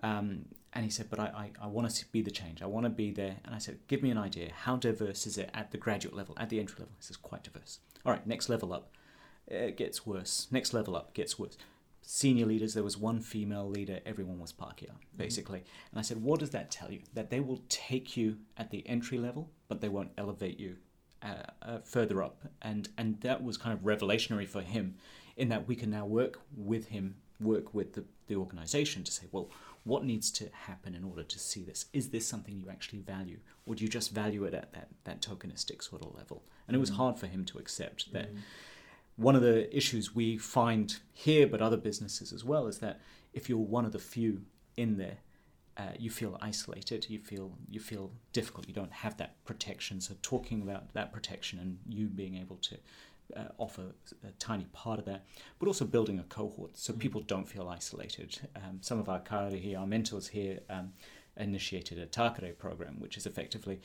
Um, 0.03 0.45
and 0.74 0.86
he 0.86 0.89
said, 0.89 1.09
"But 1.09 1.20
I, 1.20 1.26
I, 1.26 1.66
I 1.66 1.68
want 1.68 1.89
to 1.89 2.05
be 2.12 2.22
the 2.22 2.32
change. 2.32 2.62
I 2.62 2.66
want 2.66 2.86
to 2.86 2.89
be 2.89 3.12
there." 3.12 3.38
And 3.43 3.53
I 3.53 3.57
said, 3.57 3.80
"Give 3.88 4.01
me 4.01 4.09
an 4.09 4.18
idea. 4.18 4.51
How 4.53 4.76
diverse 4.78 5.28
is 5.28 5.38
it 5.38 5.49
at 5.53 5.72
the 5.72 5.78
graduate 5.78 6.16
level, 6.16 6.36
at 6.38 6.49
the 6.49 6.59
entry 6.59 6.78
level?" 6.80 6.93
He 6.97 7.03
says, 7.03 7.18
"Quite 7.18 7.43
diverse." 7.43 7.80
All 8.05 8.14
right, 8.14 8.26
next 8.26 8.49
level 8.49 8.74
up, 8.74 8.91
it 9.47 9.78
gets 9.78 10.05
worse. 10.05 10.47
Next 10.49 10.74
level 10.74 10.95
up 10.95 11.14
gets 11.14 11.38
worse. 11.38 11.57
Senior 12.03 12.45
leaders, 12.47 12.73
there 12.73 12.83
was 12.83 12.97
one 12.97 13.19
female 13.21 13.69
leader. 13.69 13.99
Everyone 14.05 14.39
was 14.39 14.51
Pākehā, 14.51 14.91
basically. 15.15 15.63
And 15.91 15.99
I 15.99 16.01
said, 16.01 16.21
"What 16.21 16.39
does 16.39 16.49
that 16.49 16.71
tell 16.71 16.91
you? 16.91 17.01
That 17.13 17.29
they 17.29 17.39
will 17.39 17.61
take 17.69 18.17
you 18.17 18.37
at 18.57 18.71
the 18.71 18.87
entry 18.87 19.17
level, 19.19 19.51
but 19.67 19.81
they 19.81 19.89
won't 19.89 20.11
elevate 20.17 20.59
you 20.59 20.77
uh, 21.21 21.43
uh, 21.61 21.79
further 21.79 22.23
up." 22.23 22.41
And 22.61 22.89
and 22.97 23.21
that 23.21 23.43
was 23.43 23.57
kind 23.57 23.77
of 23.77 23.85
revelationary 23.85 24.47
for 24.47 24.61
him, 24.61 24.95
in 25.37 25.49
that 25.49 25.67
we 25.67 25.75
can 25.75 25.91
now 25.91 26.05
work 26.05 26.39
with 26.55 26.87
him, 26.87 27.15
work 27.39 27.73
with 27.73 27.93
the 27.93 28.03
the 28.27 28.35
organization 28.35 29.03
to 29.03 29.11
say, 29.11 29.25
well 29.31 29.49
what 29.83 30.05
needs 30.05 30.29
to 30.29 30.47
happen 30.53 30.93
in 30.93 31.03
order 31.03 31.23
to 31.23 31.39
see 31.39 31.63
this? 31.63 31.87
Is 31.91 32.09
this 32.11 32.27
something 32.27 32.55
you 32.55 32.69
actually 32.69 32.99
value? 32.99 33.39
Or 33.65 33.73
do 33.73 33.83
you 33.83 33.89
just 33.89 34.11
value 34.11 34.43
it 34.43 34.53
at 34.53 34.71
that, 34.73 34.89
that 35.05 35.21
tokenistic 35.23 35.81
sort 35.83 36.03
of 36.03 36.13
level? 36.15 36.43
And 36.67 36.75
it 36.75 36.79
was 36.79 36.91
Mm. 36.91 36.97
hard 36.97 37.17
for 37.17 37.25
him 37.25 37.43
to 37.45 37.57
accept 37.57 38.13
that 38.13 38.31
Mm. 38.31 38.37
One 39.22 39.36
of 39.36 39.41
the 39.41 39.76
issues 39.76 40.15
we 40.15 40.38
find 40.38 40.97
here, 41.13 41.47
but 41.47 41.61
other 41.61 41.78
businesses 41.78 42.34
as 42.34 42.43
well, 42.43 42.67
is 42.67 42.80
that 42.80 42.99
if 43.34 43.49
you're 43.49 43.57
one 43.78 43.86
of 43.86 43.91
the 43.91 43.99
few 43.99 44.41
in 44.76 44.97
there, 44.97 45.17
uh, 45.78 45.93
you 45.97 46.09
feel 46.09 46.38
isolated. 46.41 47.09
You 47.09 47.19
feel 47.19 47.57
you 47.69 47.80
feel 47.80 48.11
difficult. 48.34 48.67
You 48.67 48.74
don't 48.74 48.91
have 48.91 49.15
that 49.17 49.43
protection. 49.45 50.01
So 50.01 50.15
talking 50.22 50.61
about 50.61 50.93
that 50.93 51.13
protection 51.13 51.59
and 51.59 51.78
you 51.88 52.07
being 52.07 52.36
able 52.36 52.57
to 52.57 52.78
uh, 53.38 53.43
offer 53.57 53.84
a 54.28 54.32
tiny 54.39 54.65
part 54.74 54.99
of 54.99 55.05
that, 55.05 55.26
but 55.59 55.67
also 55.67 55.86
building 55.86 56.19
a 56.19 56.24
cohort 56.24 56.78
so 56.78 56.93
Mm. 56.93 56.99
people 56.99 57.22
don't 57.22 57.47
feel 57.47 57.69
isolated. 57.69 58.49
Um, 58.55 58.80
some 58.82 58.99
of 58.99 59.07
our 59.07 59.19
kauri 59.19 59.59
here, 59.59 59.80
our 59.80 59.88
mentors 59.88 60.28
here, 60.28 60.59
um, 60.69 60.93
initiated 61.38 61.97
a 61.97 62.05
Takare 62.05 62.57
program, 62.57 62.99
which 62.99 63.15
is 63.17 63.26
effectively 63.26 63.80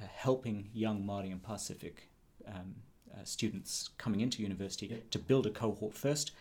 uh, 0.00 0.06
helping 0.24 0.70
young 0.72 1.04
Māori 1.04 1.30
and 1.30 1.42
Pacific 1.42 2.08
um, 2.46 2.76
uh, 3.16 3.24
students 3.24 3.90
coming 3.98 4.20
into 4.20 4.42
university 4.42 4.86
Yep. 4.86 5.10
to 5.10 5.18
build 5.18 5.46
a 5.46 5.50
cohort 5.50 5.94
first, 5.94 6.32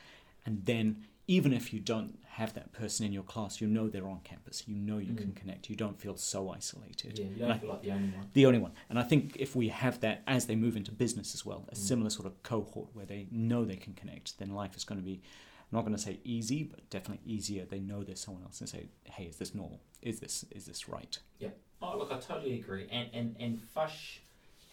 and 0.46 0.66
then 0.66 1.06
even 1.28 1.54
if 1.54 1.74
you 1.74 1.80
don't 1.80 2.20
have 2.30 2.54
that 2.54 2.72
person 2.72 3.06
in 3.06 3.12
your 3.12 3.24
class, 3.24 3.60
you 3.60 3.66
know 3.68 3.88
they're 3.90 4.08
on 4.08 4.20
campus. 4.24 4.64
You 4.68 4.76
know 4.76 5.00
you 5.00 5.14
can 5.16 5.30
Mm. 5.32 5.36
connect. 5.36 5.70
You 5.70 5.76
don't 5.76 6.00
feel 6.00 6.18
so 6.18 6.50
isolated. 6.52 7.18
Yeah, 7.18 7.26
you 7.26 7.36
don't 7.38 7.52
I- 7.52 7.58
feel 7.58 7.70
like 7.70 7.82
the 7.82 7.92
only 7.92 8.10
one. 8.10 8.30
the 8.34 8.46
only 8.46 8.60
one. 8.60 8.74
And 8.90 9.00
I 9.00 9.04
think 9.04 9.36
if 9.38 9.56
we 9.56 9.70
have 9.70 10.02
that 10.02 10.22
as 10.28 10.46
they 10.46 10.56
move 10.56 10.76
into 10.78 10.92
business 10.92 11.34
as 11.34 11.44
well, 11.46 11.66
a 11.70 11.74
Mm. 11.74 11.78
similar 11.78 12.10
sort 12.12 12.28
of 12.28 12.44
cohort 12.44 12.90
where 12.94 13.06
they 13.08 13.28
know 13.32 13.66
they 13.66 13.78
can 13.78 13.94
connect, 13.94 14.38
then 14.38 14.54
life 14.54 14.76
is 14.76 14.84
going 14.84 15.00
to 15.00 15.06
be, 15.06 15.14
I'm 15.14 15.78
not 15.78 15.82
going 15.82 15.96
to 15.96 16.02
say 16.02 16.20
easy, 16.24 16.62
but 16.64 16.88
definitely 16.92 17.26
easier. 17.26 17.66
They 17.66 17.80
know 17.80 18.04
there's 18.04 18.20
someone 18.20 18.44
else 18.44 18.60
and 18.60 18.70
say, 18.70 18.90
hey, 19.06 19.26
is 19.26 19.38
this 19.38 19.56
normal? 19.56 19.80
Is 20.04 20.20
this 20.20 20.46
is 20.52 20.66
this 20.66 20.88
right? 20.88 21.18
Yeah. 21.40 21.50
Oh, 21.82 21.98
look, 21.98 22.12
I 22.12 22.20
totally 22.20 22.60
agree. 22.60 22.88
And 22.92 23.10
and 23.14 23.36
and 23.40 23.60
Fush 23.60 24.22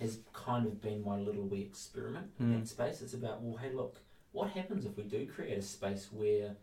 has 0.03 0.19
kind 0.33 0.67
of 0.67 0.81
been 0.81 1.03
my 1.05 1.17
little 1.19 1.45
wee 1.45 1.63
experiment 1.63 2.31
in 2.39 2.47
Mm. 2.47 2.61
that 2.61 2.69
space. 2.69 3.01
It's 3.03 3.15
about 3.15 3.41
well, 3.43 3.57
hey, 3.57 3.73
look, 3.73 3.97
what 4.33 4.51
happens 4.51 4.85
if 4.85 4.97
we 4.97 5.05
do 5.05 5.27
create 5.27 5.57
a 5.59 5.63
space 5.63 6.09
where 6.13 6.57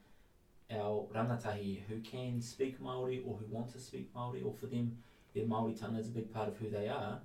our 0.72 1.08
rangatahi 1.14 1.82
who 1.88 2.00
can 2.02 2.42
speak 2.42 2.80
Maori 2.80 3.24
or 3.26 3.38
who 3.38 3.46
want 3.50 3.72
to 3.72 3.80
speak 3.80 4.14
Maori 4.14 4.42
or 4.44 4.54
for 4.54 4.68
them 4.68 4.98
their 5.34 5.46
Maori 5.46 5.74
tongue 5.74 5.96
is 5.96 6.08
a 6.08 6.12
big 6.12 6.32
part 6.34 6.48
of 6.48 6.58
who 6.58 6.70
they 6.70 6.88
are. 6.88 7.22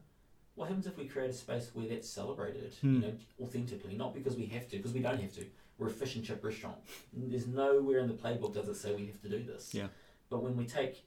What 0.55 0.69
happens 0.69 0.87
if 0.87 0.97
we 0.97 1.07
create 1.07 1.31
a 1.31 1.33
space 1.33 1.71
where 1.75 1.89
that's 1.89 2.09
celebrated, 2.09 2.73
Hmm. 2.81 2.95
you 2.95 3.01
know, 3.01 3.15
authentically, 3.43 3.97
not 3.97 4.15
because 4.15 4.37
we 4.37 4.47
have 4.47 4.69
to, 4.69 4.77
because 4.77 4.93
we 4.93 5.01
don't 5.01 5.21
have 5.21 5.33
to. 5.35 5.47
We're 5.79 5.89
a 5.89 5.91
fish 5.91 6.15
and 6.15 6.25
chip 6.25 6.45
restaurant. 6.45 6.77
There's 7.13 7.47
nowhere 7.49 7.99
in 7.99 8.09
the 8.09 8.15
playbook 8.15 8.55
does 8.55 8.69
it 8.69 8.77
say 8.77 8.95
we 8.95 9.07
have 9.07 9.21
to 9.23 9.29
do 9.29 9.43
this. 9.43 9.75
Yeah. 9.75 9.89
But 10.31 10.43
when 10.43 10.57
we 10.57 10.67
take 10.67 11.05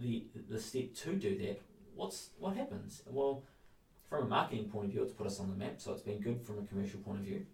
the 0.00 0.24
the 0.48 0.58
step 0.60 0.94
to 0.94 1.14
do 1.16 1.36
that, 1.38 1.60
what's 1.94 2.30
what 2.38 2.56
happens? 2.56 3.02
Well, 3.06 3.42
from 4.08 4.24
a 4.24 4.28
marketing 4.28 4.68
point 4.68 4.86
of 4.86 4.92
view, 4.92 5.02
it's 5.02 5.12
put 5.12 5.26
us 5.26 5.40
on 5.40 5.50
the 5.50 5.56
map, 5.56 5.74
so 5.78 5.92
it's 5.92 6.02
been 6.02 6.20
good 6.20 6.40
from 6.40 6.58
a 6.58 6.62
commercial 6.62 7.00
point 7.00 7.18
of 7.18 7.24
view. 7.24 7.44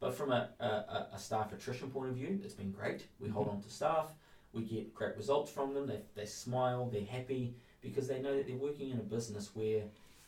But 0.00 0.14
from 0.14 0.30
a, 0.30 0.48
a, 0.60 1.06
a- 1.14 1.18
staff 1.18 1.52
attrition 1.52 1.90
point 1.90 2.10
of 2.10 2.14
view, 2.14 2.40
it's 2.44 2.54
been 2.54 2.70
great. 2.70 3.06
We 3.18 3.28
hold 3.28 3.48
Mhm. 3.48 3.54
on 3.54 3.60
to 3.62 3.70
staff, 3.70 4.06
we 4.52 4.62
get 4.62 4.94
great 4.94 5.16
results 5.16 5.50
from 5.50 5.74
them, 5.74 5.86
they, 5.88 6.00
they 6.14 6.24
smile, 6.26 6.88
they're 6.88 7.04
happy 7.04 7.54
because 7.82 8.06
they 8.06 8.20
know 8.20 8.34
that 8.36 8.46
they're 8.46 8.56
working 8.56 8.90
in 8.90 8.98
a 8.98 9.02
business 9.02 9.54
where 9.54 9.82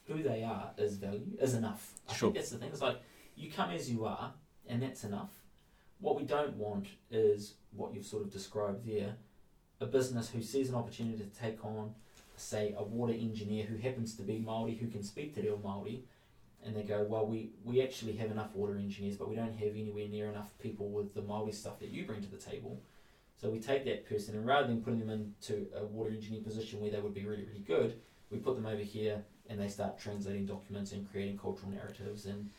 who 0.07 0.23
they 0.25 0.43
are 0.43 0.73
is 0.77 0.97
value, 0.97 1.37
is 1.41 1.55
enough. 1.55 1.93
I 2.09 2.15
Sure. 2.15 2.29
think 2.29 2.37
that's 2.37 2.51
the 2.51 2.59
thing. 2.59 2.71
It's 2.71 2.81
like 2.81 3.01
you 3.37 3.51
come 3.51 3.71
as 3.71 3.89
you 3.91 4.05
are, 4.07 4.35
and 4.67 4.83
that's 4.83 5.05
enough. 5.05 5.31
What 6.01 6.17
we 6.17 6.25
don't 6.25 6.57
want 6.57 6.87
is 7.11 7.55
what 7.77 7.95
you've 7.95 8.07
sort 8.07 8.25
of 8.25 8.31
described 8.33 8.85
there 8.87 9.15
a 9.83 9.87
business 9.87 10.29
who 10.29 10.43
sees 10.43 10.69
an 10.69 10.75
opportunity 10.75 11.17
to 11.19 11.25
take 11.41 11.65
on, 11.65 11.95
say, 12.41 12.75
a 12.77 12.83
water 12.83 13.13
engineer 13.13 13.65
who 13.65 13.77
happens 13.77 14.15
to 14.17 14.23
be 14.23 14.39
Maori 14.39 14.75
who 14.75 14.89
can 14.89 15.03
speak 15.03 15.35
te 15.35 15.43
reo 15.43 15.59
Maori, 15.63 16.05
and 16.65 16.77
they 16.77 16.83
go, 16.83 17.05
well, 17.05 17.27
we, 17.27 17.51
we 17.65 17.83
actually 17.83 18.13
have 18.15 18.31
enough 18.31 18.55
water 18.55 18.77
engineers, 18.77 19.17
but 19.17 19.29
we 19.29 19.37
don't 19.37 19.57
have 19.57 19.71
anywhere 19.71 20.09
near 20.09 20.29
enough 20.29 20.51
people 20.59 20.91
with 20.91 21.15
the 21.15 21.23
Maori 21.23 21.53
stuff 21.53 21.79
that 21.81 21.91
you 21.91 22.05
bring 22.05 22.21
to 22.21 22.31
the 22.31 22.37
table. 22.37 22.83
So 23.41 23.49
we 23.49 23.59
take 23.59 23.85
that 23.87 24.07
person, 24.09 24.37
and 24.37 24.47
rather 24.47 24.67
than 24.67 24.83
putting 24.83 25.01
them 25.01 25.11
into 25.11 25.67
a 25.75 25.85
water 25.85 26.11
engineer 26.11 26.43
position 26.43 26.81
where 26.81 26.91
they 26.91 27.01
would 27.01 27.15
be 27.15 27.25
really, 27.25 27.45
really 27.45 27.65
good, 27.67 27.95
we 28.31 28.39
put 28.39 28.55
them 28.55 28.67
over 28.67 28.83
here, 28.83 29.25
and 29.49 29.59
they 29.59 29.69
start 29.69 29.99
translating 29.99 30.45
documents 30.47 30.93
and 30.93 31.11
creating 31.11 31.39
cultural 31.39 31.71
narratives 31.73 32.27
and 32.27 32.51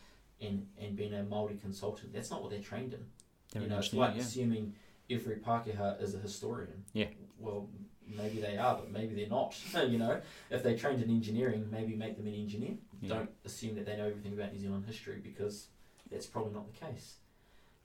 and, 0.42 0.66
and 0.82 0.96
being 0.96 1.14
a 1.14 1.22
Maori 1.22 1.56
consultant. 1.62 2.14
That's 2.14 2.32
not 2.32 2.42
what 2.42 2.50
they're 2.50 2.60
trained 2.60 2.94
in. 2.94 3.06
They're 3.54 3.62
you 3.62 3.70
know, 3.70 3.78
it's 3.78 3.94
like 3.94 4.16
yeah. 4.16 4.22
assuming 4.24 4.74
every 5.10 5.36
Pākehā 5.36 6.02
is 6.02 6.16
a 6.16 6.18
historian. 6.18 6.84
Yeah. 6.94 7.08
Well, 7.38 7.70
maybe 8.18 8.40
they 8.40 8.58
are, 8.58 8.76
but 8.76 8.92
maybe 8.92 9.16
they're 9.16 9.28
not. 9.30 9.56
you 9.88 9.98
know, 9.98 10.22
if 10.50 10.64
they 10.64 10.76
trained 10.76 11.02
in 11.02 11.10
engineering, 11.10 11.68
maybe 11.72 11.96
make 11.96 12.18
them 12.18 12.28
an 12.28 12.34
engineer. 12.36 12.76
Yeah. 13.02 13.10
Don't 13.16 13.30
assume 13.46 13.76
that 13.76 13.86
they 13.86 13.98
know 13.98 14.08
everything 14.08 14.34
about 14.34 14.54
New 14.54 14.60
Zealand 14.60 14.86
history 14.86 15.20
because 15.24 15.68
that's 16.12 16.26
probably 16.26 16.54
not 16.54 16.66
the 16.72 16.80
case. 16.86 17.16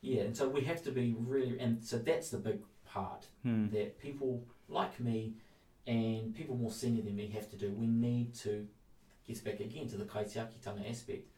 Yeah, 0.03 0.23
and 0.23 0.37
so 0.37 0.49
we 0.49 0.61
have 0.63 0.83
to 0.85 0.91
be 0.91 1.15
really, 1.19 1.59
and 1.59 1.83
so 1.83 1.99
that's 1.99 2.31
the 2.31 2.39
big 2.39 2.61
part 2.85 3.27
Hmm. 3.43 3.69
that 3.71 3.99
people 3.99 4.45
like 4.69 5.01
me 5.01 5.35
and 5.87 6.35
people 6.35 6.57
more 6.57 6.71
senior 6.71 7.03
than 7.03 7.17
me 7.17 7.29
have 7.29 7.49
to 7.51 7.57
do. 7.57 7.73
We 7.73 7.87
need 7.87 8.35
to 8.37 8.67
get 9.27 9.43
back 9.45 9.61
again 9.61 9.89
to 9.89 9.97
the 9.97 10.05
kaitiakitanga 10.05 10.89
aspect. 10.89 11.29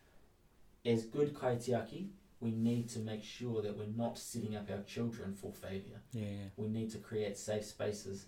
As 0.85 1.05
good 1.05 1.35
kaitiaki, 1.35 2.09
we 2.41 2.51
need 2.51 2.89
to 2.91 2.99
make 3.01 3.23
sure 3.25 3.63
that 3.63 3.77
we're 3.77 3.87
not 3.97 4.17
setting 4.19 4.57
up 4.57 4.71
our 4.71 4.83
children 4.83 5.35
for 5.35 5.53
failure. 5.53 6.01
Yeah, 6.13 6.25
yeah. 6.25 6.45
We 6.57 6.69
need 6.69 6.91
to 6.93 6.99
create 6.99 7.37
safe 7.37 7.65
spaces, 7.65 8.27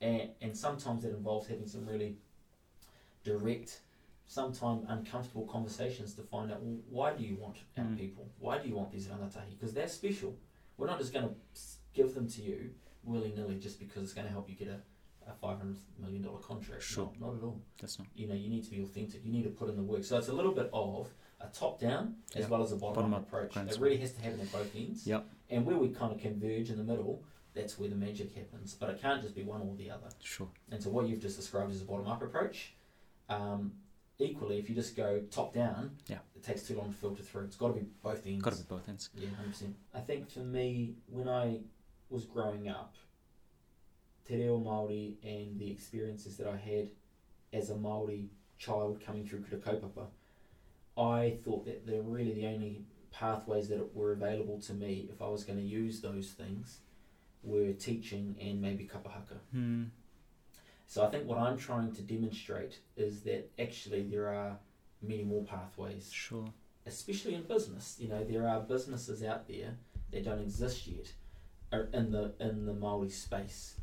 and 0.00 0.30
and 0.40 0.56
sometimes 0.56 1.02
that 1.02 1.10
involves 1.14 1.46
having 1.48 1.66
some 1.66 1.86
really 1.86 2.16
direct, 3.24 3.80
sometimes 4.26 4.84
uncomfortable 4.88 5.46
conversations 5.46 6.14
to 6.14 6.22
find 6.22 6.50
out 6.50 6.62
well, 6.62 6.78
why 6.88 7.12
do 7.12 7.24
you 7.24 7.36
want 7.36 7.56
our 7.76 7.84
Mm. 7.84 7.98
people? 7.98 8.28
Why 8.38 8.58
do 8.58 8.68
you 8.68 8.74
want 8.74 8.90
these 8.90 9.06
rangatahi? 9.08 9.50
Because 9.58 9.74
they're 9.74 9.88
special. 9.88 10.36
We're 10.76 10.86
not 10.86 10.98
just 10.98 11.12
going 11.12 11.28
to 11.28 11.34
give 11.92 12.14
them 12.14 12.26
to 12.28 12.42
you 12.42 12.70
willy 13.04 13.32
nilly 13.36 13.56
just 13.58 13.78
because 13.78 14.02
it's 14.04 14.12
going 14.14 14.26
to 14.26 14.32
help 14.32 14.48
you 14.48 14.54
get 14.56 14.68
a, 14.68 14.80
a 15.30 15.34
five 15.34 15.58
hundred 15.58 15.76
million 15.98 16.22
dollar 16.22 16.38
contract. 16.38 16.82
Sure. 16.82 17.10
No, 17.20 17.26
not 17.28 17.36
at 17.36 17.42
all. 17.44 17.60
That's 17.80 17.98
not. 17.98 18.08
You 18.14 18.28
know, 18.28 18.34
you 18.34 18.48
need 18.48 18.64
to 18.64 18.70
be 18.70 18.80
authentic. 18.82 19.24
You 19.24 19.32
need 19.32 19.44
to 19.44 19.50
put 19.50 19.68
in 19.68 19.76
the 19.76 19.82
work. 19.82 20.04
So 20.04 20.16
it's 20.16 20.28
a 20.28 20.32
little 20.32 20.52
bit 20.52 20.70
of 20.72 21.10
a 21.40 21.46
top 21.48 21.78
down 21.80 22.16
as 22.34 22.42
Yeah. 22.42 22.48
well 22.48 22.62
as 22.62 22.72
a 22.72 22.76
bottom, 22.76 22.94
Bottom 22.94 23.14
up 23.14 23.22
approach. 23.26 23.56
It 23.56 23.78
really 23.78 23.96
has 23.98 24.12
to 24.12 24.20
happen 24.22 24.40
at 24.40 24.50
both 24.52 24.74
ends. 24.74 25.06
Yep. 25.06 25.26
And 25.50 25.66
where 25.66 25.76
we 25.76 25.88
kind 25.88 26.12
of 26.14 26.18
converge 26.20 26.70
in 26.70 26.76
the 26.78 26.84
middle, 26.84 27.22
that's 27.54 27.78
where 27.78 27.88
the 27.88 27.96
magic 27.96 28.34
happens. 28.34 28.74
But 28.74 28.90
it 28.90 29.00
can't 29.02 29.22
just 29.22 29.34
be 29.34 29.42
one 29.42 29.60
or 29.62 29.74
the 29.76 29.90
other. 29.90 30.08
Sure. 30.22 30.48
And 30.70 30.82
so 30.82 30.90
what 30.90 31.08
you've 31.08 31.20
just 31.20 31.36
described 31.36 31.72
is 31.72 31.82
a 31.82 31.84
bottom 31.84 32.06
up 32.06 32.22
approach. 32.22 32.74
Um, 33.28 33.72
equally, 34.18 34.58
if 34.58 34.68
you 34.68 34.74
just 34.74 34.96
go 34.96 35.20
top 35.30 35.52
down, 35.54 35.96
Yeah. 36.06 36.18
it 36.36 36.42
takes 36.42 36.62
too 36.66 36.76
long 36.76 36.90
to 36.92 36.96
filter 36.96 37.22
through. 37.22 37.44
It's 37.44 37.56
got 37.56 37.68
to 37.68 37.74
be 37.80 37.86
both 38.02 38.26
ends. 38.26 38.42
Got 38.42 38.52
to 38.54 38.58
be 38.62 38.66
both 38.68 38.88
ends. 38.88 39.10
Yeah, 39.14 39.28
hundred 39.30 39.50
percent. 39.52 39.76
I 39.94 40.00
think 40.00 40.30
for 40.30 40.40
me, 40.40 40.94
when 41.08 41.28
I 41.28 41.60
was 42.10 42.24
growing 42.24 42.68
up, 42.68 42.94
Te 44.26 44.36
Reo 44.36 44.58
Māori 44.60 45.14
and 45.24 45.58
the 45.58 45.70
experiences 45.70 46.36
that 46.36 46.46
I 46.46 46.56
had 46.56 46.90
as 47.52 47.70
a 47.70 47.74
Māori 47.74 48.28
child 48.58 49.00
coming 49.04 49.26
through 49.26 49.42
Kura 49.42 49.60
Kaupapa, 49.60 50.06
I 50.96 51.38
thought 51.44 51.64
that 51.64 51.86
they're 51.86 52.02
really 52.02 52.34
the 52.34 52.46
only 52.46 52.84
pathways 53.10 53.68
that 53.68 53.94
were 53.94 54.12
available 54.12 54.60
to 54.60 54.74
me 54.74 55.08
if 55.12 55.20
I 55.22 55.28
was 55.28 55.42
going 55.44 55.58
to 55.58 55.64
use 55.64 56.00
those 56.00 56.28
things 56.30 56.78
were 57.42 57.72
teaching 57.72 58.36
and 58.40 58.60
maybe 58.60 58.84
kapahaka. 58.84 59.38
Hmm. 59.52 59.84
So 60.86 61.04
I 61.04 61.08
think 61.10 61.26
what 61.26 61.38
I'm 61.38 61.56
trying 61.56 61.92
to 61.92 62.02
demonstrate 62.02 62.80
is 62.96 63.22
that 63.22 63.48
actually 63.58 64.02
there 64.02 64.28
are 64.28 64.58
many 65.02 65.22
more 65.22 65.44
pathways, 65.44 66.10
Sure. 66.12 66.52
especially 66.84 67.34
in 67.34 67.42
business. 67.42 67.96
You 68.00 68.08
know, 68.08 68.24
there 68.24 68.46
are 68.48 68.60
businesses 68.60 69.22
out 69.22 69.46
there 69.48 69.76
that 70.10 70.24
don't 70.24 70.40
exist 70.40 70.86
yet, 70.86 71.12
are 71.72 71.88
in 71.92 72.10
the 72.10 72.34
in 72.40 72.66
the 72.66 72.74
Maori 72.74 73.08
space, 73.10 73.76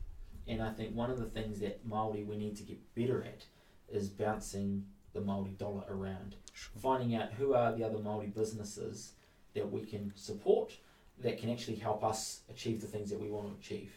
and 0.48 0.62
I 0.62 0.72
think 0.74 0.94
one 0.96 1.10
of 1.10 1.18
the 1.20 1.26
things 1.30 1.60
that 1.62 1.86
Maori 1.86 2.24
we 2.24 2.36
need 2.38 2.58
to 2.58 2.64
get 2.64 2.94
better 2.94 3.24
at 3.24 3.46
is 3.90 4.10
bouncing 4.10 4.86
the 5.14 5.22
Maori 5.22 5.52
dollar 5.52 5.84
around, 5.90 6.36
Sure. 6.54 6.74
finding 6.82 7.16
out 7.16 7.32
who 7.34 7.54
are 7.54 7.72
the 7.74 7.84
other 7.86 8.00
Maori 8.00 8.28
businesses 8.28 9.14
that 9.54 9.72
we 9.72 9.82
can 9.86 10.12
support 10.16 10.78
that 11.22 11.40
can 11.40 11.50
actually 11.50 11.76
help 11.78 12.04
us 12.04 12.42
achieve 12.50 12.82
the 12.82 12.88
things 12.88 13.10
that 13.10 13.20
we 13.20 13.30
want 13.30 13.48
to 13.48 13.54
achieve. 13.60 13.92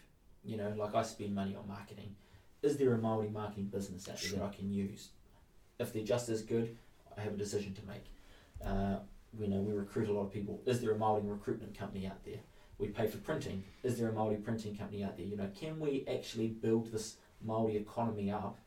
You 0.44 0.56
know, 0.56 0.72
like 0.76 0.94
I 0.94 1.02
spend 1.02 1.34
money 1.34 1.54
on 1.54 1.68
marketing. 1.68 2.14
Is 2.62 2.76
there 2.76 2.92
a 2.94 2.98
Maori 2.98 3.28
marketing 3.28 3.66
business 3.66 4.08
out 4.08 4.16
there 4.20 4.30
Sure. 4.30 4.38
that 4.40 4.44
I 4.46 4.54
can 4.54 4.72
use? 4.72 5.10
If 5.78 5.92
they're 5.92 6.04
just 6.04 6.28
as 6.28 6.42
good, 6.42 6.76
I 7.16 7.20
have 7.20 7.34
a 7.34 7.36
decision 7.36 7.74
to 7.74 7.82
make. 7.86 8.04
Uh, 8.64 8.96
you 9.38 9.48
know, 9.48 9.60
we 9.60 9.72
recruit 9.72 10.08
a 10.08 10.12
lot 10.12 10.22
of 10.22 10.32
people. 10.32 10.60
Is 10.66 10.80
there 10.80 10.92
a 10.92 10.98
Maori 10.98 11.22
recruitment 11.22 11.76
company 11.78 12.06
out 12.06 12.22
there? 12.24 12.40
We 12.78 12.88
pay 12.88 13.06
for 13.06 13.18
printing. 13.18 13.62
Is 13.82 13.98
there 13.98 14.08
a 14.08 14.12
Maori 14.12 14.36
printing 14.36 14.76
company 14.76 15.04
out 15.04 15.16
there? 15.16 15.26
You 15.26 15.36
know, 15.36 15.48
can 15.58 15.78
we 15.78 16.04
actually 16.08 16.48
build 16.48 16.90
this 16.90 17.16
Maori 17.42 17.76
economy 17.76 18.30
up, 18.30 18.58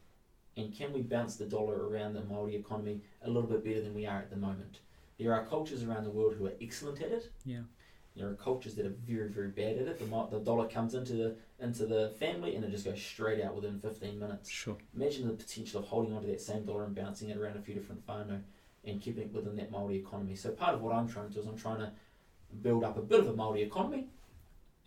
and 0.55 0.73
can 0.75 0.93
we 0.93 1.01
bounce 1.01 1.35
the 1.35 1.45
dollar 1.45 1.87
around 1.87 2.13
the 2.13 2.23
Maori 2.23 2.55
economy 2.55 3.01
a 3.23 3.27
little 3.29 3.49
bit 3.49 3.63
better 3.63 3.81
than 3.81 3.93
we 3.95 4.05
are 4.05 4.19
at 4.19 4.29
the 4.29 4.37
moment? 4.37 4.79
There 5.19 5.33
are 5.33 5.45
cultures 5.45 5.83
around 5.83 6.03
the 6.05 6.11
world 6.11 6.35
who 6.35 6.45
are 6.47 6.53
excellent 6.61 7.01
at 7.01 7.11
it. 7.11 7.31
Yeah. 7.45 7.61
There 8.15 8.29
are 8.29 8.33
cultures 8.35 8.75
that 8.75 8.85
are 8.85 8.93
very, 9.07 9.27
very 9.27 9.47
bad 9.47 9.77
at 9.77 9.87
it. 9.87 9.97
The, 9.99 10.27
the 10.29 10.39
dollar 10.39 10.67
comes 10.67 10.93
into 10.93 11.13
the 11.13 11.35
into 11.59 11.85
the 11.87 12.13
family 12.19 12.55
and 12.55 12.63
it 12.63 12.69
just 12.71 12.85
goes 12.85 13.01
straight 13.01 13.41
out 13.41 13.55
within 13.55 13.79
15 13.79 14.19
minutes. 14.19 14.49
Sure. 14.49 14.77
Imagine 14.95 15.27
the 15.27 15.33
potential 15.33 15.79
of 15.79 15.87
holding 15.87 16.13
onto 16.13 16.27
that 16.27 16.41
same 16.41 16.63
dollar 16.65 16.83
and 16.83 16.93
bouncing 16.93 17.29
it 17.29 17.37
around 17.37 17.57
a 17.57 17.61
few 17.61 17.73
different 17.73 18.05
whānau 18.05 18.41
and 18.85 19.01
keeping 19.01 19.23
it 19.23 19.33
within 19.33 19.55
that 19.55 19.71
Māori 19.71 19.95
economy. 19.95 20.35
So 20.35 20.51
part 20.51 20.75
of 20.75 20.81
what 20.81 20.93
I'm 20.93 21.07
trying 21.07 21.29
to 21.29 21.33
do 21.33 21.39
is 21.39 21.47
I'm 21.47 21.57
trying 21.57 21.79
to 21.79 21.91
build 22.61 22.83
up 22.83 22.97
a 22.97 23.01
bit 23.01 23.19
of 23.21 23.27
a 23.29 23.33
Māori 23.33 23.65
economy. 23.65 24.07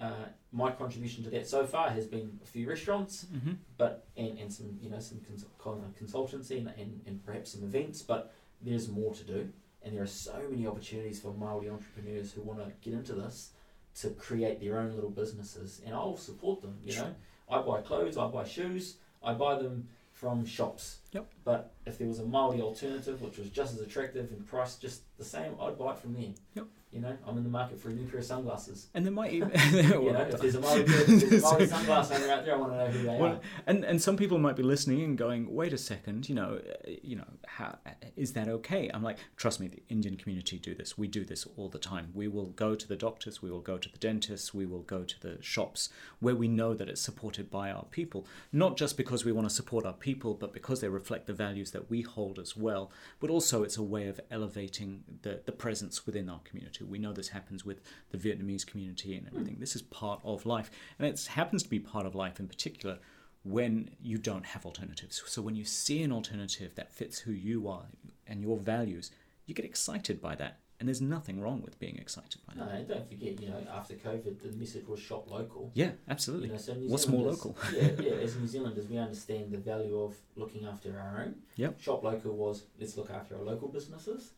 Uh, 0.01 0.13
my 0.53 0.71
contribution 0.71 1.25
to 1.25 1.31
that 1.31 1.49
so 1.49 1.67
far 1.67 1.89
has 1.91 2.07
been 2.07 2.39
a 2.45 2.47
few 2.47 2.69
restaurants, 2.69 3.27
Mm-hmm. 3.35 3.53
but 3.79 4.05
and, 4.17 4.39
and 4.39 4.53
some 4.53 4.79
you 4.83 4.91
know 4.91 5.01
some 5.01 5.19
cons- 5.27 5.47
con- 5.59 5.95
consultancy 6.01 6.59
and, 6.59 6.69
and, 6.79 7.01
and 7.07 7.25
perhaps 7.25 7.53
some 7.53 7.63
events, 7.65 8.03
but 8.03 8.33
there's 8.63 8.89
more 8.89 9.15
to 9.15 9.25
do, 9.25 9.49
and 9.87 9.95
there 9.95 10.03
are 10.03 10.07
so 10.07 10.43
many 10.51 10.67
opportunities 10.67 11.21
for 11.21 11.33
Maori 11.33 11.71
entrepreneurs 11.71 12.33
who 12.33 12.43
want 12.43 12.59
to 12.59 12.73
get 12.83 12.93
into 12.93 13.13
this 13.13 13.53
to 14.01 14.11
create 14.11 14.61
their 14.61 14.79
own 14.79 14.93
little 14.95 15.11
businesses, 15.11 15.81
and 15.87 15.95
I'll 15.95 16.17
support 16.17 16.61
them. 16.61 16.77
You 16.83 16.97
know, 16.97 17.15
I 17.49 17.63
buy 17.63 17.81
clothes, 17.81 18.19
I 18.19 18.27
buy 18.27 18.45
shoes, 18.45 18.97
I 19.23 19.33
buy 19.33 19.55
them 19.55 19.89
from 20.13 20.45
shops. 20.45 20.99
Yep. 21.13 21.27
But 21.45 21.73
if 21.87 21.99
there 21.99 22.09
was 22.09 22.19
a 22.19 22.25
Maori 22.25 22.61
alternative 22.61 23.23
which 23.23 23.39
was 23.39 23.49
just 23.49 23.75
as 23.75 23.81
attractive 23.81 24.33
and 24.33 24.45
priced 24.47 24.81
just 24.81 25.03
the 25.19 25.25
same, 25.25 25.53
I'd 25.61 25.79
buy 25.79 25.93
it 25.93 25.99
from 25.99 26.15
there. 26.15 26.33
Yep. 26.55 26.67
You 26.97 27.03
know, 27.03 27.15
I'm 27.27 27.37
in 27.37 27.45
the 27.45 27.51
market 27.51 27.79
for 27.79 27.91
a 27.91 27.93
new 27.93 28.07
pair 28.07 28.21
of 28.21 28.25
sunglasses. 28.25 28.89
And 28.95 29.05
there 29.05 29.13
might 29.13 29.33
even 29.39 29.51
You 29.73 30.13
know, 30.13 30.27
if 30.33 30.41
there's 30.41 30.55
a 30.55 30.61
Maori, 30.65 30.81
if 30.81 31.07
there's 31.07 31.43
a 31.45 31.47
Maori 31.47 31.67
sunglass 31.67 32.11
owner 32.15 32.33
out 32.33 32.45
there, 32.47 32.55
I 32.55 32.57
want 32.59 32.73
to 32.73 32.79
know 32.79 32.87
who 32.87 33.03
they 33.03 33.19
Well, 33.21 33.33
are. 33.33 33.41
and 33.67 33.85
and 33.85 34.01
some 34.01 34.17
people 34.17 34.39
might 34.39 34.57
be 34.57 34.63
listening 34.63 35.03
and 35.03 35.19
going, 35.19 35.55
"Wait 35.55 35.75
a 35.75 35.79
second, 35.79 36.29
you 36.31 36.35
know, 36.35 36.59
uh, 36.67 36.91
you 37.03 37.17
know, 37.17 37.27
how 37.47 37.77
is 38.17 38.33
that 38.33 38.49
okay?" 38.49 38.91
I'm 38.95 39.03
like, 39.03 39.19
"Trust 39.37 39.61
me, 39.61 39.69
the 39.69 39.83
Indian 39.91 40.17
community 40.17 40.59
do 40.59 40.75
this. 40.75 40.97
We 40.97 41.07
do 41.07 41.25
this 41.25 41.47
all 41.57 41.69
the 41.69 41.79
time. 41.79 42.13
We 42.15 42.29
will 42.29 42.47
go 42.47 42.75
to 42.75 42.89
the 42.89 42.97
doctors, 42.97 43.43
we 43.43 43.51
will 43.51 43.61
go 43.61 43.77
to 43.77 43.89
the 43.91 43.99
dentists, 43.99 44.55
we 44.55 44.65
will 44.65 44.83
go 44.83 45.05
to 45.05 45.21
the 45.21 45.43
shops 45.43 45.91
where 46.21 46.35
we 46.35 46.49
know 46.49 46.73
that 46.73 46.89
it's 46.89 47.01
supported 47.03 47.51
by 47.51 47.71
our 47.71 47.85
people, 47.91 48.27
not 48.53 48.79
just 48.79 48.97
because 48.97 49.25
we 49.27 49.33
want 49.33 49.47
to 49.47 49.55
support 49.55 49.85
our 49.85 49.93
people, 49.93 50.33
but 50.33 50.55
because 50.55 50.81
they 50.81 50.89
reflect 50.89 51.27
the 51.27 51.35
values 51.35 51.73
that 51.73 51.91
we 51.91 52.01
hold 52.01 52.39
as 52.39 52.57
well. 52.57 52.91
But 53.21 53.29
also, 53.29 53.63
it's 53.63 53.77
a 53.77 53.83
way 53.83 54.09
of 54.09 54.19
elevating 54.31 55.05
the 55.23 55.41
the 55.45 55.53
presence 55.53 56.07
within 56.07 56.29
our 56.31 56.41
community. 56.49 56.85
We 56.89 56.99
know 56.99 57.13
this 57.13 57.29
happens 57.29 57.65
with 57.65 57.81
the 58.11 58.19
Vietnamese 58.19 58.67
community 58.67 59.17
and 59.17 59.27
everything. 59.27 59.57
This 59.61 59.75
is 59.77 59.83
part 59.83 60.21
of 60.25 60.47
life, 60.47 60.71
and 60.99 61.07
it 61.09 61.27
happens 61.27 61.63
to 61.65 61.69
be 61.69 61.79
part 61.79 62.07
of 62.07 62.15
life 62.15 62.41
in 62.41 62.49
particular 62.49 62.99
when 63.45 63.91
you 64.03 64.19
don't 64.19 64.45
have 64.47 64.67
alternatives. 64.67 65.23
So 65.27 65.41
when 65.43 65.55
you 65.55 65.65
see 65.65 66.03
an 66.03 66.13
alternative 66.13 66.75
that 66.75 66.93
fits 66.93 67.21
who 67.21 67.33
you 67.33 67.69
are 67.69 67.85
and 68.27 68.43
your 68.43 68.57
values, 68.59 69.11
you 69.47 69.55
get 69.55 69.65
excited 69.65 70.21
by 70.21 70.35
that. 70.37 70.59
And 70.79 70.87
there's 70.87 71.01
nothing 71.01 71.41
wrong 71.41 71.63
with 71.63 71.79
being 71.79 71.97
excited 71.97 72.41
by 72.47 72.53
No, 72.55 72.67
that. 72.67 72.75
and 72.75 72.89
don't 72.89 73.09
forget, 73.09 73.41
you 73.41 73.49
know, 73.49 73.63
after 73.73 73.95
COVID, 73.95 74.43
the 74.43 74.53
message 74.59 74.87
was 74.87 75.01
shop 75.01 75.31
local. 75.31 75.71
Yeah, 75.75 75.93
absolutely. 76.07 76.49
You 76.49 76.53
know, 76.55 76.59
so 76.59 76.75
What's 76.75 77.09
more 77.09 77.23
local? 77.31 77.57
yeah, 77.75 77.89
yeah. 77.99 78.13
As 78.15 78.37
New 78.37 78.47
Zealanders, 78.47 78.87
we 78.87 78.99
understand 78.99 79.53
the 79.53 79.57
value 79.59 79.99
of 79.99 80.17
looking 80.35 80.67
after 80.67 80.91
our 81.01 81.23
own. 81.23 81.37
Yep. 81.55 81.81
Shop 81.81 82.03
local 82.05 82.33
was 82.37 82.65
let's 82.79 82.97
look 82.99 83.11
after 83.11 83.37
our 83.37 83.43
local 83.43 83.69
businesses. 83.69 84.33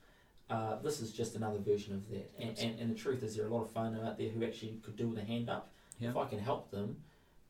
Uh, 0.50 0.76
this 0.82 1.00
is 1.00 1.12
just 1.12 1.36
another 1.36 1.58
version 1.58 1.94
of 1.94 2.08
that. 2.10 2.30
And, 2.38 2.58
and, 2.58 2.80
and 2.80 2.90
the 2.90 2.94
truth 2.94 3.22
is, 3.22 3.36
there 3.36 3.44
are 3.44 3.48
a 3.48 3.54
lot 3.54 3.62
of 3.62 3.74
whānau 3.74 4.06
out 4.06 4.16
there 4.16 4.30
who 4.30 4.44
actually 4.44 4.80
could 4.82 4.96
do 4.96 5.08
with 5.08 5.18
a 5.18 5.24
hand 5.24 5.50
up. 5.50 5.70
Yeah. 5.98 6.10
If 6.10 6.16
I 6.16 6.24
can 6.26 6.38
help 6.38 6.70
them 6.70 6.96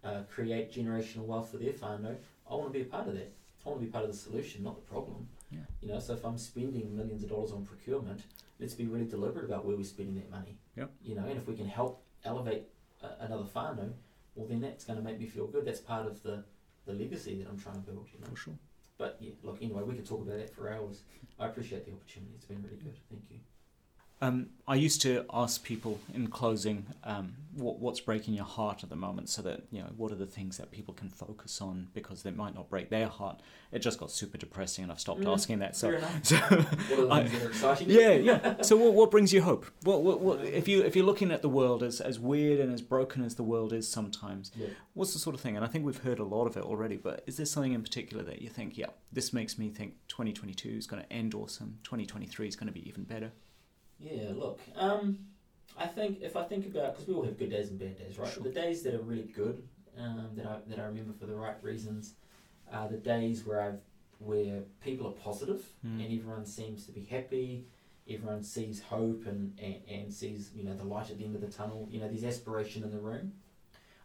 uh, 0.03 0.23
create 0.31 0.73
generational 0.73 1.27
wealth 1.27 1.51
for 1.51 1.59
their 1.59 1.73
whānau, 1.73 2.17
I 2.51 2.55
want 2.55 2.73
to 2.73 2.79
be 2.79 2.83
a 2.83 2.87
part 2.87 3.07
of 3.07 3.15
that. 3.15 3.33
I 3.65 3.69
want 3.69 3.81
to 3.81 3.87
be 3.87 3.93
part 3.93 4.05
of 4.05 4.11
the 4.11 4.17
solution, 4.17 4.65
not 4.65 4.77
the 4.77 4.91
problem. 4.91 5.29
Yeah. 5.51 5.61
You 5.81 5.89
know, 5.89 6.01
so 6.01 6.15
if 6.15 6.25
I'm 6.25 6.39
spending 6.39 6.97
millions 6.97 7.23
of 7.23 7.29
dollars 7.29 7.53
on 7.53 7.65
procurement, 7.65 8.23
let's 8.59 8.75
be 8.75 8.87
really 8.87 9.07
deliberate 9.07 9.45
about 9.45 9.65
where 9.65 9.77
we're 9.77 9.85
spending 9.85 10.15
that 10.17 10.31
money. 10.31 10.59
Yep. 10.77 10.91
You 11.03 11.15
know, 11.15 11.25
and 11.27 11.39
if 11.39 11.47
we 11.47 11.55
can 11.55 11.69
help 11.69 12.03
elevate 12.25 12.65
uh, 13.03 13.09
another 13.21 13.45
whānau, 13.45 13.93
well, 14.35 14.47
then 14.49 14.61
that's 14.61 14.85
going 14.85 14.99
to 14.99 15.05
make 15.05 15.21
me 15.21 15.27
feel 15.27 15.47
good. 15.47 15.65
That's 15.65 15.81
part 15.81 16.07
of 16.07 16.23
the, 16.23 16.45
the 16.87 16.93
legacy 16.93 17.37
that 17.43 17.49
I'm 17.49 17.59
trying 17.59 17.77
to 17.77 17.81
build, 17.81 18.07
you 18.13 18.21
know. 18.21 18.31
For 18.31 18.37
sure. 18.37 18.55
But 18.99 19.17
yeah, 19.21 19.33
look, 19.43 19.59
anyway, 19.63 19.83
we 19.83 19.95
could 19.95 20.07
talk 20.07 20.23
about 20.23 20.39
that 20.39 20.55
for 20.55 20.71
hours. 20.71 21.03
I 21.39 21.47
appreciate 21.47 21.87
the 21.87 21.93
opportunity. 21.93 22.33
It's 22.35 22.45
been 22.45 22.63
really 22.63 22.77
good. 22.77 22.99
Thank 23.09 23.23
you. 23.31 23.39
Um, 24.21 24.49
I 24.67 24.75
used 24.75 25.01
to 25.03 25.25
ask 25.33 25.63
people 25.63 26.01
in 26.13 26.27
closing 26.27 26.87
um, 27.05 27.35
what, 27.55 27.79
what's 27.79 28.01
breaking 28.01 28.35
your 28.35 28.45
heart 28.45 28.83
at 28.83 28.91
the 28.91 28.97
moment, 28.97 29.29
so 29.29 29.43
that 29.43 29.63
you 29.71 29.79
know 29.81 29.91
what 29.97 30.11
are 30.11 30.17
the 30.17 30.27
things 30.27 30.57
that 30.59 30.73
people 30.73 30.93
can 30.93 31.09
focus 31.09 31.61
on 31.61 31.87
because 31.95 32.25
they 32.25 32.33
might 32.33 32.53
not 32.53 32.69
break 32.69 32.91
their 32.91 33.07
heart. 33.07 33.41
It 33.71 33.79
just 33.79 34.01
got 34.01 34.11
super 34.11 34.37
depressing, 34.37 34.83
and 34.83 34.91
I've 34.93 34.99
stopped 34.99 35.21
Mm, 35.21 35.33
asking 35.33 35.59
that. 35.61 35.77
So, 35.77 36.01
so 36.25 36.37
What 36.37 36.99
are 36.99 37.07
the 37.07 37.09
I- 37.13 37.23
that 37.29 37.43
are 37.43 37.49
exciting? 37.49 37.91
yeah, 37.91 38.11
yeah. 38.15 38.55
So 38.63 38.77
what, 38.77 38.95
what 38.95 39.11
brings 39.13 39.33
you 39.33 39.41
hope? 39.41 39.67
What, 39.85 40.03
what, 40.03 40.21
what, 40.21 40.45
if 40.45 40.67
you 40.67 40.83
if 40.83 40.97
you're 40.97 41.07
looking 41.07 41.31
at 41.31 41.43
the 41.43 41.49
world 41.49 41.85
as 41.85 42.01
as 42.01 42.19
weird 42.19 42.59
and 42.59 42.73
as 42.73 42.83
broken 42.83 43.23
as 43.25 43.37
the 43.37 43.45
world 43.45 43.73
is 43.73 43.87
sometimes, 43.89 44.51
Yeah. 44.57 44.67
what's 44.95 45.13
the 45.13 45.21
sort 45.21 45.35
of 45.37 45.41
thing? 45.41 45.55
And 45.55 45.65
I 45.65 45.69
think 45.69 45.85
we've 45.87 46.03
heard 46.03 46.19
a 46.19 46.25
lot 46.25 46.47
of 46.47 46.57
it 46.57 46.65
already. 46.65 46.97
But 46.97 47.23
is 47.29 47.37
there 47.37 47.47
something 47.47 47.73
in 47.73 47.83
particular 47.83 48.25
that 48.25 48.43
you 48.43 48.49
think, 48.49 48.77
yeah, 48.77 48.87
this 49.13 49.33
makes 49.33 49.59
me 49.59 49.71
think 49.71 49.95
2022 50.09 50.71
is 50.71 50.89
going 50.89 51.05
to 51.05 51.13
end 51.13 51.35
awesome. 51.35 51.79
2023 51.85 52.49
is 52.49 52.57
going 52.57 52.67
to 52.67 52.73
be 52.73 52.87
even 52.89 53.05
better. 53.05 53.31
Yeah, 53.99 54.31
look, 54.35 54.61
um, 54.77 55.19
I 55.77 55.87
think 55.87 56.21
if 56.23 56.37
I 56.37 56.45
think 56.45 56.67
about 56.67 56.93
because 56.95 57.09
we 57.09 57.15
all 57.15 57.25
have 57.25 57.39
good 57.39 57.51
days 57.51 57.71
and 57.71 57.79
bad 57.79 57.99
days, 57.99 58.19
right? 58.19 58.33
Sure. 58.33 58.43
The 58.43 58.51
days 58.51 58.83
that 58.83 58.95
are 58.95 59.03
really 59.03 59.31
good, 59.35 59.63
um, 59.99 60.31
that 60.37 60.47
I 60.47 60.59
that 60.69 60.79
I 60.79 60.85
remember 60.85 61.13
for 61.13 61.27
the 61.27 61.35
right 61.35 61.57
reasons, 61.63 62.15
are 62.73 62.89
the 62.89 62.97
days 62.97 63.45
where 63.45 63.61
I've 63.61 63.81
where 64.19 64.63
people 64.83 65.07
are 65.07 65.13
positive 65.13 65.65
Mm. 65.87 66.05
and 66.05 66.19
everyone 66.19 66.45
seems 66.47 66.87
to 66.87 66.93
be 66.93 67.05
happy. 67.05 67.67
Everyone 68.09 68.43
sees 68.43 68.81
hope 68.83 69.27
and, 69.27 69.57
and, 69.63 69.77
and 69.89 70.13
sees 70.13 70.51
you 70.55 70.65
know 70.65 70.75
the 70.75 70.85
light 70.85 71.11
at 71.11 71.19
the 71.19 71.25
end 71.25 71.35
of 71.35 71.41
the 71.41 71.49
tunnel. 71.49 71.89
You 71.91 72.01
know, 72.01 72.09
there's 72.09 72.25
aspiration 72.25 72.83
in 72.83 72.91
the 72.91 72.99
room. 72.99 73.33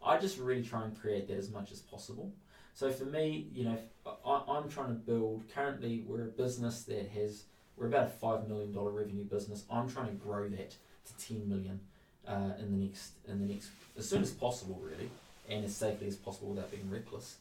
I 0.05 0.17
just 0.17 0.37
really 0.37 0.63
try 0.63 0.83
and 0.83 0.99
create 0.99 1.27
that 1.29 1.37
as 1.37 1.49
much 1.49 1.71
as 1.71 1.79
possible. 1.79 2.33
So 2.73 2.91
for 2.91 3.05
me, 3.05 3.47
you 3.53 3.65
know, 3.65 3.77
I, 4.25 4.41
I'm 4.47 4.67
trying 4.69 4.89
to 4.89 4.95
build. 4.95 5.43
Currently, 5.53 6.03
we're 6.07 6.23
a 6.23 6.25
business 6.25 6.83
that 6.83 7.07
has 7.09 7.45
we're 7.77 7.87
about 7.87 8.07
a 8.07 8.11
five 8.11 8.47
million 8.47 8.71
dollar 8.71 8.91
revenue 8.91 9.23
business. 9.23 9.63
I'm 9.71 9.89
trying 9.89 10.07
to 10.07 10.13
grow 10.13 10.47
that 10.49 10.71
to 11.05 11.25
ten 11.27 11.47
million 11.49 11.79
uh, 12.27 12.51
in 12.59 12.71
the 12.71 12.85
next 12.85 13.13
in 13.27 13.39
the 13.39 13.53
next 13.53 13.69
as 13.97 14.07
soon 14.07 14.21
as 14.21 14.31
possible, 14.31 14.79
really, 14.83 15.09
and 15.49 15.65
as 15.65 15.75
safely 15.75 16.07
as 16.07 16.15
possible 16.15 16.49
without 16.49 16.71
being 16.71 16.89
reckless. 16.89 17.37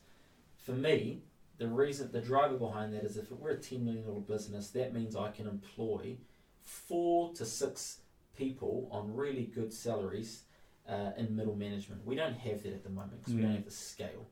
For 0.59 0.73
me, 0.73 1.23
the 1.59 1.67
reason 1.69 2.11
the 2.13 2.21
driver 2.21 2.57
behind 2.57 2.95
that 2.95 3.05
is 3.05 3.17
if 3.17 3.31
we're 3.31 3.51
a 3.51 3.57
ten 3.59 3.85
million 3.85 4.05
dollar 4.05 4.21
business, 4.21 4.71
that 4.71 4.95
means 4.95 5.15
I 5.17 5.31
can 5.31 5.47
employ 5.47 6.17
four 6.63 7.33
to 7.35 7.45
six 7.45 7.99
people 8.37 8.89
on 8.91 9.15
really 9.15 9.45
good 9.45 9.73
salaries 9.73 10.43
uh, 10.89 11.11
in 11.17 11.35
middle 11.37 11.55
management. 11.57 12.05
We 12.07 12.15
don't 12.17 12.35
have 12.39 12.63
that 12.63 12.73
at 12.73 12.83
the 12.85 12.91
moment 12.91 13.21
because 13.21 13.35
we 13.35 13.41
Mm. 13.41 13.45
don't 13.45 13.55
have 13.57 13.65
the 13.65 13.71
scale. 13.71 14.27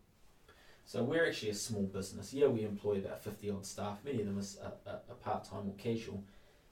So 0.90 1.04
we're 1.04 1.24
actually 1.24 1.50
a 1.50 1.54
small 1.54 1.84
business. 1.84 2.34
Yeah, 2.34 2.48
we 2.48 2.64
employ 2.64 2.94
about 2.94 3.22
50 3.22 3.48
odd 3.50 3.64
staff. 3.64 3.98
Many 4.04 4.22
of 4.22 4.26
them 4.26 4.40
are, 4.40 4.90
are, 4.90 4.98
are 5.08 5.14
part 5.22 5.44
time 5.44 5.68
or 5.68 5.74
casual. 5.78 6.24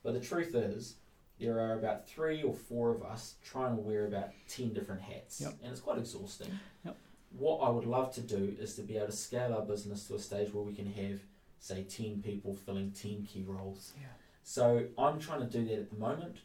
But 0.02 0.14
the 0.14 0.18
truth 0.18 0.56
is, 0.56 0.96
there 1.38 1.60
are 1.60 1.78
about 1.78 2.08
three 2.08 2.42
or 2.42 2.52
four 2.52 2.90
of 2.90 3.04
us 3.04 3.34
trying 3.44 3.76
to 3.76 3.80
wear 3.80 4.08
about 4.08 4.30
10 4.48 4.74
different 4.74 5.02
hats. 5.02 5.40
Yep. 5.40 5.58
And 5.62 5.70
it's 5.70 5.80
quite 5.80 5.98
exhausting. 5.98 6.50
Yep. 6.84 6.96
What 7.38 7.58
I 7.58 7.68
would 7.68 7.84
love 7.84 8.12
to 8.14 8.20
do 8.20 8.56
is 8.58 8.74
to 8.74 8.82
be 8.82 8.96
able 8.96 9.06
to 9.06 9.12
scale 9.12 9.54
our 9.54 9.62
business 9.62 10.08
to 10.08 10.16
a 10.16 10.18
stage 10.18 10.52
where 10.52 10.64
we 10.64 10.74
can 10.74 10.92
have, 10.94 11.20
say, 11.60 11.84
10 11.84 12.20
people 12.20 12.56
filling 12.56 12.90
10 12.90 13.24
key 13.24 13.44
roles. 13.46 13.92
Yeah. 13.96 14.08
So 14.42 14.86
I'm 14.98 15.20
trying 15.20 15.42
to 15.42 15.46
do 15.46 15.64
that 15.66 15.78
at 15.78 15.90
the 15.90 15.96
moment. 15.96 16.38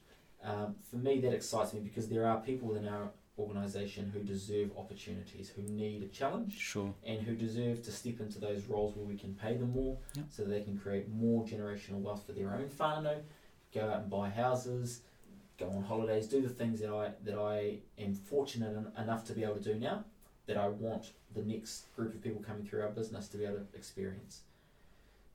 Um, 0.44 0.76
for 0.92 0.98
me, 0.98 1.20
that 1.22 1.34
excites 1.34 1.74
me 1.74 1.80
because 1.80 2.08
there 2.08 2.28
are 2.28 2.40
people 2.40 2.68
within 2.68 2.88
our 2.88 3.10
organisation 3.38 4.10
who 4.14 4.20
deserve 4.20 4.70
opportunities, 4.78 5.50
who 5.50 5.64
need 5.64 6.04
a 6.04 6.08
challenge 6.08 6.54
Sure. 6.58 6.94
and 7.04 7.22
who 7.22 7.36
deserve 7.36 7.82
to 7.84 7.92
step 7.92 8.20
into 8.20 8.40
those 8.40 8.66
roles 8.66 8.96
where 8.96 9.06
we 9.06 9.18
can 9.18 9.34
pay 9.34 9.58
them 9.58 9.72
more 9.72 9.98
Yep. 10.16 10.26
so 10.30 10.44
they 10.46 10.62
can 10.62 10.78
create 10.78 11.10
more 11.10 11.44
generational 11.44 12.00
wealth 12.02 12.26
for 12.26 12.34
their 12.34 12.54
own 12.54 12.70
whānau, 12.70 13.22
go 13.74 13.90
out 13.90 14.02
and 14.02 14.10
buy 14.10 14.30
houses, 14.30 15.02
go 15.58 15.68
on 15.70 15.84
holidays, 15.84 16.28
do 16.28 16.42
the 16.42 16.50
things 16.50 16.80
that 16.82 16.92
I 16.92 17.14
that 17.24 17.36
I 17.38 17.80
am 17.98 18.14
fortunate 18.14 18.76
en- 18.76 19.04
enough 19.04 19.24
to 19.26 19.34
be 19.34 19.44
able 19.44 19.56
to 19.56 19.74
do 19.74 19.76
now 19.80 20.04
that 20.46 20.58
I 20.58 20.68
want 20.68 21.12
the 21.34 21.42
next 21.42 21.94
group 21.96 22.14
of 22.14 22.22
people 22.22 22.42
coming 22.42 22.66
through 22.66 22.82
our 22.84 22.90
business 22.90 23.28
to 23.30 23.38
be 23.38 23.46
able 23.46 23.58
to 23.60 23.66
experience. 23.76 24.42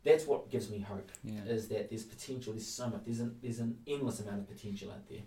That's 0.05 0.27
what 0.27 0.49
gives 0.51 0.71
me 0.71 0.79
hope 0.79 1.11
Yeah. 1.25 1.43
is 1.47 1.67
that 1.69 1.89
there's 1.91 2.05
potential, 2.05 2.53
there's 2.53 2.67
so 2.67 2.89
much, 2.89 3.01
there's 3.05 3.19
an, 3.21 3.37
there's 3.43 3.59
an 3.59 3.79
endless 3.89 4.21
amount 4.21 4.39
of 4.41 4.49
potential 4.49 4.91
out 4.93 5.09
there. 5.09 5.23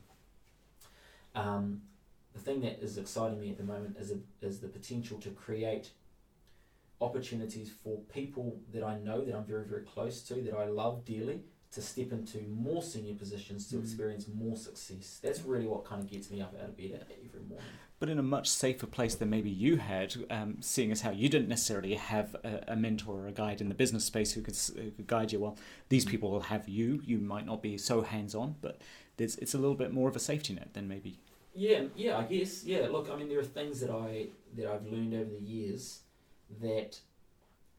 Um, 1.36 1.82
the 2.34 2.39
thing 2.39 2.61
that 2.61 2.82
is 2.82 2.97
exciting 2.97 3.39
me 3.39 3.49
at 3.49 3.57
the 3.57 3.63
moment 3.63 3.97
is, 3.99 4.11
a, 4.11 4.17
is 4.41 4.59
the 4.59 4.67
potential 4.67 5.17
to 5.19 5.29
create 5.32 5.91
opportunities 6.99 7.71
for 7.84 7.97
people 8.13 8.59
that 8.73 8.84
I 8.84 8.97
know, 8.99 9.25
that 9.25 9.36
I'm 9.36 9.43
very, 9.43 9.65
very 9.65 9.82
close 9.84 10.21
to, 10.23 10.36
that 10.36 10.55
I 10.55 10.65
love 10.65 11.03
dearly, 11.03 11.41
to 11.73 11.82
step 11.82 12.11
into 12.11 12.39
more 12.49 12.84
senior 12.84 13.15
positions, 13.15 13.67
to 13.69 13.77
Mm. 13.77 13.84
experience 13.84 14.27
more 14.27 14.55
success. 14.57 15.19
That's 15.23 15.41
really 15.41 15.67
what 15.67 15.86
kind 15.86 16.01
of 16.03 16.09
gets 16.09 16.29
me 16.29 16.41
up 16.41 16.53
out 16.61 16.69
of 16.69 16.77
bed 16.77 17.05
every 17.09 17.41
morning. 17.47 17.65
But 17.97 18.09
in 18.09 18.19
a 18.19 18.23
much 18.23 18.49
safer 18.49 18.88
place 18.88 19.15
than 19.15 19.29
maybe 19.29 19.49
you 19.49 19.77
had, 19.77 20.15
um, 20.29 20.57
seeing 20.61 20.91
as 20.91 21.01
how 21.01 21.11
you 21.11 21.29
didn't 21.29 21.47
necessarily 21.47 21.95
have 21.95 22.36
a, 22.43 22.63
a 22.69 22.75
mentor 22.75 23.21
or 23.21 23.27
a 23.27 23.32
guide 23.32 23.61
in 23.61 23.69
the 23.69 23.75
business 23.75 24.05
space 24.05 24.34
who 24.34 24.41
could, 24.41 24.57
who 24.75 24.91
could 24.91 25.07
guide 25.07 25.32
you. 25.32 25.39
Well, 25.39 25.57
these 25.89 26.03
people 26.03 26.29
will 26.32 26.41
have 26.41 26.67
you. 26.67 27.01
You 27.05 27.19
might 27.19 27.45
not 27.45 27.61
be 27.61 27.77
so 27.77 28.01
hands 28.01 28.36
on, 28.36 28.55
but 28.61 28.82
it's 29.17 29.53
a 29.53 29.57
little 29.57 29.75
bit 29.75 29.93
more 29.93 30.09
of 30.09 30.15
a 30.15 30.19
safety 30.19 30.53
net 30.53 30.73
than 30.73 30.88
maybe. 30.88 31.19
Yeah, 31.54 31.84
yeah, 31.95 32.18
I 32.18 32.24
guess. 32.24 32.64
Yeah, 32.64 32.88
look, 32.89 33.10
I 33.12 33.16
mean, 33.16 33.28
there 33.30 33.39
are 33.39 33.43
things 33.43 33.80
that 33.82 33.89
I 33.89 34.28
that 34.56 34.66
I've 34.68 34.86
learned 34.86 35.14
over 35.14 35.30
the 35.30 35.39
years 35.45 35.99
that 36.62 36.99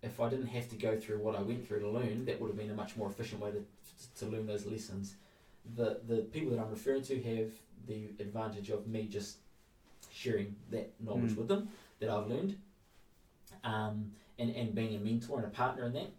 if 0.03 0.20
I 0.20 0.29
didn't 0.29 0.49
have 0.49 0.68
to 0.70 0.77
go 0.77 0.99
through 0.99 1.18
what 1.18 1.37
I 1.37 1.43
went 1.43 1.66
through 1.66 1.81
to 1.81 1.89
learn, 1.89 2.25
that 2.27 2.41
would 2.41 2.49
have 2.49 2.57
been 2.57 2.70
a 2.70 2.75
much 2.75 2.97
more 2.97 3.09
efficient 3.09 3.41
way 3.41 3.51
to 3.53 3.64
to 4.20 4.27
learn 4.31 4.47
those 4.47 4.66
lessons. 4.66 5.14
The 5.77 6.01
the 6.07 6.18
people 6.18 6.51
that 6.51 6.61
I'm 6.61 6.70
referring 6.70 7.03
to 7.05 7.23
have 7.23 7.51
the 7.87 8.11
advantage 8.20 8.68
of 8.70 8.87
me 8.87 9.07
just 9.07 9.39
sharing 10.12 10.55
that 10.70 10.93
knowledge 11.01 11.33
Mm. 11.33 11.37
with 11.39 11.49
them 11.49 11.68
that 12.01 12.11
I've 12.11 12.27
learned, 12.29 12.57
um, 13.64 14.12
and 14.39 14.55
and 14.55 14.75
being 14.75 14.95
a 14.97 14.99
mentor 14.99 15.39
and 15.39 15.47
a 15.47 15.51
partner 15.51 15.85
in 15.85 15.93
that. 15.95 16.11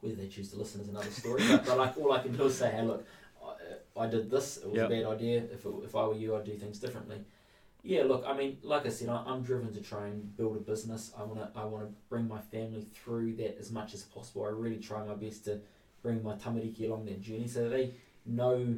Whether 0.00 0.16
they 0.16 0.28
choose 0.28 0.50
to 0.50 0.56
listen 0.58 0.82
is 0.82 0.88
another 0.88 1.10
story, 1.10 1.42
but, 1.48 1.64
but 1.64 1.78
like 1.78 1.96
all 1.96 2.12
I 2.12 2.22
can 2.22 2.36
do 2.36 2.44
is 2.44 2.58
say, 2.58 2.70
hey, 2.70 2.82
look, 2.82 3.06
I, 3.96 4.06
did 4.06 4.30
this. 4.30 4.56
It 4.58 4.68
was 4.70 4.76
Yep. 4.76 4.86
a 4.86 4.88
bad 4.88 5.04
idea. 5.06 5.38
If, 5.52 5.64
it, 5.66 5.72
if 5.84 5.94
I 5.94 6.04
were 6.06 6.14
you, 6.14 6.34
I'd 6.36 6.44
do 6.44 6.56
things 6.56 6.78
differently. 6.78 7.18
Yeah, 7.82 8.04
look, 8.04 8.24
I 8.26 8.34
mean, 8.36 8.58
like 8.62 8.86
I 8.86 8.88
said, 8.88 9.08
I, 9.08 9.22
I'm 9.26 9.42
driven 9.42 9.72
to 9.74 9.80
try 9.80 10.06
and 10.06 10.34
build 10.36 10.56
a 10.56 10.60
business. 10.60 11.12
I 11.18 11.22
wanna, 11.22 11.50
I 11.54 11.64
wanna 11.64 11.88
bring 12.08 12.26
my 12.26 12.40
family 12.40 12.86
through 12.94 13.34
that 13.36 13.58
as 13.58 13.70
much 13.70 13.92
as 13.94 14.02
possible. 14.02 14.44
I 14.44 14.48
really 14.48 14.78
try 14.78 15.04
my 15.04 15.14
best 15.14 15.44
to 15.44 15.60
bring 16.02 16.22
my 16.22 16.34
tamariki 16.34 16.86
along 16.88 17.04
that 17.06 17.20
journey 17.20 17.46
so 17.46 17.64
that 17.64 17.70
they 17.70 17.92
know 18.26 18.76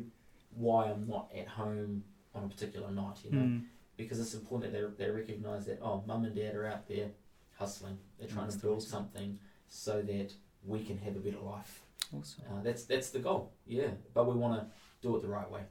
why 0.57 0.87
I'm 0.91 1.07
not 1.07 1.31
at 1.37 1.47
home 1.49 2.03
on 2.35 2.45
a 2.45 2.49
particular 2.49 2.91
night. 2.91 3.19
You 3.25 3.31
know, 3.33 3.43
Mm. 3.45 3.65
because 3.97 4.19
it's 4.21 4.35
important 4.35 4.73
that 4.73 4.99
they, 4.99 5.05
they 5.07 5.11
recognise 5.11 5.67
that 5.67 5.79
oh, 5.83 6.03
mum 6.07 6.25
and 6.25 6.35
dad 6.35 6.55
are 6.57 6.67
out 6.67 6.89
there 6.89 7.11
hustling. 7.59 7.99
They're 8.19 8.29
trying 8.29 8.47
That's 8.47 8.57
to 8.57 8.63
build 8.63 8.83
something 8.83 9.39
so 9.69 10.03
that 10.03 10.33
we 10.65 10.85
can 10.85 10.99
have 10.99 11.15
a 11.17 11.21
better 11.21 11.39
life. 11.41 11.83
Awesome. 12.17 12.45
Uh, 12.51 12.61
that's 12.63 12.85
that's 12.85 13.11
the 13.11 13.19
goal. 13.21 13.53
Yeah, 13.67 13.89
but 14.15 14.27
we 14.27 14.35
want 14.35 14.61
to 14.61 14.67
do 15.07 15.17
it 15.17 15.23
the 15.23 15.29
right 15.29 15.51
way. 15.51 15.63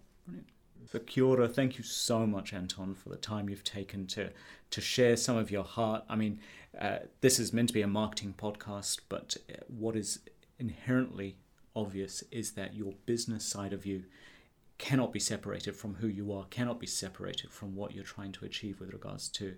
So 0.92 1.00
kia 1.00 1.24
ora, 1.24 1.48
thank 1.48 1.78
you 1.78 1.84
so 1.84 2.28
much, 2.28 2.54
Anton, 2.54 2.94
for 2.94 3.10
the 3.10 3.18
time 3.18 3.50
you've 3.50 3.64
taken 3.64 4.06
to 4.08 4.30
to 4.72 4.82
share 4.82 5.16
some 5.18 5.38
of 5.38 5.50
your 5.50 5.64
heart. 5.64 6.04
I 6.10 6.16
mean, 6.16 6.40
uh, 6.80 7.00
this 7.22 7.40
is 7.40 7.54
meant 7.54 7.70
to 7.70 7.74
be 7.74 7.82
a 7.82 7.88
marketing 7.88 8.36
podcast, 8.38 9.02
but 9.10 9.38
uh, 9.50 9.54
what 9.68 9.96
is 9.96 10.20
inherently 10.60 11.38
obvious 11.76 12.24
is 12.32 12.52
that 12.52 12.76
your 12.76 12.94
business 13.06 13.46
side 13.46 13.74
of 13.74 13.86
you 13.86 14.04
cannot 14.78 15.12
be 15.14 15.20
separated 15.20 15.76
from 15.76 15.96
who 15.96 16.08
you 16.08 16.34
are, 16.34 16.46
cannot 16.46 16.80
be 16.80 16.88
separated 16.88 17.52
from 17.52 17.76
what 17.76 17.94
you're 17.94 18.04
trying 18.04 18.32
to 18.34 18.46
achieve 18.46 18.80
with 18.80 18.92
regards 18.92 19.30
to 19.30 19.56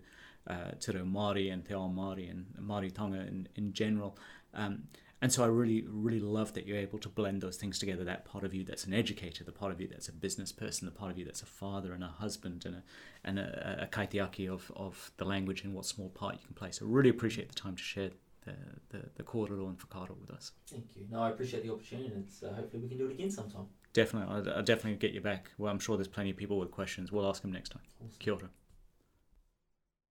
uh, 0.48 0.72
to 0.80 0.94
the 0.94 1.00
Māori 1.00 1.52
and 1.52 1.66
Te 1.66 1.74
Ao 1.74 1.90
Māori 1.90 2.30
and 2.30 2.46
Māoritanga 2.62 3.28
in, 3.28 3.50
in 3.56 3.74
general. 3.74 4.18
Um, 4.54 4.84
and 5.22 5.32
so 5.32 5.44
I 5.44 5.48
really, 5.48 5.84
really 5.88 6.20
love 6.20 6.54
that 6.54 6.68
you're 6.68 6.78
able 6.78 7.00
to 7.00 7.10
blend 7.10 7.42
those 7.42 7.58
things 7.58 7.80
together. 7.80 8.04
That 8.04 8.26
part 8.26 8.44
of 8.44 8.54
you 8.54 8.64
that's 8.64 8.86
an 8.86 8.94
educator, 8.94 9.44
the 9.44 9.52
part 9.52 9.72
of 9.72 9.82
you 9.82 9.88
that's 9.88 10.08
a 10.08 10.14
business 10.14 10.52
person, 10.52 10.86
the 10.86 10.92
part 10.92 11.12
of 11.12 11.18
you 11.18 11.26
that's 11.26 11.42
a 11.42 11.48
father 11.48 11.94
and 11.94 12.04
a 12.04 12.08
husband 12.08 12.66
and 12.66 12.76
a 12.76 12.84
and 13.24 13.40
a, 13.40 13.84
a 13.84 13.88
kaitiaki 13.88 14.48
of, 14.48 14.72
of 14.76 15.12
the 15.18 15.26
language 15.26 15.64
and 15.64 15.74
what 15.74 15.86
small 15.86 16.10
part 16.10 16.36
you 16.36 16.46
can 16.46 16.54
play. 16.54 16.72
So 16.72 16.86
really 16.86 17.10
appreciate 17.10 17.50
the 17.50 17.56
time 17.56 17.76
to 17.76 17.84
share 17.84 18.12
the 18.46 18.54
the, 18.90 18.98
the 19.16 19.24
and 19.24 19.80
whakaaro 19.80 20.20
with 20.20 20.32
us. 20.32 20.52
Thank 20.68 20.86
you. 20.96 21.08
No, 21.10 21.22
I 21.22 21.30
appreciate 21.30 21.64
the 21.64 21.74
opportunity, 21.74 22.10
and 22.14 22.28
uh, 22.44 22.54
hopefully 22.54 22.84
we 22.84 22.90
can 22.90 22.98
do 22.98 23.08
it 23.08 23.14
again 23.14 23.32
sometime. 23.32 23.66
Definitely, 23.94 24.36
I'll, 24.36 24.58
I'll 24.58 24.64
definitely 24.64 25.00
get 25.00 25.14
you 25.14 25.22
back. 25.22 25.52
Well, 25.58 25.72
I'm 25.72 25.80
sure 25.80 25.98
there's 25.98 26.08
plenty 26.08 26.30
of 26.30 26.38
people 26.38 26.60
with 26.60 26.70
questions. 26.70 27.12
We'll 27.12 27.28
ask 27.28 27.42
them 27.42 27.52
next 27.52 27.70
time. 27.70 27.82
Awesome. 28.00 28.20
Kia 28.20 28.34
ora. 28.34 28.50